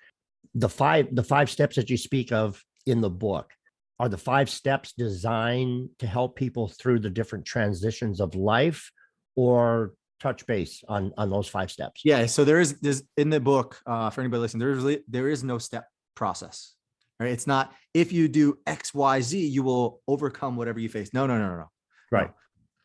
The 0.53 0.69
five, 0.69 1.13
the 1.13 1.23
five 1.23 1.49
steps 1.49 1.75
that 1.75 1.89
you 1.89 1.97
speak 1.97 2.31
of 2.31 2.63
in 2.85 3.01
the 3.01 3.09
book 3.09 3.51
are 3.99 4.09
the 4.09 4.17
five 4.17 4.49
steps 4.49 4.93
designed 4.97 5.89
to 5.99 6.07
help 6.07 6.35
people 6.35 6.67
through 6.67 6.99
the 6.99 7.09
different 7.09 7.45
transitions 7.45 8.19
of 8.19 8.35
life 8.35 8.91
or 9.35 9.93
touch 10.19 10.45
base 10.47 10.83
on 10.87 11.13
on 11.17 11.29
those 11.29 11.47
five 11.47 11.69
steps 11.69 12.01
yeah 12.05 12.25
so 12.25 12.45
there 12.45 12.59
is 12.59 12.79
there's 12.79 13.03
in 13.17 13.29
the 13.29 13.39
book 13.39 13.79
uh, 13.85 14.09
for 14.09 14.21
anybody 14.21 14.39
listening 14.39 14.59
there 14.59 14.71
is 14.71 14.99
there 15.07 15.29
is 15.29 15.43
no 15.43 15.57
step 15.57 15.87
process 16.15 16.73
right 17.19 17.31
it's 17.31 17.47
not 17.47 17.73
if 17.93 18.13
you 18.13 18.27
do 18.27 18.57
x 18.65 18.93
y 18.93 19.19
z 19.19 19.45
you 19.45 19.61
will 19.61 20.01
overcome 20.07 20.55
whatever 20.55 20.79
you 20.79 20.87
face 20.87 21.13
no 21.13 21.27
no 21.27 21.37
no 21.37 21.49
no 21.49 21.57
no 21.57 21.71
right 22.11 22.27
no. 22.27 22.33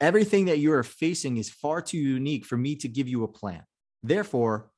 Everything 0.00 0.46
that 0.46 0.58
you 0.58 0.72
are 0.72 0.82
facing 0.82 1.36
is 1.36 1.50
far 1.50 1.80
too 1.80 1.98
unique 1.98 2.44
for 2.44 2.56
me 2.56 2.74
to 2.76 2.88
give 2.88 3.08
you 3.08 3.24
a 3.24 3.28
plan 3.28 3.62
therefore 4.02 4.70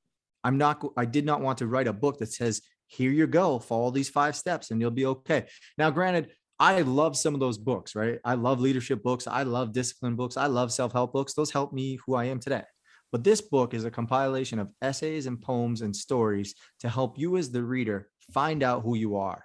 i'm 0.44 0.58
not 0.58 0.84
i 0.96 1.04
did 1.04 1.24
not 1.24 1.40
want 1.40 1.58
to 1.58 1.66
write 1.66 1.86
a 1.86 1.92
book 1.92 2.18
that 2.18 2.32
says 2.32 2.60
here 2.92 3.10
you 3.10 3.26
go, 3.26 3.58
follow 3.58 3.90
these 3.90 4.10
five 4.10 4.36
steps 4.36 4.70
and 4.70 4.80
you'll 4.80 4.90
be 4.90 5.06
okay. 5.06 5.46
Now, 5.78 5.90
granted, 5.90 6.30
I 6.58 6.82
love 6.82 7.16
some 7.16 7.32
of 7.34 7.40
those 7.40 7.56
books, 7.58 7.94
right? 7.96 8.18
I 8.24 8.34
love 8.34 8.60
leadership 8.60 9.02
books. 9.02 9.26
I 9.26 9.42
love 9.44 9.72
discipline 9.72 10.14
books. 10.14 10.36
I 10.36 10.46
love 10.46 10.72
self 10.72 10.92
help 10.92 11.12
books. 11.12 11.32
Those 11.32 11.50
help 11.50 11.72
me 11.72 11.98
who 12.06 12.14
I 12.14 12.26
am 12.26 12.38
today. 12.38 12.62
But 13.10 13.24
this 13.24 13.40
book 13.40 13.74
is 13.74 13.84
a 13.84 13.90
compilation 13.90 14.58
of 14.58 14.70
essays 14.80 15.26
and 15.26 15.40
poems 15.40 15.80
and 15.80 15.94
stories 15.96 16.54
to 16.80 16.88
help 16.88 17.18
you 17.18 17.36
as 17.36 17.50
the 17.50 17.62
reader 17.62 18.08
find 18.32 18.62
out 18.62 18.82
who 18.82 18.94
you 18.94 19.16
are. 19.16 19.42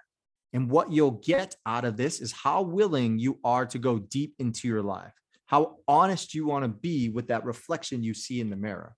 And 0.52 0.70
what 0.70 0.92
you'll 0.92 1.22
get 1.22 1.56
out 1.66 1.84
of 1.84 1.96
this 1.96 2.20
is 2.20 2.32
how 2.32 2.62
willing 2.62 3.18
you 3.18 3.38
are 3.44 3.66
to 3.66 3.78
go 3.78 3.98
deep 3.98 4.34
into 4.38 4.68
your 4.68 4.82
life, 4.82 5.12
how 5.48 5.76
honest 5.86 6.34
you 6.34 6.46
want 6.46 6.64
to 6.64 6.68
be 6.68 7.10
with 7.10 7.28
that 7.28 7.44
reflection 7.44 8.02
you 8.02 8.14
see 8.14 8.40
in 8.40 8.48
the 8.48 8.56
mirror. 8.56 8.94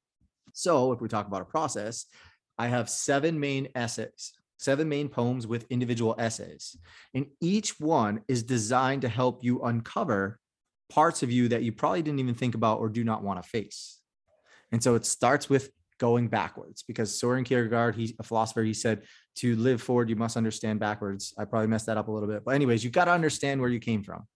So, 0.52 0.92
if 0.92 1.00
we 1.00 1.08
talk 1.08 1.26
about 1.26 1.42
a 1.42 1.46
process, 1.46 2.06
I 2.58 2.68
have 2.68 2.90
seven 2.90 3.40
main 3.40 3.68
essays 3.74 4.32
seven 4.60 4.90
main 4.90 5.08
poems 5.08 5.46
with 5.46 5.64
individual 5.70 6.14
essays. 6.18 6.76
And 7.14 7.26
each 7.40 7.80
one 7.80 8.20
is 8.28 8.42
designed 8.42 9.02
to 9.02 9.08
help 9.08 9.42
you 9.42 9.62
uncover 9.62 10.38
parts 10.90 11.22
of 11.22 11.32
you 11.32 11.48
that 11.48 11.62
you 11.62 11.72
probably 11.72 12.02
didn't 12.02 12.20
even 12.20 12.34
think 12.34 12.54
about 12.54 12.78
or 12.78 12.90
do 12.90 13.02
not 13.02 13.22
want 13.22 13.42
to 13.42 13.48
face. 13.48 14.00
And 14.70 14.82
so 14.82 14.96
it 14.96 15.06
starts 15.06 15.48
with 15.48 15.70
going 15.98 16.28
backwards 16.28 16.82
because 16.82 17.18
Soren 17.18 17.42
Kierkegaard, 17.42 17.96
he's 17.96 18.12
a 18.18 18.22
philosopher, 18.22 18.62
he 18.62 18.74
said, 18.74 19.02
to 19.36 19.56
live 19.56 19.80
forward, 19.80 20.10
you 20.10 20.16
must 20.16 20.36
understand 20.36 20.78
backwards. 20.78 21.32
I 21.38 21.46
probably 21.46 21.68
messed 21.68 21.86
that 21.86 21.96
up 21.96 22.08
a 22.08 22.12
little 22.12 22.28
bit. 22.28 22.44
But, 22.44 22.54
anyways, 22.54 22.84
you 22.84 22.90
got 22.90 23.06
to 23.06 23.12
understand 23.12 23.62
where 23.62 23.70
you 23.70 23.80
came 23.80 24.02
from. 24.02 24.26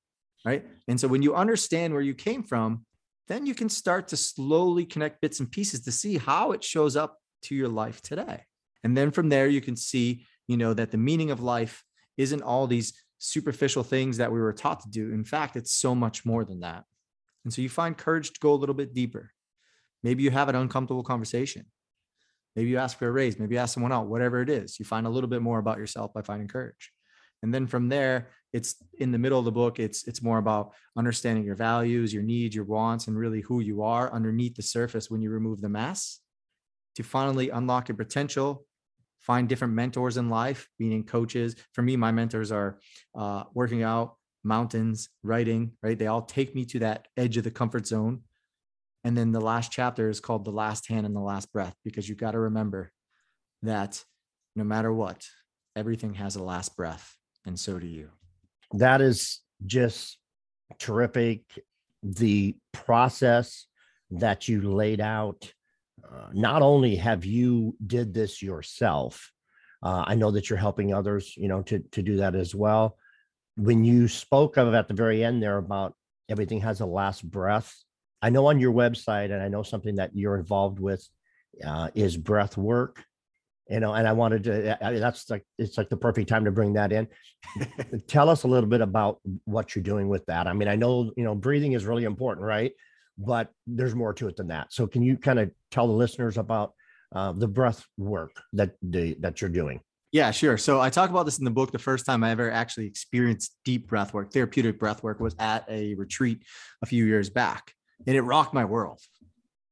Right. 0.45 0.67
And 0.89 1.01
so 1.01 1.09
when 1.09 1.23
you 1.23 1.35
understand 1.35 1.95
where 1.95 2.03
you 2.03 2.15
came 2.15 2.43
from, 2.43 2.85
then 3.29 3.47
you 3.47 3.55
can 3.55 3.69
start 3.71 4.09
to 4.09 4.17
slowly 4.17 4.85
connect 4.85 5.21
bits 5.21 5.41
and 5.41 5.51
pieces 5.51 5.81
to 5.85 5.93
see 5.93 6.19
how 6.19 6.53
it 6.53 6.63
shows 6.63 6.97
up 6.97 7.19
to 7.43 7.55
your 7.55 7.69
life 7.69 8.03
today. 8.03 8.45
And 8.83 8.97
then 8.97 9.11
from 9.11 9.31
there, 9.31 9.49
you 9.49 9.63
can 9.63 9.77
see, 9.77 10.27
you 10.47 10.59
know, 10.59 10.75
that 10.75 10.91
the 10.91 10.99
meaning 10.99 11.31
of 11.31 11.41
life 11.41 11.83
isn't 12.19 12.43
all 12.43 12.67
these 12.67 12.93
superficial 13.19 13.83
things 13.83 14.19
that 14.19 14.31
we 14.31 14.39
were 14.39 14.53
taught 14.53 14.81
to 14.81 14.91
do. 14.91 15.13
In 15.13 15.25
fact, 15.25 15.57
it's 15.57 15.73
so 15.73 15.95
much 15.95 16.27
more 16.27 16.45
than 16.45 16.61
that. 16.61 16.85
And 17.45 17.53
so 17.53 17.63
you 17.63 17.71
find 17.71 17.97
courage 17.97 18.33
to 18.33 18.41
go 18.41 18.53
a 18.53 18.57
little 18.57 18.75
bit 18.75 18.95
deeper. 18.95 19.31
Maybe 20.03 20.23
you 20.23 20.31
have 20.31 20.51
an 20.51 20.57
uncomfortable 20.57 21.03
conversation. 21.03 21.65
Maybe 22.55 22.69
you 22.71 22.79
ask 22.79 22.99
for 22.99 23.09
a 23.09 23.13
raise. 23.13 23.39
Maybe 23.39 23.55
you 23.55 23.61
ask 23.61 23.75
someone 23.75 23.93
out, 23.93 24.07
whatever 24.07 24.43
it 24.43 24.51
is. 24.51 24.79
You 24.79 24.85
find 24.85 25.07
a 25.07 25.11
little 25.11 25.29
bit 25.29 25.43
more 25.43 25.59
about 25.59 25.79
yourself 25.79 26.13
by 26.13 26.21
finding 26.23 26.49
courage. 26.49 26.93
And 27.43 27.53
then 27.53 27.67
from 27.67 27.89
there, 27.89 28.29
it's 28.55 28.77
in 28.99 29.13
the 29.13 29.19
middle 29.19 29.39
of 29.39 29.45
the 29.45 29.53
book. 29.53 29.79
It's 29.79 30.07
it's 30.09 30.23
more 30.23 30.39
about 30.39 30.73
understanding 30.97 31.45
your 31.45 31.57
values, 31.57 32.15
your 32.15 32.23
needs, 32.23 32.55
your 32.55 32.65
wants, 32.65 33.09
and 33.09 33.19
really 33.19 33.43
who 33.43 33.61
you 33.61 33.83
are 33.83 34.11
underneath 34.13 34.55
the 34.55 34.63
surface 34.63 35.11
when 35.11 35.21
you 35.21 35.31
remove 35.31 35.61
the 35.61 35.69
mask 35.69 36.21
to 36.95 37.03
finally 37.03 37.51
unlock 37.51 37.89
your 37.89 37.97
potential 37.97 38.65
find 39.25 39.49
different 39.49 39.73
mentors 39.73 40.19
in 40.19 40.29
life, 40.29 40.69
meaning 40.79 41.03
coaches. 41.03 41.57
For 41.73 41.81
me, 41.81 41.97
my 41.97 42.13
mentors 42.13 42.53
are 42.53 42.79
uh, 43.15 43.45
working 43.55 43.83
out, 43.83 44.17
mountains, 44.45 45.09
writing, 45.23 45.73
right? 45.83 45.99
They 45.99 46.09
all 46.09 46.23
take 46.23 46.55
me 46.55 46.67
to 46.67 46.81
that 46.81 47.09
edge 47.17 47.39
of 47.39 47.45
the 47.45 47.51
comfort 47.51 47.87
zone. 47.87 48.21
And 49.03 49.17
then 49.17 49.33
the 49.33 49.41
last 49.41 49.73
chapter 49.73 50.11
is 50.11 50.21
called 50.21 50.45
The 50.45 50.51
Last 50.51 50.89
Hand 50.89 51.07
and 51.07 51.17
the 51.17 51.21
Last 51.21 51.53
Breath, 51.53 51.75
because 51.85 52.07
you've 52.07 52.19
got 52.19 52.33
to 52.33 52.39
remember 52.39 52.93
that 53.63 54.05
no 54.55 54.65
matter 54.65 54.93
what, 54.93 55.27
everything 55.75 56.15
has 56.15 56.37
a 56.37 56.43
last 56.43 56.77
breath. 56.77 57.17
And 57.47 57.59
so 57.59 57.79
do 57.79 57.87
you. 57.87 58.11
That 58.73 59.01
is 59.01 59.41
just 59.65 60.19
terrific. 60.79 61.43
The 62.03 62.57
process 62.73 63.67
that 64.11 64.49
you 64.49 64.63
laid 64.63 65.01
out, 65.01 65.53
uh, 66.05 66.29
not 66.33 66.63
only 66.63 66.97
have 66.97 67.25
you 67.25 67.77
did 67.87 68.13
this 68.13 68.43
yourself, 68.43 69.31
uh, 69.83 70.05
I 70.07 70.15
know 70.15 70.31
that 70.31 70.49
you're 70.49 70.59
helping 70.59 70.95
others, 70.95 71.35
you 71.37 71.49
know, 71.49 71.63
to, 71.63 71.79
to 71.93 72.03
do 72.03 72.17
that 72.17 72.35
as 72.35 72.55
well. 72.55 72.97
When 73.57 73.85
you 73.85 74.09
spoke 74.09 74.57
of 74.57 74.75
at 74.75 74.89
the 74.89 74.95
very 74.95 75.23
end 75.23 75.43
there 75.43 75.59
about 75.59 75.95
everything 76.29 76.61
has 76.61 76.81
a 76.81 76.87
last 76.87 77.29
breath, 77.29 77.75
I 78.23 78.31
know 78.31 78.47
on 78.47 78.59
your 78.59 78.73
website, 78.73 79.31
and 79.33 79.43
I 79.43 79.49
know 79.49 79.63
something 79.63 79.97
that 79.97 80.11
you're 80.15 80.39
involved 80.39 80.81
with 80.81 81.07
uh, 81.65 81.91
is 81.95 82.17
breath 82.17 82.57
work 82.57 83.05
you 83.71 83.81
know 83.81 83.95
and 83.95 84.07
i 84.07 84.13
wanted 84.13 84.45
to 84.45 84.85
I, 84.85 84.99
that's 84.99 85.31
like 85.31 85.45
it's 85.59 85.79
like 85.79 85.89
the 85.89 85.97
perfect 85.97 86.29
time 86.29 86.45
to 86.45 86.51
bring 86.51 86.75
that 86.75 86.93
in. 86.93 87.09
Tell 88.07 88.29
us 88.29 88.45
a 88.45 88.49
little 88.49 88.69
bit 88.69 88.81
about 88.81 89.21
what 89.45 89.75
you're 89.75 89.83
doing 89.83 90.09
with 90.09 90.25
that. 90.27 90.47
I 90.47 90.53
mean 90.53 90.69
i 90.69 90.77
know 90.77 91.13
you 91.17 91.25
know 91.25 91.35
breathing 91.35 91.73
is 91.73 91.85
really 91.85 92.05
important 92.05 92.47
right? 92.47 92.73
But 93.17 93.51
there's 93.67 93.95
more 93.95 94.13
to 94.15 94.29
it 94.29 94.37
than 94.37 94.49
that. 94.49 94.73
So 94.73 94.87
can 94.87 95.03
you 95.03 95.17
kind 95.17 95.39
of 95.39 95.51
tell 95.71 95.87
the 95.87 95.93
listeners 95.93 96.37
about 96.37 96.73
uh, 97.15 97.31
the 97.33 97.47
breath 97.47 97.85
work 97.97 98.33
that 98.55 98.73
the, 98.83 99.17
that 99.21 99.41
you're 99.41 99.51
doing? 99.51 99.81
Yeah 100.13 100.31
sure. 100.31 100.59
So 100.59 100.81
i 100.81 100.91
talk 100.91 101.11
about 101.11 101.25
this 101.25 101.39
in 101.39 101.45
the 101.45 101.51
book. 101.51 101.73
The 101.73 101.79
first 101.79 102.07
time 102.07 102.23
i 102.23 102.31
ever 102.31 102.51
actually 102.51 102.87
experienced 102.87 103.57
deep 103.65 103.89
breath 103.89 104.13
work 104.13 104.33
therapeutic 104.33 104.79
breath 104.79 105.03
work 105.03 105.21
was 105.21 105.35
at 105.39 105.65
a 105.69 105.95
retreat 105.95 106.43
a 106.83 106.87
few 106.87 107.05
years 107.05 107.31
back 107.31 107.73
and 108.07 108.17
it 108.17 108.23
rocked 108.23 108.53
my 108.53 108.65
world. 108.65 109.01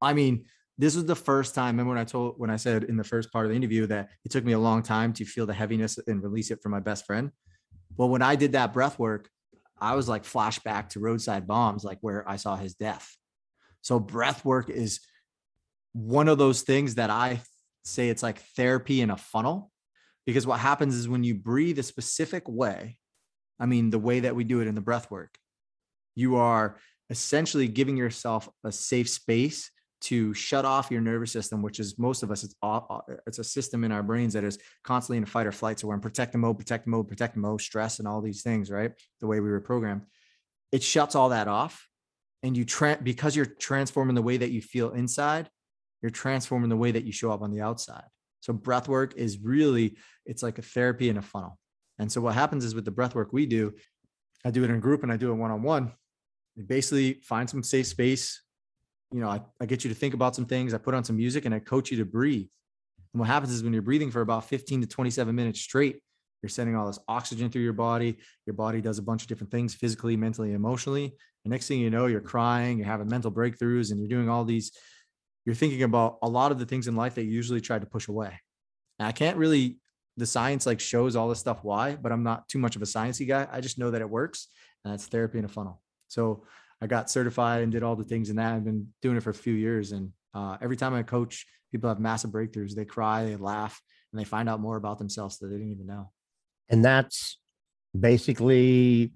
I 0.00 0.14
mean 0.14 0.46
this 0.82 0.96
was 0.96 1.04
the 1.04 1.14
first 1.14 1.54
time. 1.54 1.76
Remember 1.76 1.90
when 1.90 1.98
I 1.98 2.04
told 2.04 2.34
when 2.38 2.50
I 2.50 2.56
said 2.56 2.82
in 2.82 2.96
the 2.96 3.04
first 3.04 3.30
part 3.30 3.46
of 3.46 3.50
the 3.50 3.56
interview 3.56 3.86
that 3.86 4.08
it 4.24 4.32
took 4.32 4.44
me 4.44 4.50
a 4.50 4.58
long 4.58 4.82
time 4.82 5.12
to 5.12 5.24
feel 5.24 5.46
the 5.46 5.54
heaviness 5.54 5.96
and 6.08 6.20
release 6.20 6.50
it 6.50 6.60
from 6.60 6.72
my 6.72 6.80
best 6.80 7.06
friend. 7.06 7.30
Well, 7.96 8.08
when 8.08 8.20
I 8.20 8.34
did 8.34 8.52
that 8.52 8.72
breath 8.72 8.98
work, 8.98 9.30
I 9.80 9.94
was 9.94 10.08
like 10.08 10.24
flashback 10.24 10.88
to 10.90 10.98
roadside 10.98 11.46
bombs, 11.46 11.84
like 11.84 11.98
where 12.00 12.28
I 12.28 12.34
saw 12.34 12.56
his 12.56 12.74
death. 12.74 13.16
So 13.82 14.00
breath 14.00 14.44
work 14.44 14.70
is 14.70 14.98
one 15.92 16.26
of 16.26 16.38
those 16.38 16.62
things 16.62 16.96
that 16.96 17.10
I 17.10 17.42
say 17.84 18.08
it's 18.08 18.24
like 18.24 18.40
therapy 18.56 19.02
in 19.02 19.10
a 19.10 19.16
funnel. 19.16 19.70
Because 20.26 20.48
what 20.48 20.58
happens 20.58 20.96
is 20.96 21.08
when 21.08 21.22
you 21.22 21.36
breathe 21.36 21.78
a 21.78 21.84
specific 21.84 22.48
way, 22.48 22.98
I 23.60 23.66
mean, 23.66 23.90
the 23.90 24.00
way 24.00 24.18
that 24.18 24.34
we 24.34 24.42
do 24.42 24.60
it 24.60 24.66
in 24.66 24.74
the 24.74 24.80
breath 24.80 25.12
work, 25.12 25.38
you 26.16 26.36
are 26.36 26.76
essentially 27.08 27.68
giving 27.68 27.96
yourself 27.96 28.48
a 28.64 28.72
safe 28.72 29.08
space 29.08 29.70
to 30.02 30.34
shut 30.34 30.64
off 30.64 30.90
your 30.90 31.00
nervous 31.00 31.32
system, 31.32 31.62
which 31.62 31.78
is 31.80 31.98
most 31.98 32.22
of 32.22 32.30
us, 32.30 32.44
it's, 32.44 32.54
it's 33.26 33.38
a 33.38 33.44
system 33.44 33.84
in 33.84 33.92
our 33.92 34.02
brains 34.02 34.32
that 34.34 34.44
is 34.44 34.58
constantly 34.82 35.18
in 35.18 35.22
a 35.22 35.26
fight 35.26 35.46
or 35.46 35.52
flight. 35.52 35.78
So 35.78 35.88
we're 35.88 35.94
in 35.94 36.00
protect 36.00 36.34
mode, 36.34 36.58
protect 36.58 36.86
mode, 36.86 37.08
protect 37.08 37.36
mode, 37.36 37.60
stress, 37.60 37.98
and 37.98 38.08
all 38.08 38.20
these 38.20 38.42
things, 38.42 38.70
right? 38.70 38.92
The 39.20 39.26
way 39.26 39.40
we 39.40 39.50
were 39.50 39.60
programmed. 39.60 40.02
It 40.72 40.82
shuts 40.82 41.14
all 41.14 41.30
that 41.30 41.48
off. 41.48 41.88
And 42.42 42.56
you, 42.56 42.64
tra- 42.64 42.98
because 43.00 43.36
you're 43.36 43.46
transforming 43.46 44.16
the 44.16 44.22
way 44.22 44.36
that 44.36 44.50
you 44.50 44.60
feel 44.60 44.90
inside, 44.90 45.48
you're 46.02 46.10
transforming 46.10 46.68
the 46.68 46.76
way 46.76 46.90
that 46.90 47.04
you 47.04 47.12
show 47.12 47.30
up 47.30 47.42
on 47.42 47.52
the 47.52 47.60
outside. 47.60 48.04
So 48.40 48.52
breath 48.52 48.88
work 48.88 49.14
is 49.16 49.38
really, 49.38 49.96
it's 50.26 50.42
like 50.42 50.58
a 50.58 50.62
therapy 50.62 51.08
in 51.08 51.16
a 51.16 51.22
funnel. 51.22 51.56
And 52.00 52.10
so 52.10 52.20
what 52.20 52.34
happens 52.34 52.64
is 52.64 52.74
with 52.74 52.84
the 52.84 52.90
breath 52.90 53.14
work 53.14 53.32
we 53.32 53.46
do, 53.46 53.74
I 54.44 54.50
do 54.50 54.64
it 54.64 54.70
in 54.70 54.76
a 54.76 54.80
group 54.80 55.04
and 55.04 55.12
I 55.12 55.16
do 55.16 55.30
it 55.30 55.36
one-on-one. 55.36 55.92
You 56.56 56.64
basically 56.64 57.20
find 57.22 57.48
some 57.48 57.62
safe 57.62 57.86
space, 57.86 58.41
you 59.12 59.20
know, 59.20 59.28
I, 59.28 59.40
I 59.60 59.66
get 59.66 59.84
you 59.84 59.90
to 59.90 59.96
think 59.96 60.14
about 60.14 60.34
some 60.34 60.46
things. 60.46 60.74
I 60.74 60.78
put 60.78 60.94
on 60.94 61.04
some 61.04 61.16
music 61.16 61.44
and 61.44 61.54
I 61.54 61.58
coach 61.58 61.90
you 61.90 61.98
to 61.98 62.04
breathe. 62.04 62.46
And 63.12 63.20
what 63.20 63.28
happens 63.28 63.52
is 63.52 63.62
when 63.62 63.72
you're 63.72 63.82
breathing 63.82 64.10
for 64.10 64.22
about 64.22 64.48
15 64.48 64.80
to 64.80 64.86
27 64.86 65.34
minutes 65.34 65.60
straight, 65.60 66.00
you're 66.42 66.50
sending 66.50 66.74
all 66.74 66.86
this 66.86 66.98
oxygen 67.06 67.50
through 67.50 67.62
your 67.62 67.72
body. 67.72 68.16
Your 68.46 68.54
body 68.54 68.80
does 68.80 68.98
a 68.98 69.02
bunch 69.02 69.22
of 69.22 69.28
different 69.28 69.50
things 69.50 69.74
physically, 69.74 70.16
mentally, 70.16 70.54
emotionally. 70.54 71.14
The 71.44 71.50
next 71.50 71.68
thing 71.68 71.78
you 71.78 71.90
know, 71.90 72.06
you're 72.06 72.20
crying, 72.20 72.78
you're 72.78 72.86
having 72.86 73.08
mental 73.08 73.30
breakthroughs, 73.30 73.90
and 73.90 74.00
you're 74.00 74.08
doing 74.08 74.28
all 74.28 74.44
these. 74.44 74.72
You're 75.44 75.54
thinking 75.54 75.82
about 75.82 76.18
a 76.22 76.28
lot 76.28 76.50
of 76.50 76.58
the 76.58 76.66
things 76.66 76.88
in 76.88 76.96
life 76.96 77.14
that 77.16 77.24
you 77.24 77.30
usually 77.30 77.60
try 77.60 77.78
to 77.78 77.86
push 77.86 78.08
away. 78.08 78.40
And 78.98 79.06
I 79.06 79.12
can't 79.12 79.36
really, 79.36 79.78
the 80.16 80.26
science 80.26 80.66
like 80.66 80.80
shows 80.80 81.16
all 81.16 81.28
this 81.28 81.40
stuff 81.40 81.60
why, 81.62 81.96
but 81.96 82.12
I'm 82.12 82.22
not 82.22 82.48
too 82.48 82.58
much 82.58 82.76
of 82.76 82.82
a 82.82 82.86
sciencey 82.86 83.26
guy. 83.26 83.46
I 83.50 83.60
just 83.60 83.78
know 83.78 83.90
that 83.90 84.00
it 84.00 84.10
works, 84.10 84.48
and 84.84 84.92
that's 84.92 85.06
therapy 85.06 85.38
in 85.38 85.44
a 85.44 85.48
funnel. 85.48 85.80
So 86.08 86.44
I 86.82 86.88
got 86.88 87.08
certified 87.08 87.62
and 87.62 87.70
did 87.70 87.84
all 87.84 87.94
the 87.94 88.02
things 88.02 88.28
in 88.28 88.36
that. 88.36 88.54
I've 88.54 88.64
been 88.64 88.88
doing 89.02 89.16
it 89.16 89.22
for 89.22 89.30
a 89.30 89.34
few 89.34 89.54
years. 89.54 89.92
And 89.92 90.10
uh, 90.34 90.56
every 90.60 90.76
time 90.76 90.94
I 90.94 91.04
coach, 91.04 91.46
people 91.70 91.88
have 91.88 92.00
massive 92.00 92.32
breakthroughs. 92.32 92.74
They 92.74 92.84
cry, 92.84 93.24
they 93.24 93.36
laugh, 93.36 93.80
and 94.12 94.20
they 94.20 94.24
find 94.24 94.48
out 94.48 94.58
more 94.58 94.76
about 94.76 94.98
themselves 94.98 95.38
that 95.38 95.46
they 95.46 95.58
didn't 95.58 95.70
even 95.70 95.86
know. 95.86 96.10
And 96.68 96.84
that's 96.84 97.38
basically 97.98 99.12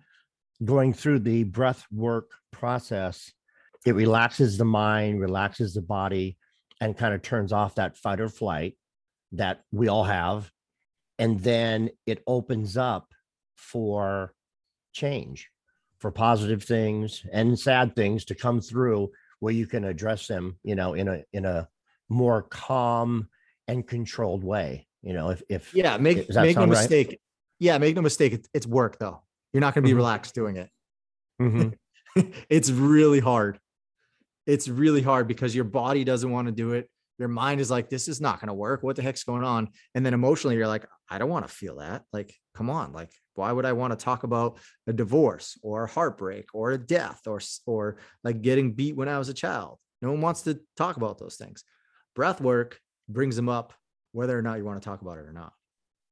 going 0.65 0.93
through 0.93 1.19
the 1.21 1.43
breath 1.43 1.85
work 1.91 2.31
process. 2.53 3.33
It 3.85 3.97
relaxes 3.97 4.59
the 4.59 4.65
mind, 4.65 5.21
relaxes 5.21 5.75
the 5.75 5.83
body, 5.83 6.39
and 6.81 6.97
kind 6.97 7.15
of 7.15 7.23
turns 7.23 7.53
off 7.53 7.75
that 7.75 7.97
fight 7.97 8.21
or 8.21 8.29
flight 8.29 8.77
that 9.33 9.63
we 9.73 9.89
all 9.89 10.05
have. 10.05 10.53
And 11.19 11.41
then 11.41 11.91
it 12.07 12.23
opens 12.29 12.77
up 12.77 13.13
for 13.57 14.35
change 14.93 15.51
for 16.07 16.13
positive 16.13 16.63
things 16.63 17.27
and 17.33 17.59
sad 17.59 17.97
things 17.97 18.25
to 18.25 18.33
come 18.33 18.61
through 18.61 19.11
where 19.41 19.53
you 19.53 19.67
can 19.67 19.83
address 19.83 20.29
them 20.29 20.57
you 20.63 20.77
know 20.77 20.95
in 20.95 21.09
a 21.09 21.25
in 21.33 21.45
a 21.45 21.69
more 22.09 22.43
calm 22.43 23.29
and 23.67 23.89
controlled 23.89 24.45
way 24.45 24.87
you 25.03 25.13
know 25.13 25.31
if 25.31 25.43
if 25.49 25.75
yeah 25.75 25.97
make 25.97 26.33
make 26.33 26.57
no 26.57 26.65
mistake 26.65 27.09
right? 27.09 27.21
yeah 27.59 27.77
make 27.79 27.97
no 27.97 28.03
mistake 28.03 28.41
it's, 28.55 28.69
work 28.69 29.01
though 29.01 29.21
you're 29.53 29.61
not 29.61 29.75
going 29.75 29.83
to 29.83 29.89
be 29.89 29.91
mm-hmm. 29.91 29.97
relaxed 29.97 30.33
doing 30.33 30.57
it 30.57 30.71
mm-hmm. 31.43 32.21
it's 32.49 32.71
really 32.71 33.19
hard 33.19 33.59
it's 34.47 34.69
really 34.69 35.03
hard 35.03 35.27
because 35.27 35.57
your 35.57 35.65
body 35.65 36.05
doesn't 36.05 36.31
want 36.31 36.47
to 36.47 36.53
do 36.53 36.71
it 36.75 36.89
your 37.19 37.29
mind 37.29 37.61
is 37.61 37.71
like 37.71 37.89
this 37.89 38.09
is 38.09 38.21
not 38.21 38.41
going 38.41 38.49
to 38.49 38.55
work. 38.55 38.83
What 38.83 38.97
the 38.97 39.03
heck's 39.03 39.25
going 39.25 39.45
on? 39.45 39.69
And 39.95 40.05
then 40.05 40.15
emotionally 40.15 40.57
you're 40.57 40.67
like 40.67 40.87
i 41.09 41.19
don't 41.19 41.31
want 41.31 41.47
to 41.47 41.53
feel 41.53 41.77
that. 41.77 42.03
Like 42.13 42.35
come 42.55 42.71
on. 42.71 42.93
Like 42.93 43.11
why 43.35 43.53
would 43.53 43.65
i 43.65 43.73
want 43.73 43.99
to 43.99 44.05
talk 44.05 44.25
about 44.25 44.59
a 44.87 44.93
divorce 44.93 45.59
or 45.63 45.85
a 45.85 45.89
heartbreak 45.89 46.55
or 46.55 46.73
a 46.73 46.79
death 46.79 47.21
or 47.27 47.41
or 47.67 47.99
like 48.25 48.43
getting 48.43 48.73
beat 48.73 48.97
when 48.97 49.09
i 49.09 49.19
was 49.19 49.29
a 49.29 49.35
child? 49.35 49.79
No 50.03 50.11
one 50.11 50.21
wants 50.21 50.43
to 50.43 50.61
talk 50.77 50.97
about 50.97 51.19
those 51.19 51.37
things. 51.37 51.65
Breath 52.15 52.41
work 52.41 52.81
brings 53.09 53.37
them 53.37 53.49
up 53.49 53.73
whether 54.13 54.39
or 54.39 54.43
not 54.43 54.59
you 54.59 54.65
want 54.65 54.81
to 54.81 54.85
talk 54.85 55.03
about 55.03 55.19
it 55.19 55.27
or 55.27 55.33
not 55.33 55.53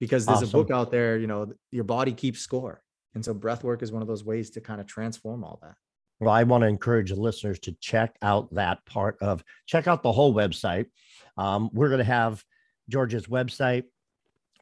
because 0.01 0.27
there's 0.27 0.43
awesome. 0.43 0.61
a 0.61 0.63
book 0.63 0.71
out 0.71 0.91
there 0.91 1.19
you 1.19 1.27
know 1.27 1.53
your 1.71 1.85
body 1.85 2.13
keeps 2.13 2.41
score. 2.41 2.81
And 3.15 3.25
so 3.25 3.33
breath 3.33 3.63
work 3.63 3.83
is 3.83 3.93
one 3.93 4.03
of 4.03 4.09
those 4.09 4.25
ways 4.25 4.51
to 4.51 4.61
kind 4.61 4.81
of 4.81 4.89
transform 4.89 5.45
all 5.45 5.61
that 5.63 5.77
well, 6.25 6.35
I 6.35 6.43
want 6.45 6.63
to 6.63 6.69
encourage 6.69 7.11
the 7.11 7.17
listeners 7.17 7.59
to 7.61 7.73
check 7.81 8.17
out 8.23 8.53
that 8.55 8.85
part 8.87 9.19
of 9.21 9.45
check 9.67 9.87
out 9.87 10.03
the 10.03 10.13
whole 10.13 10.35
website. 10.35 10.87
Um, 11.37 11.71
we're 11.73 11.89
going 11.89 11.99
to 11.99 12.05
have 12.05 12.43
George's 12.89 13.27
website. 13.27 13.85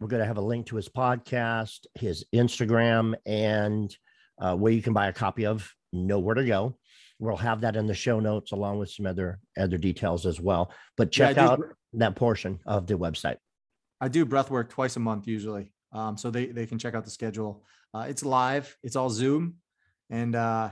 We're 0.00 0.08
going 0.08 0.20
to 0.20 0.26
have 0.26 0.38
a 0.38 0.42
link 0.42 0.66
to 0.66 0.76
his 0.76 0.88
podcast, 0.88 1.86
his 1.94 2.24
Instagram, 2.34 3.14
and 3.24 3.96
uh, 4.40 4.56
where 4.56 4.72
you 4.72 4.82
can 4.82 4.92
buy 4.92 5.06
a 5.06 5.12
copy 5.12 5.46
of 5.46 5.72
Nowhere 5.92 6.34
to 6.34 6.44
Go. 6.44 6.76
We'll 7.18 7.36
have 7.36 7.60
that 7.60 7.76
in 7.76 7.86
the 7.86 7.94
show 7.94 8.18
notes 8.18 8.50
along 8.50 8.78
with 8.78 8.90
some 8.90 9.06
other 9.06 9.38
other 9.56 9.78
details 9.78 10.26
as 10.26 10.40
well. 10.40 10.72
But 10.96 11.12
check 11.12 11.36
yeah, 11.36 11.50
out 11.50 11.60
that 11.92 12.16
portion 12.16 12.58
of 12.66 12.88
the 12.88 12.98
website. 12.98 13.36
I 14.00 14.08
do 14.08 14.24
breath 14.24 14.50
work 14.50 14.68
twice 14.68 14.96
a 14.96 15.00
month 15.00 15.28
usually, 15.28 15.72
um, 15.92 16.16
so 16.16 16.32
they 16.32 16.46
they 16.46 16.66
can 16.66 16.80
check 16.80 16.96
out 16.96 17.04
the 17.04 17.10
schedule. 17.10 17.64
Uh, 17.94 18.06
it's 18.08 18.24
live. 18.24 18.76
It's 18.82 18.96
all 18.96 19.10
Zoom, 19.10 19.58
and 20.10 20.34
uh, 20.34 20.70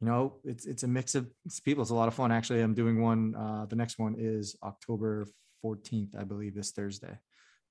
you 0.00 0.06
know, 0.06 0.34
it's 0.44 0.66
it's 0.66 0.82
a 0.82 0.88
mix 0.88 1.14
of 1.14 1.28
people. 1.64 1.82
It's 1.82 1.90
a 1.90 1.94
lot 1.94 2.08
of 2.08 2.14
fun. 2.14 2.32
Actually, 2.32 2.62
I'm 2.62 2.74
doing 2.74 3.02
one. 3.02 3.34
Uh, 3.34 3.66
the 3.66 3.76
next 3.76 3.98
one 3.98 4.14
is 4.18 4.56
October 4.62 5.26
14th, 5.64 6.18
I 6.18 6.24
believe, 6.24 6.54
this 6.54 6.70
Thursday, 6.70 7.18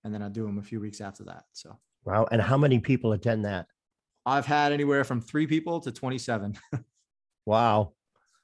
and 0.03 0.13
then 0.13 0.21
I 0.21 0.29
do 0.29 0.45
them 0.45 0.59
a 0.59 0.63
few 0.63 0.79
weeks 0.79 1.01
after 1.01 1.23
that. 1.23 1.45
So 1.53 1.77
wow! 2.05 2.27
And 2.31 2.41
how 2.41 2.57
many 2.57 2.79
people 2.79 3.13
attend 3.13 3.45
that? 3.45 3.65
I've 4.25 4.45
had 4.45 4.71
anywhere 4.73 5.03
from 5.03 5.21
three 5.21 5.47
people 5.47 5.79
to 5.79 5.91
27. 5.91 6.55
wow, 7.47 7.93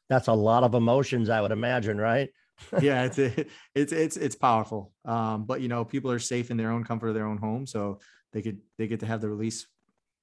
that's 0.10 0.28
a 0.30 0.34
lot 0.34 0.64
of 0.64 0.74
emotions, 0.74 1.30
I 1.30 1.42
would 1.42 1.52
imagine, 1.52 2.00
right? 2.00 2.30
yeah, 2.82 3.04
it's 3.04 3.20
it's 3.20 3.94
it's 3.94 4.18
it's 4.18 4.36
powerful. 4.36 4.94
Um, 5.06 5.46
but 5.46 5.62
you 5.62 5.68
know, 5.68 5.86
people 5.86 6.10
are 6.10 6.20
safe 6.20 6.50
in 6.50 6.58
their 6.58 6.72
own 6.72 6.84
comfort 6.84 7.10
of 7.10 7.14
their 7.14 7.28
own 7.28 7.38
home, 7.38 7.68
so 7.68 8.00
they 8.34 8.42
could 8.42 8.62
they 8.80 8.88
get 8.88 9.02
to 9.02 9.06
have 9.06 9.22
the 9.22 9.30
release 9.30 9.68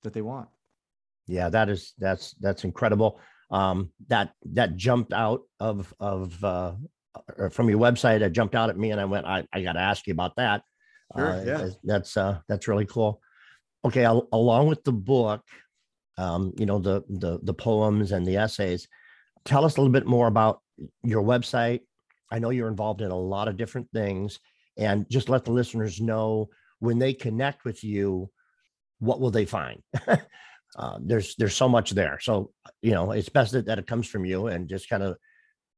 that 0.02 0.12
they 0.12 0.22
want. 0.22 0.48
Yeah, 1.28 1.48
that 1.50 1.68
is 1.68 1.94
that's 1.98 2.34
that's 2.40 2.64
incredible 2.64 3.20
um, 3.52 3.90
that 4.08 4.32
that 4.52 4.76
jumped 4.76 5.12
out 5.12 5.42
of 5.60 5.94
of 6.00 6.42
uh, 6.42 6.72
from 7.50 7.68
your 7.68 7.78
website. 7.78 8.20
That 8.20 8.32
jumped 8.32 8.54
out 8.54 8.70
at 8.70 8.78
me, 8.78 8.90
and 8.90 9.00
I 9.00 9.04
went, 9.04 9.26
I, 9.26 9.46
I 9.52 9.62
got 9.62 9.74
to 9.74 9.80
ask 9.80 10.06
you 10.06 10.12
about 10.12 10.34
that. 10.36 10.62
Sure, 11.14 11.30
uh, 11.30 11.44
yeah, 11.44 11.68
that's 11.84 12.16
uh, 12.16 12.40
that's 12.48 12.66
really 12.66 12.86
cool. 12.86 13.20
Okay, 13.84 14.04
al- 14.04 14.28
along 14.32 14.68
with 14.68 14.82
the 14.82 14.92
book, 14.92 15.42
um, 16.16 16.52
you 16.56 16.66
know, 16.66 16.78
the 16.78 17.04
the 17.08 17.38
the 17.42 17.54
poems 17.54 18.10
and 18.12 18.26
the 18.26 18.38
essays. 18.38 18.88
Tell 19.44 19.64
us 19.64 19.76
a 19.76 19.80
little 19.80 19.92
bit 19.92 20.06
more 20.06 20.28
about 20.28 20.60
your 21.02 21.22
website. 21.22 21.80
I 22.30 22.38
know 22.38 22.50
you're 22.50 22.68
involved 22.68 23.02
in 23.02 23.10
a 23.10 23.18
lot 23.18 23.48
of 23.48 23.58
different 23.58 23.88
things, 23.92 24.40
and 24.78 25.06
just 25.10 25.28
let 25.28 25.44
the 25.44 25.52
listeners 25.52 26.00
know 26.00 26.48
when 26.78 26.98
they 26.98 27.12
connect 27.12 27.64
with 27.64 27.84
you, 27.84 28.30
what 28.98 29.20
will 29.20 29.30
they 29.30 29.44
find? 29.44 29.82
uh, 30.76 30.98
there's 31.00 31.34
there's 31.36 31.54
so 31.54 31.68
much 31.68 31.90
there. 31.90 32.18
So 32.20 32.50
you 32.80 32.92
know, 32.92 33.12
it's 33.12 33.28
best 33.28 33.52
that, 33.52 33.66
that 33.66 33.78
it 33.78 33.86
comes 33.86 34.06
from 34.06 34.24
you 34.24 34.46
and 34.46 34.68
just 34.68 34.88
kind 34.88 35.02
of 35.02 35.16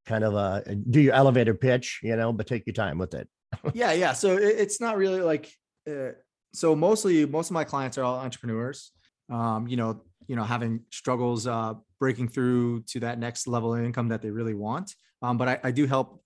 kind 0.07 0.25
of 0.25 0.35
uh, 0.35 0.61
do 0.91 1.01
your 1.01 1.15
elevator 1.15 1.55
pitch, 1.55 2.01
you 2.03 2.15
know, 2.17 2.33
but 2.33 2.47
take 2.47 2.67
your 2.67 2.75
time 2.75 2.99
with 2.99 3.15
it. 3.15 3.29
yeah, 3.75 3.93
yeah. 3.93 4.13
So 4.13 4.37
it, 4.37 4.57
it's 4.59 4.81
not 4.81 4.97
really 4.97 5.21
like 5.21 5.53
uh, 5.89 6.13
so. 6.53 6.75
Mostly, 6.77 7.27
most 7.27 7.51
of 7.51 7.55
my 7.55 7.65
clients 7.65 7.99
are 7.99 8.05
all 8.05 8.19
entrepreneurs. 8.19 8.93
Um, 9.31 9.67
you 9.67 9.77
know, 9.77 10.03
you 10.27 10.37
know, 10.37 10.45
having 10.45 10.81
struggles 10.91 11.47
uh, 11.47 11.75
breaking 11.99 12.29
through 12.29 12.83
to 12.83 13.01
that 13.01 13.19
next 13.19 13.47
level 13.47 13.75
of 13.75 13.85
income 13.85 14.09
that 14.09 14.23
they 14.23 14.31
really 14.31 14.55
want. 14.55 14.95
Um, 15.23 15.39
but 15.39 15.49
I, 15.49 15.61
I 15.65 15.71
do 15.71 15.87
help 15.87 16.23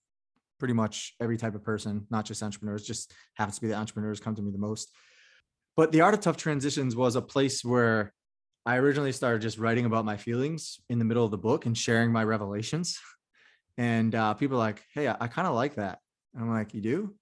pretty 0.59 0.75
much 0.75 1.15
every 1.21 1.37
type 1.37 1.55
of 1.55 1.63
person, 1.63 2.07
not 2.11 2.25
just 2.25 2.43
entrepreneurs. 2.43 2.85
Just 2.85 3.13
happens 3.35 3.57
to 3.57 3.61
be 3.63 3.69
the 3.69 3.75
entrepreneurs 3.75 4.21
come 4.21 4.35
to 4.35 4.43
me 4.43 4.51
the 4.51 4.59
most. 4.59 4.91
But 5.77 5.93
the 5.93 6.01
art 6.01 6.15
of 6.15 6.21
tough 6.21 6.37
transitions 6.37 6.97
was 6.97 7.15
a 7.15 7.23
place 7.23 7.65
where 7.65 8.13
I 8.69 8.77
originally 8.77 9.13
started 9.13 9.41
just 9.41 9.57
writing 9.57 9.87
about 9.87 10.05
my 10.05 10.19
feelings 10.19 10.79
in 10.91 10.99
the 10.99 11.05
middle 11.07 11.25
of 11.25 11.31
the 11.31 11.39
book 11.39 11.65
and 11.65 11.77
sharing 11.77 12.13
my 12.13 12.23
revelations. 12.23 13.01
And 13.79 14.15
uh, 14.15 14.35
people 14.35 14.59
are 14.59 14.61
like, 14.61 14.85
"Hey, 14.93 15.09
I, 15.09 15.17
I 15.19 15.27
kind 15.27 15.49
of 15.49 15.55
like 15.55 15.77
that." 15.77 16.01
And 16.35 16.45
I'm 16.45 16.51
like, 16.51 16.75
"You 16.75 16.83
do?" 16.83 17.15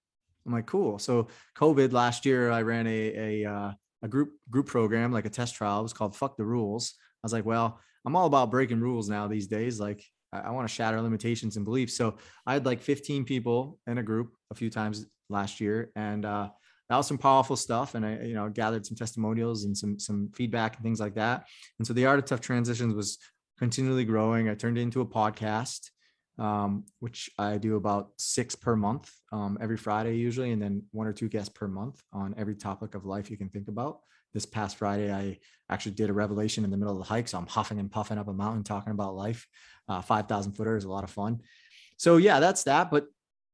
I'm 0.45 0.53
like, 0.53 0.67
"Cool." 0.67 0.99
So 0.99 1.29
COVID 1.57 1.93
last 1.93 2.27
year, 2.27 2.51
I 2.51 2.63
ran 2.63 2.89
a 2.89 3.45
a 3.45 3.49
uh, 3.49 3.73
a 4.03 4.09
group 4.09 4.33
group 4.51 4.67
program, 4.67 5.13
like 5.13 5.25
a 5.25 5.31
test 5.31 5.55
trial. 5.55 5.79
It 5.79 5.85
was 5.85 5.93
called 5.93 6.17
"Fuck 6.17 6.37
the 6.37 6.45
Rules." 6.45 6.95
I 6.99 7.27
was 7.27 7.33
like, 7.33 7.47
"Well, 7.47 7.79
I'm 8.05 8.17
all 8.17 8.27
about 8.27 8.51
breaking 8.51 8.81
rules 8.81 9.09
now 9.09 9.29
these 9.29 9.47
days. 9.47 9.79
Like, 9.79 10.03
I, 10.33 10.39
I 10.41 10.51
want 10.51 10.67
to 10.67 10.75
shatter 10.75 11.01
limitations 11.01 11.55
and 11.55 11.65
beliefs." 11.65 11.97
So 11.97 12.17
I 12.45 12.55
had 12.55 12.67
like 12.67 12.83
15 12.83 13.25
people 13.25 13.79
in 13.87 13.99
a 13.99 14.03
group 14.03 14.35
a 14.51 14.57
few 14.57 14.69
times 14.69 15.07
last 15.29 15.61
year, 15.61 15.93
and 15.95 16.25
uh, 16.25 16.49
that 16.89 16.97
was 16.97 17.07
some 17.07 17.19
powerful 17.19 17.57
stuff. 17.57 17.95
And 17.95 18.07
I, 18.07 18.21
you 18.23 18.35
know, 18.35 18.49
gathered 18.49 18.87
some 18.87 18.97
testimonials 18.97 19.65
and 19.65 19.77
some 19.77 19.99
some 19.99 20.31
feedback 20.35 20.77
and 20.77 20.85
things 20.85 21.01
like 21.01 21.15
that. 21.15 21.47
And 21.79 21.87
so 21.87 21.93
the 21.93 22.07
art 22.07 22.19
of 22.19 22.25
tough 22.25 22.41
transitions 22.41 22.95
was 22.95 23.19
continually 23.59 24.05
growing. 24.05 24.49
I 24.49 24.55
turned 24.55 24.79
it 24.79 24.83
into 24.83 25.01
a 25.01 25.07
podcast 25.07 25.91
um, 26.39 26.85
which 27.01 27.31
I 27.39 27.59
do 27.59 27.77
about 27.77 28.11
six 28.19 28.55
per 28.55 28.77
month, 28.77 29.11
um, 29.33 29.57
every 29.61 29.77
Friday 29.77 30.17
usually, 30.17 30.53
and 30.53 30.61
then 30.61 30.83
one 30.93 31.07
or 31.07 31.13
two 31.13 31.29
guests 31.29 31.49
per 31.49 31.67
month 31.67 32.03
on 32.13 32.35
every 32.37 32.55
topic 32.55 32.95
of 32.95 33.07
life 33.07 33.31
you 33.31 33.39
can 33.39 33.49
think 33.49 33.69
about. 33.69 34.01
This 34.35 34.45
past 34.45 34.77
Friday, 34.77 35.11
I 35.11 35.39
actually 35.71 35.93
did 35.93 36.11
a 36.11 36.13
revelation 36.13 36.65
in 36.65 36.71
the 36.71 36.77
middle 36.77 36.93
of 36.93 36.99
the 36.99 37.09
hike, 37.09 37.27
so 37.29 37.39
I'm 37.39 37.47
huffing 37.47 37.79
and 37.79 37.91
puffing 37.91 38.19
up 38.19 38.29
a 38.29 38.35
mountain 38.35 38.65
talking 38.65 38.93
about 38.93 39.17
life. 39.17 39.47
Uh, 39.89 40.03
Five 40.03 40.29
thousand 40.29 40.53
footer 40.53 40.77
is 40.77 40.85
a 40.85 40.91
lot 40.91 41.05
of 41.05 41.11
fun. 41.11 41.41
So 41.97 42.19
yeah, 42.19 42.39
that's 42.39 42.65
that. 42.65 42.91
But 42.91 43.07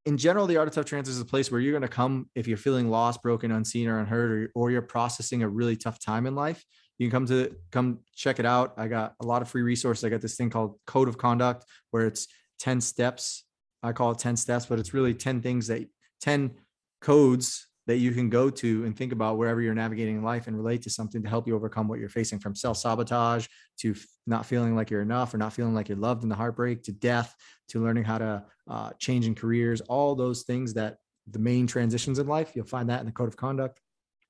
in 0.05 0.19
general, 0.19 0.47
the 0.47 0.57
art 0.57 0.69
of 0.69 0.75
tough 0.75 0.93
is 0.93 1.21
a 1.21 1.25
place 1.25 1.51
where 1.51 1.61
you're 1.61 1.73
going 1.73 1.83
to 1.83 1.89
come 1.89 2.29
if 2.35 2.49
you're 2.49 2.57
feeling 2.57 2.91
lost, 2.91 3.23
broken, 3.23 3.53
unseen, 3.53 3.89
or 3.89 4.01
unheard, 4.01 4.31
or, 4.33 4.51
or 4.55 4.71
you're 4.71 4.83
processing 4.83 5.43
a 5.43 5.49
really 5.49 5.77
tough 5.77 6.01
time 6.01 6.27
in 6.27 6.35
life. 6.35 6.65
You 6.99 7.09
can 7.09 7.19
come 7.19 7.27
to 7.27 7.55
come 7.71 8.01
check 8.15 8.39
it 8.39 8.47
out. 8.47 8.75
I 8.77 8.89
got 8.89 9.15
a 9.21 9.27
lot 9.27 9.43
of 9.43 9.49
free 9.49 9.63
resources. 9.63 10.05
I 10.05 10.09
got 10.09 10.21
this 10.21 10.37
thing 10.37 10.51
called 10.51 10.79
Code 10.87 11.09
of 11.09 11.19
Conduct, 11.19 11.65
where 11.91 12.07
it's 12.07 12.27
10 12.59 12.81
steps. 12.81 13.45
I 13.83 13.93
call 13.93 14.11
it 14.13 14.19
10 14.19 14.37
steps, 14.37 14.67
but 14.67 14.79
it's 14.79 14.95
really 14.95 15.15
10 15.15 15.41
things 15.41 15.69
that 15.69 15.83
10 16.21 16.53
codes 17.01 17.69
that 17.87 17.97
you 17.97 18.13
can 18.13 18.31
go 18.31 18.49
to 18.49 18.85
and 18.85 18.97
think 18.97 19.13
about 19.13 19.39
wherever 19.39 19.61
you're 19.61 19.75
navigating 19.75 20.23
life 20.23 20.47
and 20.47 20.57
relate 20.57 20.83
to 20.83 20.91
something 20.91 21.23
to 21.23 21.29
help 21.29 21.49
you 21.49 21.55
overcome 21.55 21.89
what 21.89 21.99
you're 21.99 22.09
facing 22.09 22.39
from 22.39 22.55
self 22.55 22.77
sabotage 22.77 23.47
to 23.79 23.95
not 24.27 24.47
feeling 24.47 24.77
like 24.77 24.91
you're 24.91 25.03
enough 25.03 25.35
or 25.35 25.39
not 25.39 25.53
feeling 25.53 25.75
like 25.75 25.89
you're 25.89 25.99
loved 25.99 26.23
in 26.23 26.29
the 26.29 26.35
heartbreak 26.35 26.83
to 26.85 26.93
death 26.93 27.35
to 27.69 27.83
learning 27.83 28.05
how 28.05 28.19
to 28.19 28.45
uh, 28.69 28.91
change 28.99 29.27
in 29.27 29.35
careers, 29.35 29.81
all 29.83 30.15
those 30.15 30.43
things 30.43 30.75
that 30.75 30.99
the 31.31 31.39
main 31.39 31.67
transitions 31.67 32.19
in 32.19 32.27
life. 32.27 32.53
You'll 32.55 32.67
find 32.67 32.89
that 32.89 33.01
in 33.01 33.07
the 33.07 33.13
code 33.13 33.29
of 33.29 33.37
conduct. 33.37 33.81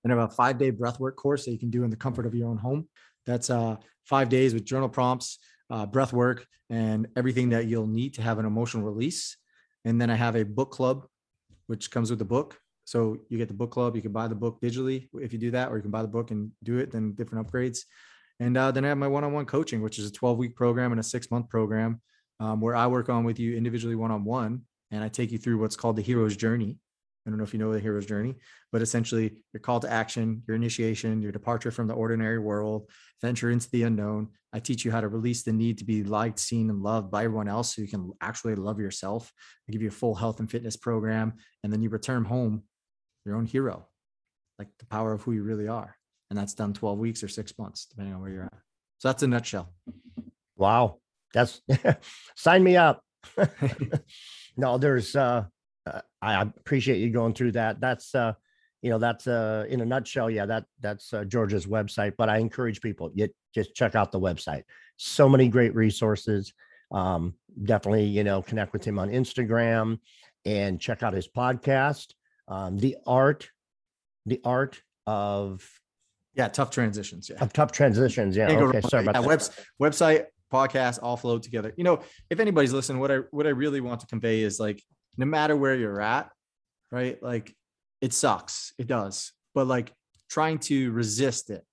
And 0.05 0.13
I 0.13 0.17
have 0.17 0.31
a 0.31 0.35
five 0.35 0.59
day 0.59 0.73
breathwork 0.73 1.17
course 1.17 1.45
that 1.45 1.53
you 1.53 1.59
can 1.59 1.71
do 1.71 1.85
in 1.85 1.91
the 1.91 1.97
comfort 1.97 2.27
of 2.27 2.35
your 2.35 2.49
own 2.49 2.59
home. 2.59 2.89
That's 3.27 3.51
uh, 3.51 3.77
five 4.05 4.29
days 4.29 4.55
with 4.55 4.65
journal 4.65 4.89
prompts, 4.89 5.39
uh, 5.71 5.87
breath 5.87 6.13
work, 6.13 6.47
and 6.71 7.07
everything 7.17 7.51
that 7.51 7.67
you'll 7.67 7.87
need 7.87 8.15
to 8.15 8.23
have 8.23 8.39
an 8.39 8.47
emotional 8.47 8.85
release. 8.85 9.37
And 9.85 10.01
then 10.01 10.11
I 10.11 10.15
have 10.15 10.37
a 10.37 10.45
book 10.45 10.71
club, 10.71 11.07
which 11.67 11.91
comes 11.91 12.11
with 12.11 12.19
the 12.19 12.25
book. 12.25 12.59
So 12.93 13.17
you 13.31 13.39
get 13.39 13.49
the 13.49 13.55
book 13.55 13.71
club. 13.71 13.97
You 13.97 14.03
can 14.03 14.13
buy 14.13 14.29
the 14.29 14.35
book 14.35 14.61
digitally 14.61 15.09
if 15.15 15.33
you 15.33 15.39
do 15.39 15.51
that, 15.53 15.71
or 15.71 15.77
you 15.77 15.83
can 15.83 15.91
buy 15.91 16.03
the 16.03 16.09
book 16.09 16.31
and 16.31 16.51
do 16.63 16.77
it. 16.77 16.91
Then 16.91 17.15
different 17.15 17.47
upgrades. 17.47 17.79
And 18.39 18.55
uh, 18.55 18.71
then 18.71 18.85
I 18.85 18.89
have 18.89 18.99
my 18.99 19.09
one-on-one 19.09 19.47
coaching, 19.47 19.81
which 19.81 19.99
is 19.99 20.07
a 20.07 20.13
12-week 20.13 20.55
program 20.55 20.93
and 20.93 21.01
a 21.01 21.03
six-month 21.03 21.49
program, 21.49 22.03
um, 22.39 22.61
where 22.61 22.77
I 22.77 22.87
work 22.89 23.09
on 23.09 23.25
with 23.25 23.39
you 23.39 23.57
individually 23.57 23.95
one-on-one, 23.95 24.61
and 24.91 25.03
I 25.03 25.09
take 25.09 25.33
you 25.33 25.39
through 25.39 25.59
what's 25.59 25.75
called 25.75 25.97
the 25.97 26.03
hero's 26.03 26.37
journey. 26.37 26.77
I 27.27 27.31
don't 27.31 27.39
know 27.39 27.45
if 27.45 27.55
you 27.55 27.61
know 27.61 27.73
the 27.73 27.81
hero's 27.81 28.05
journey, 28.05 28.35
but 28.73 28.83
essentially 28.83 29.37
your 29.55 29.61
call 29.61 29.81
to 29.81 29.91
action, 29.91 30.43
your 30.47 30.57
initiation, 30.57 31.23
your 31.23 31.33
departure 31.33 31.71
from 31.71 31.87
the 31.87 31.95
ordinary 31.95 32.41
world, 32.41 32.91
venture 33.23 33.51
into 33.51 33.71
the 33.71 33.85
unknown. 33.85 34.29
I 34.53 34.59
teach 34.59 34.85
you 34.85 34.91
how 34.91 35.01
to 35.01 35.09
release 35.09 35.45
the 35.45 35.53
need 35.53 35.79
to 35.79 35.85
be 35.87 36.05
liked, 36.05 36.39
seen, 36.41 36.69
and 36.69 36.83
loved 36.83 37.11
by 37.11 37.25
everyone 37.25 37.49
else 37.49 37.75
so 37.75 37.81
you 37.81 37.89
can 37.89 38.13
actually 38.21 38.55
love 38.57 38.79
yourself. 38.79 39.33
I 39.67 39.73
give 39.73 39.81
you 39.81 39.89
a 39.89 39.93
full 39.93 40.15
health 40.15 40.41
and 40.41 40.51
fitness 40.51 40.77
program, 40.77 41.35
and 41.65 41.73
then 41.73 41.81
you 41.81 41.89
return 41.89 42.25
home 42.25 42.65
your 43.25 43.37
own 43.37 43.47
hero, 43.47 43.87
like 44.59 44.69
the 44.79 44.87
power 44.87 45.13
of 45.13 45.23
who 45.23 45.33
you 45.33 45.43
really 45.43 45.69
are. 45.69 45.97
And 46.31 46.39
that's 46.39 46.55
done 46.55 46.73
12 46.73 46.99
weeks 46.99 47.23
or 47.23 47.29
six 47.29 47.59
months, 47.59 47.87
depending 47.87 48.15
on 48.15 48.21
where 48.21 48.31
you're 48.31 48.45
at. 48.45 48.55
So 48.99 49.09
that's 49.09 49.23
a 49.23 49.27
nutshell. 49.27 49.73
Wow. 50.57 50.99
That's 51.35 51.61
sign 52.37 52.63
me 52.65 52.77
up. 52.77 53.03
no, 54.57 54.79
there's 54.79 55.15
uh 55.15 55.45
uh, 55.87 56.01
I 56.21 56.43
appreciate 56.43 56.99
you 56.99 57.11
going 57.11 57.35
through 57.35 57.53
that. 57.53 57.81
That's 57.81 58.15
uh, 58.15 58.35
you 58.83 58.91
know, 58.91 58.99
that's 58.99 59.27
uh, 59.27 59.65
in 59.69 59.81
a 59.81 59.85
nutshell. 59.85 60.31
Yeah, 60.31 60.47
that 60.47 60.65
that's 60.81 61.13
uh, 61.13 61.25
George's 61.25 61.67
website. 61.67 62.15
But 62.17 62.29
I 62.29 62.39
encourage 62.39 62.81
people, 62.81 63.11
you 63.15 63.29
just 63.55 63.75
check 63.75 63.95
out 63.95 64.13
the 64.13 64.21
website. 64.21 64.63
So 64.97 65.29
many 65.29 65.49
great 65.49 65.75
resources. 65.75 66.53
Um, 66.91 67.35
definitely, 67.63 68.05
you 68.05 68.25
know, 68.25 68.43
connect 68.43 68.73
with 68.73 68.85
him 68.85 68.99
on 68.99 69.09
Instagram 69.09 69.99
and 70.45 70.81
check 70.81 71.03
out 71.03 71.15
his 71.15 71.29
podcast. 71.29 72.13
Um, 72.49 72.79
the 72.79 72.97
art, 73.07 73.49
the 74.27 74.41
art 74.45 74.83
of 75.07 75.69
yeah, 76.35 76.49
tough 76.49 76.71
transitions. 76.71 77.29
Yeah, 77.29 77.43
of 77.43 77.53
tough 77.53 77.73
transitions. 77.73 78.37
Yeah. 78.37 78.51
Okay. 78.51 78.81
Sorry 78.89 79.03
about 79.05 79.15
yeah, 79.15 79.37
that. 79.37 79.67
website, 79.81 80.27
podcast, 80.53 80.99
all 81.03 81.17
flow 81.17 81.39
together. 81.39 81.73
You 81.77 81.85
know, 81.85 82.01
if 82.31 82.41
anybody's 82.41 82.73
listening, 82.73 83.01
what 83.01 83.11
I 83.11 83.19
what 83.31 83.47
I 83.47 83.51
really 83.51 83.81
want 83.81 84.01
to 84.01 84.07
convey 84.07 84.41
is 84.41 84.59
like 84.59 84.83
no 85.17 85.27
matter 85.27 85.57
where 85.57 85.75
you're 85.75 86.01
at, 86.01 86.31
right? 86.91 87.23
Like 87.23 87.55
it 88.01 88.13
sucks. 88.13 88.73
It 88.79 88.87
does. 88.87 89.33
But 89.55 89.67
like 89.67 89.93
trying 90.31 90.59
to 90.59 90.91
resist 90.93 91.51
it, 91.51 91.65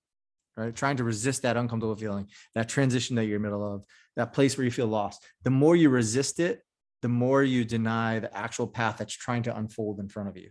right? 0.56 0.74
Trying 0.74 0.98
to 0.98 1.04
resist 1.04 1.42
that 1.42 1.56
uncomfortable 1.56 1.96
feeling, 1.96 2.26
that 2.54 2.68
transition 2.68 3.16
that 3.16 3.24
you're 3.24 3.36
in 3.36 3.42
the 3.42 3.48
middle 3.48 3.74
of, 3.74 3.84
that 4.16 4.32
place 4.32 4.56
where 4.56 4.64
you 4.64 4.70
feel 4.70 4.86
lost. 4.86 5.24
The 5.44 5.50
more 5.50 5.74
you 5.74 5.88
resist 5.88 6.40
it, 6.40 6.60
the 7.00 7.08
more 7.08 7.42
you 7.42 7.64
deny 7.64 8.18
the 8.18 8.36
actual 8.36 8.66
path 8.66 8.98
that's 8.98 9.14
trying 9.14 9.44
to 9.44 9.56
unfold 9.56 10.00
in 10.00 10.08
front 10.08 10.28
of 10.28 10.36
you. 10.36 10.50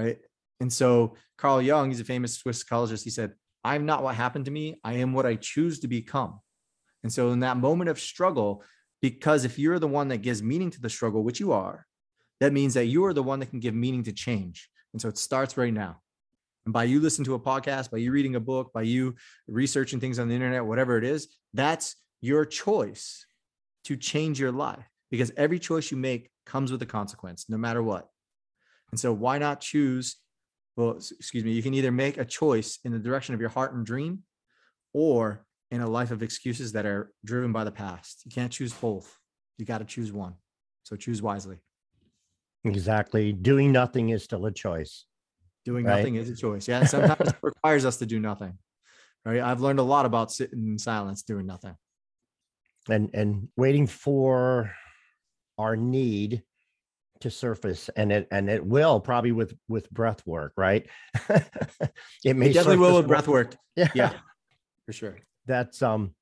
Right. 0.00 0.18
And 0.60 0.72
so 0.72 1.14
Carl 1.36 1.60
Jung, 1.60 1.90
he's 1.90 2.00
a 2.00 2.04
famous 2.04 2.34
Swiss 2.38 2.60
psychologist. 2.60 3.04
He 3.04 3.10
said, 3.10 3.32
I'm 3.62 3.84
not 3.84 4.02
what 4.02 4.14
happened 4.14 4.46
to 4.46 4.50
me. 4.50 4.80
I 4.82 4.94
am 4.94 5.12
what 5.12 5.26
I 5.26 5.34
choose 5.34 5.80
to 5.80 5.88
become. 5.88 6.40
And 7.02 7.12
so 7.12 7.32
in 7.32 7.40
that 7.40 7.58
moment 7.58 7.90
of 7.90 8.00
struggle, 8.00 8.62
because 9.02 9.44
if 9.44 9.58
you're 9.58 9.78
the 9.78 9.86
one 9.86 10.08
that 10.08 10.18
gives 10.18 10.42
meaning 10.42 10.70
to 10.70 10.80
the 10.80 10.88
struggle, 10.88 11.22
which 11.22 11.40
you 11.40 11.52
are, 11.52 11.86
that 12.40 12.52
means 12.52 12.74
that 12.74 12.86
you 12.86 13.04
are 13.04 13.12
the 13.12 13.22
one 13.22 13.40
that 13.40 13.50
can 13.50 13.60
give 13.60 13.74
meaning 13.74 14.02
to 14.04 14.12
change. 14.12 14.70
And 14.92 15.00
so 15.00 15.08
it 15.08 15.18
starts 15.18 15.56
right 15.56 15.72
now. 15.72 16.00
And 16.64 16.72
by 16.72 16.84
you 16.84 17.00
listening 17.00 17.26
to 17.26 17.34
a 17.34 17.40
podcast, 17.40 17.90
by 17.90 17.98
you 17.98 18.12
reading 18.12 18.36
a 18.36 18.40
book, 18.40 18.72
by 18.72 18.82
you 18.82 19.16
researching 19.48 20.00
things 20.00 20.18
on 20.18 20.28
the 20.28 20.34
internet, 20.34 20.64
whatever 20.64 20.96
it 20.96 21.04
is, 21.04 21.28
that's 21.52 21.96
your 22.20 22.44
choice 22.44 23.26
to 23.84 23.96
change 23.96 24.40
your 24.40 24.52
life 24.52 24.84
because 25.10 25.32
every 25.36 25.58
choice 25.58 25.90
you 25.90 25.96
make 25.96 26.30
comes 26.44 26.70
with 26.70 26.82
a 26.82 26.86
consequence, 26.86 27.46
no 27.48 27.56
matter 27.56 27.82
what. 27.82 28.09
And 28.92 28.98
so 29.00 29.12
why 29.12 29.38
not 29.38 29.60
choose? 29.60 30.16
Well, 30.76 30.92
excuse 30.92 31.44
me, 31.44 31.52
you 31.52 31.62
can 31.62 31.74
either 31.74 31.92
make 31.92 32.16
a 32.16 32.24
choice 32.24 32.78
in 32.84 32.92
the 32.92 32.98
direction 32.98 33.34
of 33.34 33.40
your 33.40 33.50
heart 33.50 33.74
and 33.74 33.84
dream 33.84 34.20
or 34.92 35.44
in 35.70 35.80
a 35.80 35.88
life 35.88 36.10
of 36.10 36.22
excuses 36.22 36.72
that 36.72 36.86
are 36.86 37.12
driven 37.24 37.52
by 37.52 37.64
the 37.64 37.70
past. 37.70 38.22
You 38.24 38.30
can't 38.30 38.52
choose 38.52 38.72
both. 38.72 39.16
You 39.58 39.64
got 39.64 39.78
to 39.78 39.84
choose 39.84 40.12
one. 40.12 40.34
So 40.82 40.96
choose 40.96 41.22
wisely. 41.22 41.58
Exactly. 42.64 43.32
Doing 43.32 43.72
nothing 43.72 44.10
is 44.10 44.24
still 44.24 44.46
a 44.46 44.52
choice. 44.52 45.06
Doing 45.64 45.84
right? 45.84 45.98
nothing 45.98 46.16
is 46.16 46.28
a 46.28 46.36
choice. 46.36 46.66
Yeah. 46.66 46.84
Sometimes 46.84 47.30
it 47.30 47.36
requires 47.42 47.84
us 47.84 47.98
to 47.98 48.06
do 48.06 48.18
nothing. 48.18 48.58
Right. 49.24 49.40
I've 49.40 49.60
learned 49.60 49.78
a 49.78 49.84
lot 49.84 50.06
about 50.06 50.32
sitting 50.32 50.66
in 50.66 50.78
silence, 50.78 51.22
doing 51.22 51.46
nothing. 51.46 51.74
And 52.88 53.10
and 53.12 53.48
waiting 53.56 53.86
for 53.86 54.72
our 55.58 55.76
need 55.76 56.42
to 57.20 57.30
surface 57.30 57.90
and 57.96 58.10
it 58.10 58.26
and 58.30 58.48
it 58.48 58.64
will 58.64 58.98
probably 58.98 59.32
with 59.32 59.54
with 59.68 59.90
breath 59.90 60.26
work 60.26 60.52
right 60.56 60.88
it 62.24 62.34
may 62.36 62.48
it 62.48 62.54
definitely 62.54 62.78
will 62.78 62.96
with 62.96 63.06
breath 63.06 63.28
work 63.28 63.54
yeah 63.76 63.88
yeah 63.94 64.12
for 64.86 64.92
sure 64.92 65.16
that's 65.46 65.82
um, 65.82 66.14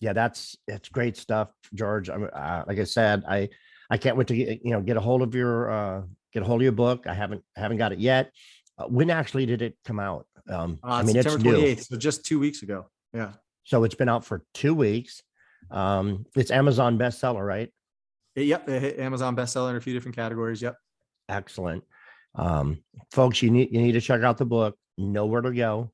yeah, 0.00 0.12
that's 0.12 0.56
it's 0.68 0.88
great 0.88 1.16
stuff, 1.16 1.50
George. 1.74 2.10
I'm 2.10 2.28
uh, 2.32 2.64
like 2.66 2.78
I 2.78 2.84
said, 2.84 3.24
I 3.28 3.48
I 3.88 3.96
can't 3.96 4.16
wait 4.16 4.26
to 4.28 4.36
get 4.36 4.64
you 4.64 4.72
know 4.72 4.80
get 4.80 4.96
a 4.96 5.00
hold 5.00 5.22
of 5.22 5.34
your 5.34 5.70
uh 5.70 6.02
get 6.32 6.42
a 6.42 6.46
hold 6.46 6.60
of 6.60 6.64
your 6.64 6.72
book. 6.72 7.06
I 7.06 7.14
haven't 7.14 7.42
haven't 7.54 7.78
got 7.78 7.92
it 7.92 7.98
yet. 7.98 8.30
Uh, 8.78 8.86
when 8.86 9.10
actually 9.10 9.46
did 9.46 9.62
it 9.62 9.76
come 9.84 9.98
out? 9.98 10.26
Um, 10.48 10.78
uh, 10.84 10.88
I 10.88 11.02
mean, 11.02 11.14
September 11.14 11.56
it's 11.56 11.90
new. 11.90 11.96
so 11.96 11.96
just 11.96 12.24
two 12.24 12.38
weeks 12.38 12.62
ago. 12.62 12.86
Yeah. 13.14 13.32
So 13.64 13.84
it's 13.84 13.94
been 13.94 14.08
out 14.08 14.24
for 14.24 14.44
two 14.54 14.74
weeks. 14.74 15.22
Um, 15.70 16.26
it's 16.36 16.50
Amazon 16.50 16.98
bestseller, 16.98 17.44
right? 17.44 17.72
Yep, 18.36 18.68
Amazon 18.98 19.34
bestseller 19.34 19.70
in 19.70 19.76
a 19.76 19.80
few 19.80 19.94
different 19.94 20.14
categories. 20.14 20.60
Yep. 20.60 20.76
Excellent. 21.28 21.82
Um, 22.34 22.82
folks, 23.10 23.42
you 23.42 23.50
need 23.50 23.72
you 23.72 23.80
need 23.80 23.92
to 23.92 24.00
check 24.00 24.22
out 24.22 24.36
the 24.36 24.44
book, 24.44 24.76
Nowhere 24.98 25.40
to 25.40 25.52
Go, 25.52 25.90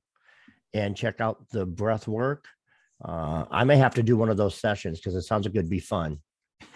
and 0.74 0.96
check 0.96 1.20
out 1.20 1.48
the 1.50 1.64
breath 1.64 2.08
work. 2.08 2.46
Uh, 3.04 3.44
I 3.50 3.64
may 3.64 3.76
have 3.76 3.94
to 3.94 4.02
do 4.02 4.16
one 4.16 4.28
of 4.28 4.36
those 4.36 4.56
sessions 4.56 4.98
because 4.98 5.14
it 5.14 5.22
sounds 5.22 5.46
like 5.46 5.54
it'd 5.54 5.70
be 5.70 5.80
fun. 5.80 6.18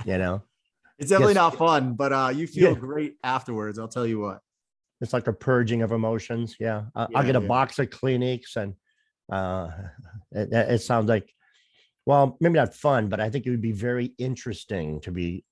You 0.05 0.19
know, 0.19 0.43
it's 0.99 1.11
definitely 1.11 1.35
yes. 1.35 1.43
not 1.43 1.57
fun, 1.57 1.95
but 1.95 2.12
uh, 2.12 2.33
you 2.35 2.47
feel 2.47 2.73
yeah. 2.73 2.79
great 2.79 3.17
afterwards. 3.25 3.79
I'll 3.79 3.89
tell 3.89 4.07
you 4.07 4.21
what. 4.21 4.41
It's 5.01 5.12
like 5.12 5.27
a 5.27 5.33
purging 5.33 5.83
of 5.83 5.93
emotions. 5.93 6.57
Yeah, 6.61 6.85
uh, 6.95 7.09
yeah 7.11 7.19
I'll 7.19 7.27
get 7.27 7.37
a 7.37 7.41
yeah. 7.41 7.49
box 7.49 7.79
of 7.81 7.91
Kleenex, 7.91 8.57
and 8.57 8.75
uh, 9.31 9.71
it, 10.31 10.53
it 10.53 10.83
sounds 10.83 11.09
like, 11.09 11.29
well, 12.07 12.37
maybe 12.41 12.55
not 12.55 12.75
fun, 12.75 13.09
but 13.09 13.19
I 13.19 13.31
think 13.31 13.47
it 13.47 13.51
would 13.51 13.61
be 13.61 13.73
very 13.73 14.14
interesting 14.17 15.01
to 15.01 15.11
be 15.11 15.45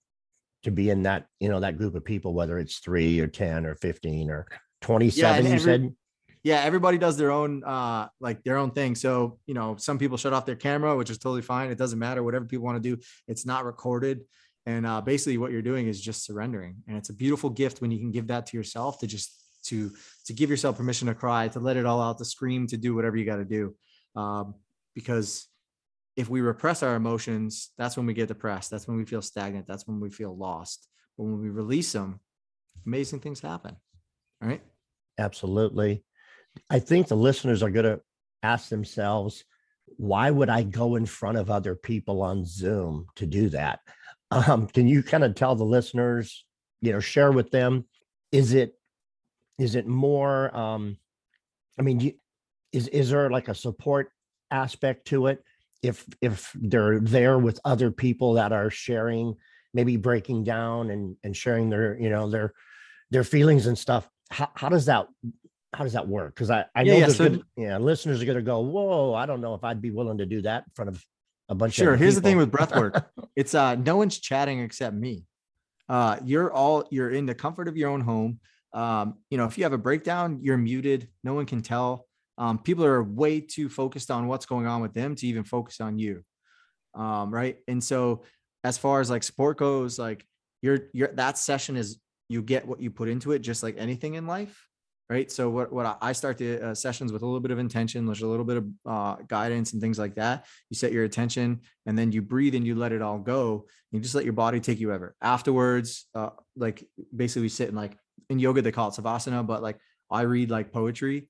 to 0.64 0.70
be 0.70 0.90
in 0.90 1.02
that 1.04 1.26
you 1.40 1.48
know 1.48 1.60
that 1.60 1.78
group 1.78 1.94
of 1.94 2.04
people 2.04 2.34
whether 2.34 2.58
it's 2.58 2.78
three 2.78 3.20
or 3.20 3.26
10 3.26 3.66
or 3.66 3.74
15 3.76 4.30
or 4.30 4.46
27 4.82 5.22
yeah, 5.22 5.48
you 5.48 5.54
every, 5.54 5.64
said? 5.64 5.94
Yeah 6.42 6.62
everybody 6.62 6.98
does 6.98 7.16
their 7.16 7.30
own 7.30 7.62
uh 7.64 8.08
like 8.20 8.42
their 8.44 8.56
own 8.56 8.70
thing. 8.70 8.94
So 8.94 9.38
you 9.46 9.54
know 9.54 9.76
some 9.78 9.98
people 9.98 10.16
shut 10.16 10.32
off 10.32 10.46
their 10.46 10.56
camera 10.56 10.96
which 10.96 11.10
is 11.10 11.18
totally 11.18 11.42
fine. 11.42 11.70
It 11.70 11.78
doesn't 11.78 11.98
matter. 11.98 12.22
Whatever 12.22 12.44
people 12.44 12.64
want 12.64 12.82
to 12.82 12.96
do 12.96 13.00
it's 13.28 13.46
not 13.46 13.64
recorded. 13.64 14.24
And 14.66 14.86
uh, 14.86 15.02
basically 15.02 15.36
what 15.36 15.52
you're 15.52 15.60
doing 15.60 15.88
is 15.88 16.00
just 16.00 16.24
surrendering. 16.24 16.76
And 16.88 16.96
it's 16.96 17.10
a 17.10 17.14
beautiful 17.14 17.50
gift 17.50 17.82
when 17.82 17.90
you 17.90 17.98
can 17.98 18.10
give 18.10 18.28
that 18.28 18.46
to 18.46 18.56
yourself 18.56 18.98
to 19.00 19.06
just 19.06 19.32
to 19.64 19.90
to 20.26 20.32
give 20.32 20.50
yourself 20.50 20.76
permission 20.76 21.08
to 21.08 21.14
cry 21.14 21.48
to 21.48 21.60
let 21.60 21.76
it 21.76 21.86
all 21.86 22.00
out 22.00 22.18
to 22.18 22.24
scream 22.24 22.66
to 22.68 22.76
do 22.76 22.94
whatever 22.94 23.16
you 23.16 23.24
got 23.24 23.36
to 23.36 23.44
do. 23.44 23.74
Um, 24.16 24.54
because 24.94 25.48
if 26.16 26.28
we 26.28 26.40
repress 26.40 26.82
our 26.82 26.94
emotions, 26.94 27.70
that's 27.76 27.96
when 27.96 28.06
we 28.06 28.14
get 28.14 28.28
depressed. 28.28 28.70
That's 28.70 28.86
when 28.86 28.96
we 28.96 29.04
feel 29.04 29.22
stagnant. 29.22 29.66
That's 29.66 29.86
when 29.86 30.00
we 30.00 30.10
feel 30.10 30.36
lost. 30.36 30.88
But 31.16 31.24
when 31.24 31.40
we 31.40 31.48
release 31.48 31.92
them, 31.92 32.20
amazing 32.86 33.20
things 33.20 33.40
happen. 33.40 33.76
Right. 34.40 34.62
Absolutely. 35.18 36.04
I 36.70 36.78
think 36.78 37.08
the 37.08 37.16
listeners 37.16 37.62
are 37.62 37.70
going 37.70 37.86
to 37.86 38.00
ask 38.42 38.68
themselves, 38.68 39.44
why 39.96 40.30
would 40.30 40.48
I 40.48 40.62
go 40.62 40.96
in 40.96 41.06
front 41.06 41.38
of 41.38 41.50
other 41.50 41.74
people 41.74 42.22
on 42.22 42.44
Zoom 42.44 43.06
to 43.16 43.26
do 43.26 43.48
that? 43.50 43.80
Um, 44.30 44.66
can 44.66 44.88
you 44.88 45.04
kind 45.04 45.22
of 45.22 45.36
tell 45.36 45.54
the 45.54 45.64
listeners, 45.64 46.44
you 46.80 46.92
know, 46.92 46.98
share 46.98 47.30
with 47.30 47.52
them, 47.52 47.84
is 48.32 48.52
it, 48.52 48.74
is 49.58 49.76
it 49.76 49.86
more, 49.86 50.56
um, 50.56 50.96
I 51.78 51.82
mean, 51.82 52.00
you, 52.00 52.14
is, 52.72 52.88
is 52.88 53.10
there 53.10 53.30
like 53.30 53.46
a 53.46 53.54
support 53.54 54.10
aspect 54.50 55.06
to 55.08 55.28
it? 55.28 55.44
If 55.84 56.06
if 56.20 56.52
they're 56.54 57.00
there 57.00 57.38
with 57.38 57.60
other 57.64 57.90
people 57.90 58.34
that 58.34 58.52
are 58.52 58.70
sharing 58.70 59.36
maybe 59.72 59.96
breaking 59.96 60.44
down 60.44 60.90
and 60.90 61.16
and 61.24 61.36
sharing 61.36 61.70
their 61.70 61.98
you 61.98 62.10
know 62.10 62.30
their 62.30 62.52
their 63.10 63.24
feelings 63.24 63.66
and 63.66 63.76
stuff 63.76 64.08
how, 64.30 64.48
how 64.54 64.68
does 64.68 64.86
that 64.86 65.06
how 65.74 65.82
does 65.82 65.94
that 65.94 66.06
work? 66.06 66.34
Because 66.34 66.50
i 66.50 66.64
i 66.74 66.82
know 66.82 66.96
yeah, 66.96 67.08
so, 67.08 67.28
good, 67.28 67.42
yeah 67.56 67.78
listeners 67.78 68.22
are 68.22 68.24
going 68.24 68.38
to 68.38 68.42
go 68.42 68.60
whoa 68.60 69.14
i 69.14 69.26
don't 69.26 69.40
know 69.40 69.54
if 69.54 69.64
i'd 69.64 69.82
be 69.82 69.90
willing 69.90 70.18
to 70.18 70.26
do 70.26 70.40
that 70.42 70.64
in 70.64 70.72
front 70.74 70.88
of 70.88 71.04
a 71.48 71.54
bunch 71.54 71.78
of 71.78 71.84
sure 71.84 71.94
of 71.94 72.00
here's 72.00 72.14
the 72.14 72.20
thing 72.20 72.36
with 72.36 72.50
breath 72.50 72.74
work. 72.74 73.10
It's 73.36 73.52
uh 73.54 73.74
no 73.74 73.96
one's 73.96 74.18
chatting 74.18 74.60
except 74.60 74.94
me. 74.94 75.24
Uh 75.88 76.18
you're 76.24 76.52
all 76.52 76.86
you're 76.90 77.10
in 77.10 77.26
the 77.26 77.34
comfort 77.34 77.66
of 77.66 77.76
your 77.76 77.90
own 77.90 78.00
home. 78.00 78.38
Um 78.72 79.18
you 79.28 79.38
know 79.38 79.44
if 79.44 79.58
you 79.58 79.64
have 79.64 79.72
a 79.72 79.78
breakdown 79.78 80.38
you're 80.40 80.56
muted. 80.56 81.08
No 81.24 81.34
one 81.34 81.46
can 81.46 81.60
tell 81.60 82.06
um, 82.36 82.58
people 82.58 82.84
are 82.84 83.02
way 83.02 83.40
too 83.40 83.68
focused 83.68 84.10
on 84.10 84.26
what's 84.26 84.46
going 84.46 84.66
on 84.66 84.80
with 84.80 84.92
them 84.92 85.14
to 85.14 85.26
even 85.26 85.44
focus 85.44 85.80
on 85.80 85.98
you 85.98 86.22
um, 86.94 87.32
right? 87.32 87.58
And 87.68 87.82
so 87.82 88.22
as 88.62 88.78
far 88.78 89.00
as 89.00 89.10
like 89.10 89.22
sport 89.22 89.58
goes 89.58 89.98
like 89.98 90.24
your 90.62 90.88
your 90.92 91.08
that 91.14 91.36
session 91.36 91.76
is 91.76 91.98
you 92.28 92.42
get 92.42 92.66
what 92.66 92.80
you 92.80 92.90
put 92.90 93.08
into 93.08 93.32
it 93.32 93.40
just 93.40 93.62
like 93.62 93.76
anything 93.78 94.14
in 94.14 94.26
life 94.26 94.68
right? 95.10 95.30
So 95.30 95.50
what, 95.50 95.70
what 95.70 95.98
i 96.00 96.12
start 96.12 96.38
the 96.38 96.70
uh, 96.70 96.74
sessions 96.74 97.12
with 97.12 97.20
a 97.20 97.26
little 97.26 97.40
bit 97.40 97.50
of 97.50 97.58
intention 97.58 98.06
there's 98.06 98.22
a 98.22 98.26
little 98.26 98.44
bit 98.44 98.56
of 98.56 98.66
uh, 98.86 99.16
guidance 99.28 99.74
and 99.74 99.82
things 99.82 99.98
like 99.98 100.14
that. 100.14 100.46
You 100.70 100.76
set 100.76 100.92
your 100.92 101.04
attention 101.04 101.60
and 101.84 101.98
then 101.98 102.10
you 102.10 102.22
breathe 102.22 102.54
and 102.54 102.66
you 102.66 102.74
let 102.74 102.92
it 102.92 103.02
all 103.02 103.18
go 103.18 103.66
you 103.92 104.00
just 104.00 104.14
let 104.14 104.24
your 104.24 104.32
body 104.32 104.60
take 104.60 104.80
you 104.80 104.92
ever 104.92 105.14
afterwards 105.20 106.06
uh, 106.14 106.30
like 106.56 106.88
basically 107.14 107.42
we 107.42 107.48
sit 107.48 107.68
in 107.68 107.74
like 107.74 107.96
in 108.30 108.38
yoga 108.38 108.62
they 108.62 108.72
call 108.72 108.88
it 108.88 108.94
savasana 108.94 109.46
but 109.46 109.62
like 109.62 109.78
i 110.10 110.22
read 110.22 110.50
like 110.50 110.72
poetry 110.72 111.28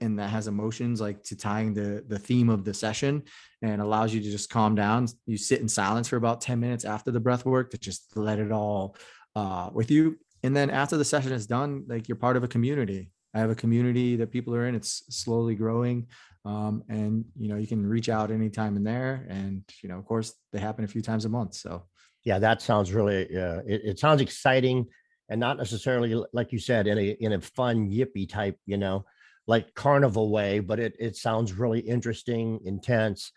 and 0.00 0.18
that 0.18 0.30
has 0.30 0.48
emotions 0.48 1.00
like 1.00 1.22
to 1.24 1.36
tying 1.36 1.74
the 1.74 2.04
the 2.08 2.18
theme 2.18 2.48
of 2.48 2.64
the 2.64 2.74
session 2.74 3.22
and 3.62 3.80
allows 3.80 4.14
you 4.14 4.20
to 4.20 4.30
just 4.30 4.50
calm 4.50 4.74
down. 4.74 5.06
You 5.26 5.36
sit 5.36 5.60
in 5.60 5.68
silence 5.68 6.08
for 6.08 6.16
about 6.16 6.40
10 6.40 6.58
minutes 6.60 6.84
after 6.84 7.10
the 7.10 7.20
breath 7.20 7.44
work 7.44 7.70
to 7.70 7.78
just 7.78 8.16
let 8.16 8.38
it 8.38 8.52
all 8.52 8.96
uh, 9.36 9.70
with 9.72 9.90
you. 9.90 10.18
And 10.42 10.54
then 10.54 10.70
after 10.70 10.96
the 10.96 11.04
session 11.04 11.32
is 11.32 11.46
done 11.46 11.84
like 11.88 12.08
you're 12.08 12.16
part 12.16 12.36
of 12.36 12.44
a 12.44 12.48
community. 12.48 13.10
I 13.34 13.40
have 13.40 13.50
a 13.50 13.54
community 13.54 14.16
that 14.16 14.30
people 14.30 14.54
are 14.54 14.66
in. 14.66 14.74
It's 14.74 15.02
slowly 15.08 15.54
growing 15.54 16.06
um, 16.44 16.84
and 16.88 17.24
you 17.36 17.48
know 17.48 17.56
you 17.56 17.66
can 17.66 17.86
reach 17.86 18.08
out 18.08 18.30
anytime 18.30 18.76
in 18.76 18.84
there. 18.84 19.26
And 19.28 19.62
you 19.82 19.88
know 19.88 19.98
of 19.98 20.04
course 20.04 20.34
they 20.52 20.60
happen 20.60 20.84
a 20.84 20.88
few 20.88 21.02
times 21.02 21.24
a 21.24 21.28
month 21.28 21.54
so. 21.54 21.84
Yeah 22.24 22.38
that 22.38 22.62
sounds 22.62 22.90
really 22.92 23.24
uh, 23.36 23.60
it, 23.66 23.82
it 23.84 23.98
sounds 23.98 24.22
exciting 24.22 24.86
and 25.28 25.40
not 25.40 25.56
necessarily 25.56 26.22
like 26.32 26.52
you 26.52 26.58
said 26.58 26.86
in 26.86 26.98
a 26.98 27.08
in 27.20 27.32
a 27.32 27.40
fun 27.40 27.90
yippy 27.90 28.28
type 28.28 28.58
you 28.66 28.76
know 28.76 29.04
like 29.46 29.74
carnival 29.74 30.30
way, 30.30 30.60
but 30.60 30.80
it 30.80 30.96
it 30.98 31.16
sounds 31.16 31.52
really 31.52 31.80
interesting, 31.80 32.60
intense. 32.64 33.32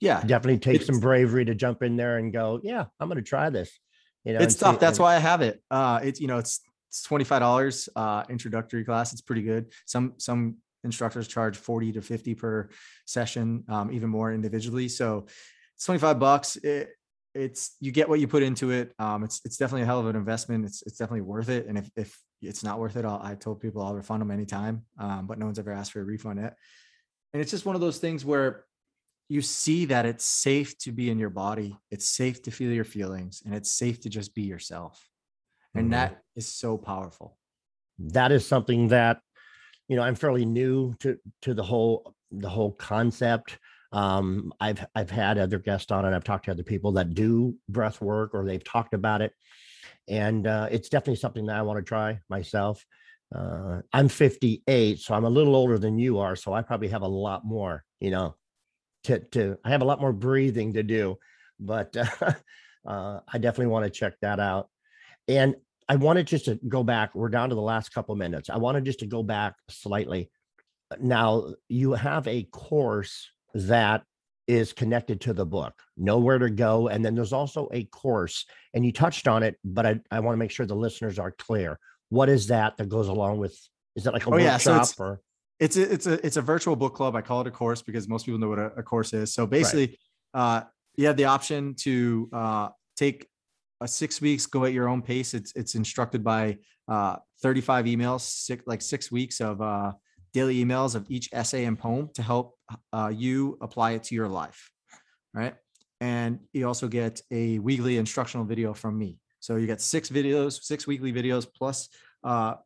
Yeah, 0.00 0.20
definitely 0.20 0.58
takes 0.58 0.86
some 0.86 1.00
bravery 1.00 1.44
to 1.46 1.54
jump 1.54 1.82
in 1.82 1.96
there 1.96 2.18
and 2.18 2.32
go, 2.32 2.60
yeah, 2.62 2.86
I'm 3.00 3.08
going 3.08 3.16
to 3.16 3.22
try 3.22 3.48
this. 3.48 3.70
You 4.24 4.34
know, 4.34 4.40
it's 4.40 4.56
tough. 4.56 4.74
See, 4.74 4.80
That's 4.80 4.98
and, 4.98 5.04
why 5.04 5.16
I 5.16 5.18
have 5.18 5.40
it. 5.40 5.62
Uh, 5.70 6.00
it's 6.02 6.20
you 6.20 6.26
know, 6.26 6.38
it's 6.38 6.60
it's 6.88 7.02
twenty 7.02 7.24
five 7.24 7.40
dollars 7.40 7.88
uh, 7.96 8.24
introductory 8.28 8.84
class. 8.84 9.12
It's 9.12 9.22
pretty 9.22 9.42
good. 9.42 9.72
Some 9.86 10.14
some 10.18 10.56
instructors 10.86 11.28
charge 11.28 11.56
40 11.56 11.92
to 11.92 12.02
50 12.02 12.34
per 12.34 12.68
session, 13.04 13.64
um, 13.68 13.90
even 13.92 14.08
more 14.08 14.32
individually. 14.32 14.88
So 14.88 15.26
it's 15.74 15.84
25 15.84 16.18
bucks. 16.18 16.56
It, 16.56 16.90
it's 17.34 17.76
you 17.80 17.92
get 17.92 18.08
what 18.08 18.18
you 18.18 18.26
put 18.26 18.42
into 18.42 18.70
it. 18.70 18.94
Um, 18.98 19.22
it's 19.22 19.42
it's 19.44 19.58
definitely 19.58 19.82
a 19.82 19.86
hell 19.86 20.00
of 20.00 20.06
an 20.06 20.16
investment. 20.16 20.64
It's 20.64 20.82
it's 20.86 20.96
definitely 20.96 21.20
worth 21.20 21.50
it. 21.50 21.66
And 21.66 21.76
if 21.76 21.90
if 21.94 22.18
it's 22.42 22.62
not 22.62 22.78
worth 22.78 22.96
it. 22.96 23.04
I'll, 23.04 23.20
i 23.22 23.34
told 23.34 23.60
people 23.60 23.82
I'll 23.82 23.94
refund 23.94 24.20
them 24.20 24.30
anytime, 24.30 24.84
um, 24.98 25.26
but 25.26 25.38
no 25.38 25.46
one's 25.46 25.58
ever 25.58 25.72
asked 25.72 25.92
for 25.92 26.00
a 26.00 26.04
refund 26.04 26.40
yet. 26.40 26.56
And 27.32 27.42
it's 27.42 27.50
just 27.50 27.66
one 27.66 27.74
of 27.74 27.80
those 27.80 27.98
things 27.98 28.24
where 28.24 28.64
you 29.28 29.42
see 29.42 29.86
that 29.86 30.06
it's 30.06 30.24
safe 30.24 30.78
to 30.78 30.92
be 30.92 31.10
in 31.10 31.18
your 31.18 31.30
body, 31.30 31.76
it's 31.90 32.08
safe 32.08 32.42
to 32.42 32.50
feel 32.50 32.72
your 32.72 32.84
feelings, 32.84 33.42
and 33.44 33.54
it's 33.54 33.72
safe 33.72 34.00
to 34.00 34.08
just 34.08 34.34
be 34.34 34.42
yourself. 34.42 35.08
And 35.74 35.84
mm-hmm. 35.84 35.92
that 35.92 36.22
is 36.36 36.48
so 36.48 36.78
powerful. 36.78 37.36
That 37.98 38.30
is 38.30 38.46
something 38.46 38.88
that, 38.88 39.20
you 39.88 39.96
know, 39.96 40.02
I'm 40.02 40.14
fairly 40.14 40.44
new 40.44 40.94
to 41.00 41.18
to 41.42 41.54
the 41.54 41.62
whole 41.62 42.14
the 42.30 42.48
whole 42.48 42.72
concept. 42.72 43.58
Um, 43.92 44.52
I've 44.60 44.84
I've 44.94 45.10
had 45.10 45.38
other 45.38 45.58
guests 45.58 45.90
on 45.90 46.04
and 46.04 46.14
I've 46.14 46.24
talked 46.24 46.46
to 46.46 46.50
other 46.50 46.62
people 46.62 46.92
that 46.92 47.14
do 47.14 47.56
breath 47.68 48.00
work 48.00 48.34
or 48.34 48.44
they've 48.44 48.62
talked 48.62 48.94
about 48.94 49.22
it 49.22 49.32
and 50.08 50.46
uh, 50.46 50.68
it's 50.70 50.88
definitely 50.88 51.16
something 51.16 51.46
that 51.46 51.56
I 51.56 51.62
want 51.62 51.78
to 51.78 51.82
try 51.82 52.20
myself. 52.28 52.84
Uh, 53.34 53.80
I'm 53.92 54.08
58, 54.08 55.00
so 55.00 55.14
I'm 55.14 55.24
a 55.24 55.30
little 55.30 55.56
older 55.56 55.78
than 55.78 55.98
you 55.98 56.18
are, 56.20 56.36
so 56.36 56.52
I 56.52 56.62
probably 56.62 56.88
have 56.88 57.02
a 57.02 57.08
lot 57.08 57.44
more, 57.44 57.84
you 58.00 58.10
know, 58.10 58.36
to 59.04 59.18
to 59.18 59.58
I 59.64 59.70
have 59.70 59.82
a 59.82 59.86
lot 59.86 60.00
more 60.00 60.12
breathing 60.12 60.74
to 60.74 60.82
do, 60.82 61.18
but 61.58 61.96
uh, 62.86 63.20
I 63.26 63.38
definitely 63.38 63.66
want 63.66 63.84
to 63.84 63.90
check 63.90 64.14
that 64.22 64.38
out. 64.38 64.68
And 65.28 65.56
I 65.88 65.96
wanted 65.96 66.26
just 66.26 66.46
to 66.46 66.58
go 66.68 66.82
back. 66.82 67.14
We're 67.14 67.28
down 67.28 67.48
to 67.48 67.54
the 67.54 67.60
last 67.60 67.92
couple 67.92 68.14
minutes. 68.16 68.50
I 68.50 68.56
wanted 68.56 68.84
just 68.84 69.00
to 69.00 69.06
go 69.06 69.22
back 69.22 69.54
slightly. 69.68 70.30
Now 71.00 71.54
you 71.68 71.92
have 71.92 72.26
a 72.28 72.44
course 72.44 73.28
that 73.54 74.02
is 74.46 74.72
connected 74.72 75.20
to 75.22 75.32
the 75.32 75.44
book, 75.44 75.74
Nowhere 75.96 76.38
to 76.38 76.50
Go. 76.50 76.88
And 76.88 77.04
then 77.04 77.14
there's 77.14 77.32
also 77.32 77.68
a 77.72 77.84
course, 77.84 78.46
and 78.74 78.84
you 78.84 78.92
touched 78.92 79.28
on 79.28 79.42
it, 79.42 79.56
but 79.64 79.86
I, 79.86 80.00
I 80.10 80.20
want 80.20 80.34
to 80.34 80.38
make 80.38 80.50
sure 80.50 80.66
the 80.66 80.76
listeners 80.76 81.18
are 81.18 81.32
clear. 81.32 81.78
What 82.08 82.28
is 82.28 82.48
that 82.48 82.76
that 82.76 82.88
goes 82.88 83.08
along 83.08 83.38
with? 83.38 83.58
Is 83.96 84.04
that 84.04 84.12
like 84.12 84.26
a 84.26 84.28
oh, 84.28 84.32
workshop 84.32 84.46
yeah. 84.46 84.58
so 84.58 84.76
it's, 84.76 85.00
or? 85.00 85.20
It's 85.58 85.76
a, 85.76 85.92
it's 85.92 86.06
a 86.06 86.26
it's 86.26 86.36
a 86.36 86.42
virtual 86.42 86.76
book 86.76 86.94
club. 86.94 87.16
I 87.16 87.22
call 87.22 87.40
it 87.40 87.46
a 87.46 87.50
course 87.50 87.82
because 87.82 88.08
most 88.08 88.26
people 88.26 88.38
know 88.38 88.48
what 88.48 88.58
a, 88.58 88.66
a 88.76 88.82
course 88.82 89.12
is. 89.12 89.34
So 89.34 89.46
basically, 89.46 89.98
right. 90.34 90.58
uh, 90.58 90.64
you 90.96 91.06
have 91.06 91.16
the 91.16 91.24
option 91.24 91.74
to 91.80 92.28
uh, 92.32 92.68
take 92.96 93.26
a 93.80 93.88
six 93.88 94.20
weeks, 94.20 94.46
go 94.46 94.64
at 94.64 94.72
your 94.72 94.88
own 94.88 95.02
pace. 95.02 95.34
It's 95.34 95.52
it's 95.56 95.74
instructed 95.74 96.22
by 96.22 96.58
uh, 96.88 97.16
35 97.42 97.86
emails, 97.86 98.20
six 98.20 98.62
like 98.66 98.82
six 98.82 99.10
weeks 99.10 99.40
of 99.40 99.60
uh, 99.60 99.92
daily 100.36 100.62
emails 100.62 100.94
of 100.94 101.10
each 101.10 101.30
essay 101.32 101.64
and 101.64 101.78
poem 101.78 102.10
to 102.12 102.22
help 102.22 102.58
uh, 102.92 103.10
you 103.24 103.56
apply 103.62 103.92
it 103.92 104.02
to 104.02 104.14
your 104.14 104.28
life. 104.28 104.70
Right. 105.32 105.54
And 106.02 106.40
you 106.52 106.68
also 106.68 106.88
get 106.88 107.22
a 107.30 107.58
weekly 107.58 107.96
instructional 107.96 108.44
video 108.44 108.74
from 108.74 108.98
me. 108.98 109.18
So 109.40 109.56
you 109.56 109.66
get 109.66 109.80
six 109.80 110.10
videos, 110.10 110.62
six 110.62 110.86
weekly 110.86 111.10
videos 111.10 111.46
plus 111.58 111.88
uh, 112.22 112.56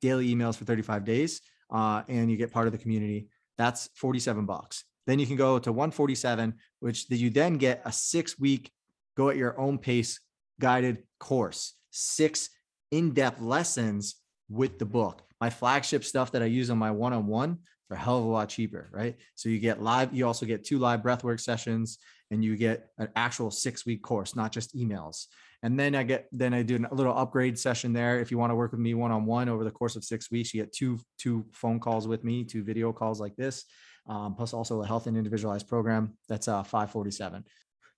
daily 0.00 0.32
emails 0.32 0.56
for 0.56 0.64
35 0.64 1.04
days. 1.04 1.40
Uh, 1.68 2.02
and 2.06 2.30
you 2.30 2.36
get 2.36 2.52
part 2.52 2.66
of 2.68 2.72
the 2.72 2.78
community. 2.78 3.26
That's 3.58 3.88
47 3.94 4.46
bucks. 4.46 4.84
Then 5.08 5.18
you 5.18 5.26
can 5.26 5.34
go 5.34 5.58
to 5.58 5.72
147, 5.72 6.54
which 6.78 7.10
you 7.10 7.30
then 7.30 7.54
get 7.56 7.82
a 7.84 7.90
six 7.90 8.38
week 8.38 8.70
go 9.16 9.28
at 9.28 9.36
your 9.36 9.58
own 9.58 9.78
pace 9.78 10.20
guided 10.60 11.02
course, 11.18 11.74
six 11.90 12.48
in 12.92 13.12
depth 13.12 13.40
lessons 13.40 14.14
with 14.48 14.78
the 14.78 14.84
book. 14.84 15.22
My 15.40 15.50
flagship 15.50 16.04
stuff 16.04 16.32
that 16.32 16.42
I 16.42 16.46
use 16.46 16.70
on 16.70 16.78
my 16.78 16.90
one 16.90 17.12
on 17.12 17.26
one 17.26 17.58
for 17.88 17.94
a 17.94 17.98
hell 17.98 18.18
of 18.18 18.24
a 18.24 18.28
lot 18.28 18.48
cheaper, 18.48 18.88
right? 18.92 19.16
So 19.34 19.48
you 19.48 19.58
get 19.58 19.82
live, 19.82 20.14
you 20.14 20.26
also 20.26 20.46
get 20.46 20.64
two 20.64 20.78
live 20.78 21.02
breathwork 21.02 21.40
sessions 21.40 21.98
and 22.30 22.44
you 22.44 22.56
get 22.56 22.88
an 22.98 23.08
actual 23.14 23.50
six 23.50 23.86
week 23.86 24.02
course, 24.02 24.34
not 24.34 24.52
just 24.52 24.76
emails. 24.76 25.26
And 25.62 25.78
then 25.78 25.94
I 25.94 26.02
get, 26.02 26.26
then 26.32 26.52
I 26.52 26.62
do 26.62 26.84
a 26.90 26.94
little 26.94 27.16
upgrade 27.16 27.58
session 27.58 27.92
there. 27.92 28.20
If 28.20 28.30
you 28.30 28.38
want 28.38 28.50
to 28.50 28.54
work 28.54 28.72
with 28.72 28.80
me 28.80 28.94
one 28.94 29.10
on 29.10 29.24
one 29.24 29.48
over 29.48 29.64
the 29.64 29.70
course 29.70 29.96
of 29.96 30.04
six 30.04 30.30
weeks, 30.30 30.52
you 30.52 30.62
get 30.62 30.72
two, 30.72 30.98
two 31.18 31.46
phone 31.52 31.80
calls 31.80 32.06
with 32.06 32.24
me, 32.24 32.44
two 32.44 32.62
video 32.62 32.92
calls 32.92 33.20
like 33.20 33.36
this, 33.36 33.64
um, 34.08 34.34
plus 34.34 34.52
also 34.52 34.82
a 34.82 34.86
health 34.86 35.06
and 35.06 35.16
individualized 35.16 35.68
program. 35.68 36.16
That's 36.28 36.48
uh 36.48 36.62
547. 36.62 37.44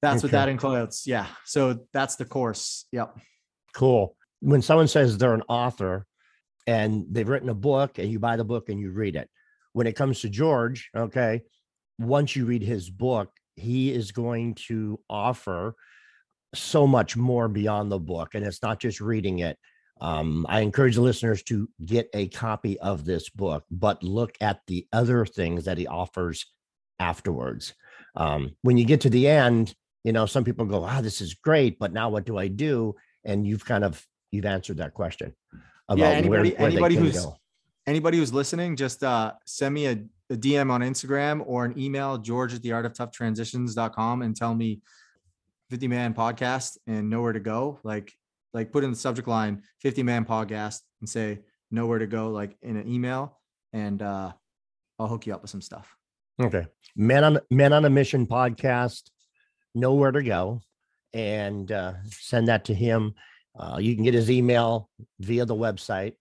That's 0.01 0.19
okay. 0.19 0.27
what 0.27 0.33
that 0.33 0.49
includes. 0.49 1.05
Yeah. 1.07 1.27
So 1.45 1.81
that's 1.93 2.17
the 2.17 2.25
course. 2.25 2.87
Yep. 2.93 3.19
Cool. 3.75 4.17
When 4.41 4.63
someone 4.63 4.89
says 4.89 5.19
they're 5.19 5.35
an 5.35 5.43
author 5.49 6.07
and 6.69 7.07
they've 7.11 7.29
written 7.29 7.49
a 7.49 7.55
book 7.55 7.99
and 7.99 8.13
you 8.13 8.19
buy 8.19 8.37
the 8.37 8.45
book 8.45 8.69
and 8.69 8.79
you 8.79 8.91
read 8.91 9.17
it, 9.17 9.31
when 9.73 9.87
it 9.87 9.97
comes 9.97 10.21
to 10.21 10.29
George, 10.29 10.91
okay, 10.95 11.41
once 11.99 12.37
you 12.37 12.45
read 12.45 12.63
his 12.63 12.91
book, 12.91 13.31
he 13.57 13.91
is 13.91 14.13
going 14.13 14.55
to 14.55 15.01
offer 15.09 15.75
so 16.55 16.87
much 16.87 17.17
more 17.17 17.49
beyond 17.49 17.91
the 17.91 17.99
book. 17.99 18.35
And 18.35 18.45
it's 18.45 18.63
not 18.63 18.81
just 18.81 19.01
reading 19.01 19.39
it. 19.39 19.59
Um, 20.03 20.45
I 20.47 20.61
encourage 20.61 20.97
the 20.97 21.01
listeners 21.01 21.43
to 21.45 21.71
get 21.83 22.11
a 22.13 22.29
copy 22.29 22.79
of 22.81 23.07
this 23.07 23.31
book, 23.31 23.65
but 23.71 24.03
look 24.03 24.37
at 24.43 24.61
the 24.67 24.87
other 24.93 25.25
things 25.25 25.65
that 25.65 25.79
he 25.79 25.87
offers 25.87 26.53
afterwards. 26.99 27.73
Um, 28.15 28.57
when 28.61 28.77
you 28.77 28.85
get 28.85 29.01
to 29.03 29.11
the 29.11 29.27
end, 29.27 29.75
you 30.05 30.13
know, 30.13 30.27
some 30.27 30.45
people 30.45 30.67
go, 30.67 30.85
"Ah, 30.85 30.99
oh, 30.99 31.03
this 31.03 31.21
is 31.21 31.35
great," 31.35 31.79
but 31.79 31.93
now 31.93 32.11
what 32.11 32.27
do 32.27 32.37
I 32.37 32.49
do? 32.49 32.95
And 33.25 33.47
you've 33.47 33.65
kind 33.65 33.85
of 33.85 34.07
you've 34.31 34.47
answered 34.47 34.77
that 34.77 34.95
question 34.95 35.35
about 35.89 36.03
yeah, 36.03 36.11
anybody, 36.11 36.51
where, 36.51 36.59
where 36.59 36.71
anybody 36.71 36.97
who's 36.97 37.25
go. 37.25 37.37
anybody 37.87 38.19
who's 38.19 38.33
listening, 38.33 38.77
just 38.77 39.03
uh, 39.03 39.33
send 39.47 39.75
me 39.75 39.87
a, 39.87 39.93
a, 40.31 40.37
DM 40.37 40.71
on 40.71 40.83
Instagram 40.83 41.43
or 41.47 41.65
an 41.65 41.79
email, 41.79 42.19
George 42.19 42.55
at 42.55 42.63
the 42.63 42.73
art 42.73 42.87
of 42.87 42.93
tough 42.93 43.11
transitions.com 43.13 44.23
and 44.23 44.37
tell 44.37 44.55
me 44.55 44.81
50 45.71 45.89
man 45.89 46.15
podcast 46.15 46.79
and 46.87 47.09
nowhere 47.09 47.33
to 47.33 47.41
go. 47.41 47.79
Like, 47.83 48.13
like 48.53 48.73
put 48.73 48.85
in 48.85 48.91
the 48.91 48.97
subject 48.97 49.29
line 49.29 49.63
50 49.81 50.03
man 50.03 50.25
podcast 50.25 50.81
and 51.01 51.09
say 51.09 51.41
nowhere 51.71 51.99
to 51.99 52.07
go, 52.07 52.31
like 52.31 52.57
in 52.63 52.77
an 52.77 52.89
email, 52.89 53.39
and 53.73 54.03
uh, 54.03 54.33
I'll 54.99 55.09
hook 55.09 55.27
you 55.27 55.35
up 55.35 55.43
with 55.43 55.51
some 55.51 55.63
stuff. 55.63 55.95
Okay. 56.41 56.67
Men 56.97 57.25
on 57.25 57.41
Men 57.51 57.73
on 57.73 57.85
a 57.85 57.91
Mission 57.91 58.27
podcast 58.27 59.11
nowhere 59.75 60.13
to 60.13 60.23
go 60.23 60.61
and 61.13 61.71
uh, 61.71 61.95
send 62.07 62.49
that 62.49 62.67
to 62.67 62.75
him. 62.75 63.15
Uh, 63.59 63.79
you 63.79 63.95
can 63.95 64.05
get 64.05 64.15
his 64.15 64.31
email 64.31 64.89
via 65.21 65.45
the 65.45 65.55
website, 65.55 66.15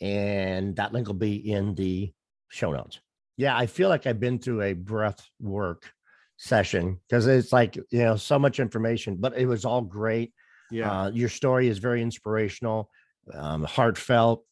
and 0.00 0.76
that 0.76 0.92
link 0.92 1.06
will 1.06 1.14
be 1.14 1.50
in 1.50 1.74
the 1.74 2.12
show 2.48 2.72
notes. 2.72 3.00
Yeah, 3.36 3.56
I 3.56 3.66
feel 3.66 3.88
like 3.88 4.06
I've 4.06 4.20
been 4.20 4.38
through 4.38 4.62
a 4.62 4.72
breath 4.74 5.28
work 5.40 5.92
session 6.36 7.00
because 7.08 7.26
it's 7.26 7.52
like, 7.52 7.76
you 7.76 7.98
know, 7.98 8.16
so 8.16 8.38
much 8.38 8.60
information, 8.60 9.16
but 9.16 9.36
it 9.36 9.46
was 9.46 9.64
all 9.64 9.80
great. 9.80 10.32
Yeah. 10.70 10.90
Uh, 10.90 11.10
your 11.10 11.28
story 11.28 11.68
is 11.68 11.78
very 11.78 12.00
inspirational, 12.00 12.90
um, 13.32 13.64
heartfelt. 13.64 14.44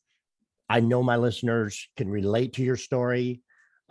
I 0.69 0.81
know 0.81 1.03
my 1.03 1.17
listeners 1.17 1.89
can 1.97 2.11
relate 2.11 2.55
to 2.55 2.63
your 2.63 2.77
story 2.77 3.43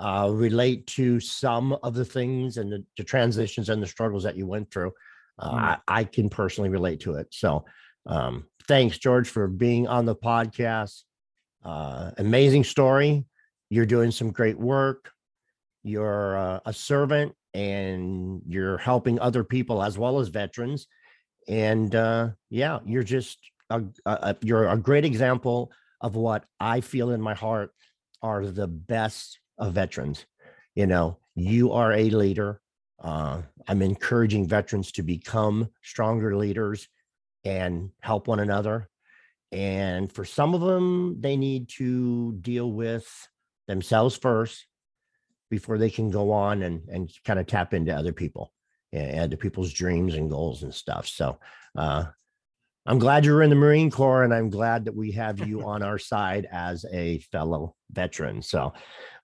uh, 0.01 0.29
relate 0.31 0.87
to 0.87 1.19
some 1.19 1.77
of 1.83 1.93
the 1.93 2.05
things 2.05 2.57
and 2.57 2.71
the, 2.71 2.83
the, 2.97 3.03
transitions 3.03 3.69
and 3.69 3.81
the 3.81 3.87
struggles 3.87 4.23
that 4.23 4.35
you 4.35 4.47
went 4.47 4.71
through. 4.71 4.91
Uh, 5.37 5.51
mm. 5.51 5.59
I, 5.59 5.77
I, 5.87 6.03
can 6.05 6.27
personally 6.27 6.69
relate 6.69 7.01
to 7.01 7.15
it. 7.15 7.27
So, 7.29 7.65
um, 8.05 8.45
thanks, 8.67 8.97
George, 8.97 9.29
for 9.29 9.47
being 9.47 9.87
on 9.87 10.05
the 10.05 10.15
podcast. 10.15 11.01
Uh, 11.63 12.11
amazing 12.17 12.63
story. 12.63 13.25
You're 13.69 13.85
doing 13.85 14.11
some 14.11 14.31
great 14.31 14.57
work. 14.57 15.11
You're 15.83 16.37
uh, 16.37 16.59
a 16.65 16.73
servant 16.73 17.33
and 17.53 18.41
you're 18.47 18.77
helping 18.77 19.19
other 19.19 19.43
people 19.43 19.83
as 19.83 19.97
well 19.97 20.19
as 20.19 20.29
veterans. 20.29 20.87
And 21.47 21.93
uh, 21.95 22.29
yeah, 22.49 22.79
you're 22.85 23.03
just 23.03 23.39
a, 23.69 23.83
a, 24.05 24.35
you're 24.41 24.67
a 24.69 24.77
great 24.77 25.05
example 25.05 25.71
of 25.99 26.15
what 26.15 26.43
I 26.59 26.81
feel 26.81 27.11
in 27.11 27.21
my 27.21 27.33
heart 27.33 27.71
are 28.21 28.45
the 28.45 28.67
best 28.67 29.39
of 29.57 29.73
veterans. 29.73 30.25
You 30.75 30.87
know, 30.87 31.17
you 31.35 31.71
are 31.73 31.91
a 31.91 32.09
leader. 32.09 32.61
Uh, 32.99 33.41
I'm 33.67 33.81
encouraging 33.81 34.47
veterans 34.47 34.91
to 34.93 35.03
become 35.03 35.69
stronger 35.81 36.35
leaders 36.35 36.87
and 37.43 37.89
help 37.99 38.27
one 38.27 38.39
another. 38.39 38.89
And 39.51 40.11
for 40.11 40.23
some 40.23 40.53
of 40.53 40.61
them, 40.61 41.19
they 41.19 41.35
need 41.35 41.69
to 41.77 42.33
deal 42.41 42.71
with 42.71 43.07
themselves 43.67 44.15
first 44.15 44.65
before 45.49 45.77
they 45.77 45.89
can 45.89 46.09
go 46.09 46.31
on 46.31 46.63
and, 46.63 46.87
and 46.89 47.11
kind 47.25 47.39
of 47.39 47.47
tap 47.47 47.73
into 47.73 47.93
other 47.93 48.13
people 48.13 48.53
and 48.93 49.31
to 49.31 49.37
people's 49.37 49.73
dreams 49.73 50.15
and 50.15 50.29
goals 50.29 50.63
and 50.63 50.73
stuff. 50.73 51.07
So 51.07 51.37
uh, 51.77 52.05
I'm 52.85 52.99
glad 52.99 53.25
you're 53.25 53.43
in 53.43 53.49
the 53.49 53.55
Marine 53.55 53.91
Corps, 53.91 54.23
and 54.23 54.33
I'm 54.33 54.49
glad 54.49 54.85
that 54.85 54.95
we 54.95 55.11
have 55.11 55.45
you 55.47 55.61
on 55.65 55.83
our 55.83 55.97
side 55.97 56.47
as 56.51 56.85
a 56.91 57.19
fellow 57.31 57.75
veteran. 57.91 58.41
So 58.41 58.73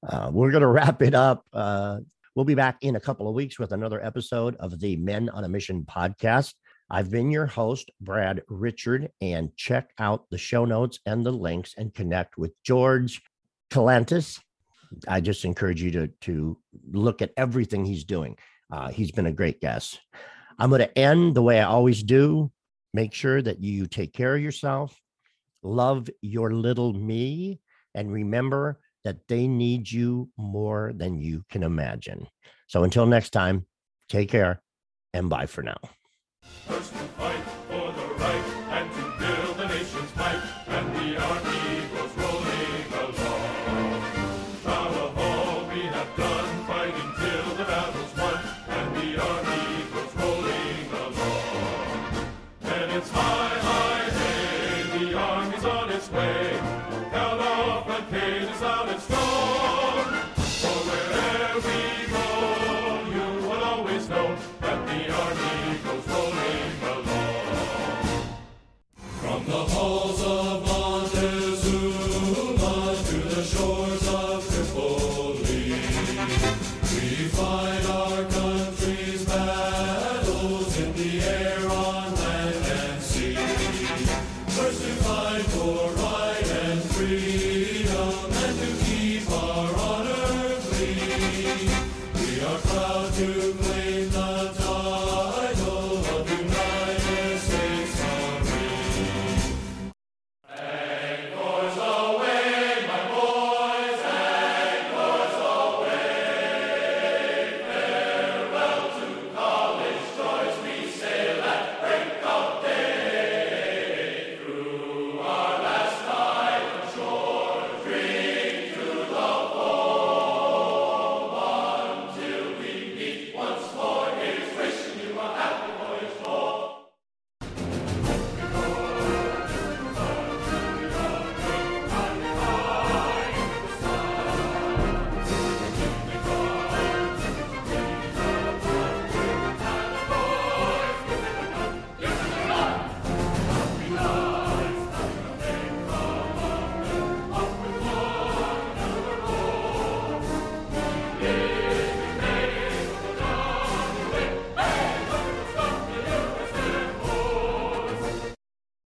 uh, 0.08 0.30
we're 0.32 0.52
going 0.52 0.62
to 0.62 0.68
wrap 0.68 1.02
it 1.02 1.14
up. 1.14 1.44
Uh, 1.52 2.00
we'll 2.36 2.46
be 2.46 2.56
back 2.56 2.78
in 2.82 2.96
a 2.96 3.02
couple 3.02 3.28
of 3.28 3.36
weeks 3.36 3.58
with 3.58 3.72
another 3.72 4.04
episode 4.04 4.56
of 4.58 4.80
the 4.80 4.96
Men 4.98 5.30
on 5.30 5.44
a 5.44 5.50
Mission 5.50 5.84
podcast. 5.84 6.54
I've 6.90 7.12
been 7.12 7.32
your 7.32 7.46
host, 7.46 7.92
Brad 8.00 8.42
Richard, 8.48 9.12
and 9.22 9.56
check 9.56 9.92
out 10.00 10.30
the 10.30 10.38
show 10.38 10.66
notes 10.66 11.00
and 11.06 11.26
the 11.26 11.32
links 11.32 11.74
and 11.78 11.94
connect 11.94 12.38
with 12.38 12.54
George 12.64 13.22
Kalantzis. 13.70 14.40
I 15.08 15.20
just 15.20 15.44
encourage 15.44 15.82
you 15.82 15.92
to, 15.92 16.08
to 16.22 16.58
look 16.92 17.22
at 17.22 17.34
everything 17.36 17.84
he's 17.84 18.06
doing. 18.06 18.38
Uh, 18.72 18.90
he's 18.90 19.12
been 19.12 19.26
a 19.26 19.34
great 19.34 19.60
guest. 19.60 20.00
I'm 20.58 20.70
going 20.70 20.80
to 20.80 20.98
end 20.98 21.36
the 21.36 21.42
way 21.42 21.60
I 21.60 21.66
always 21.66 22.04
do 22.04 22.52
Make 22.94 23.14
sure 23.14 23.42
that 23.42 23.62
you 23.62 23.86
take 23.86 24.14
care 24.14 24.36
of 24.36 24.42
yourself, 24.42 25.00
love 25.62 26.10
your 26.22 26.52
little 26.52 26.94
me, 26.94 27.60
and 27.94 28.12
remember 28.12 28.80
that 29.04 29.28
they 29.28 29.48
need 29.48 29.92
you 29.92 30.30
more 30.38 30.94
than 30.96 31.20
you 31.20 31.44
can 31.50 31.62
imagine. 31.62 32.28
So 32.66 32.84
until 32.84 33.06
next 33.06 33.30
time, 33.30 33.66
take 34.10 34.30
care 34.30 34.62
and 35.14 35.30
bye 35.30 35.46
for 35.46 35.62
now. 35.62 35.78
To 36.68 37.04
play. 37.18 38.57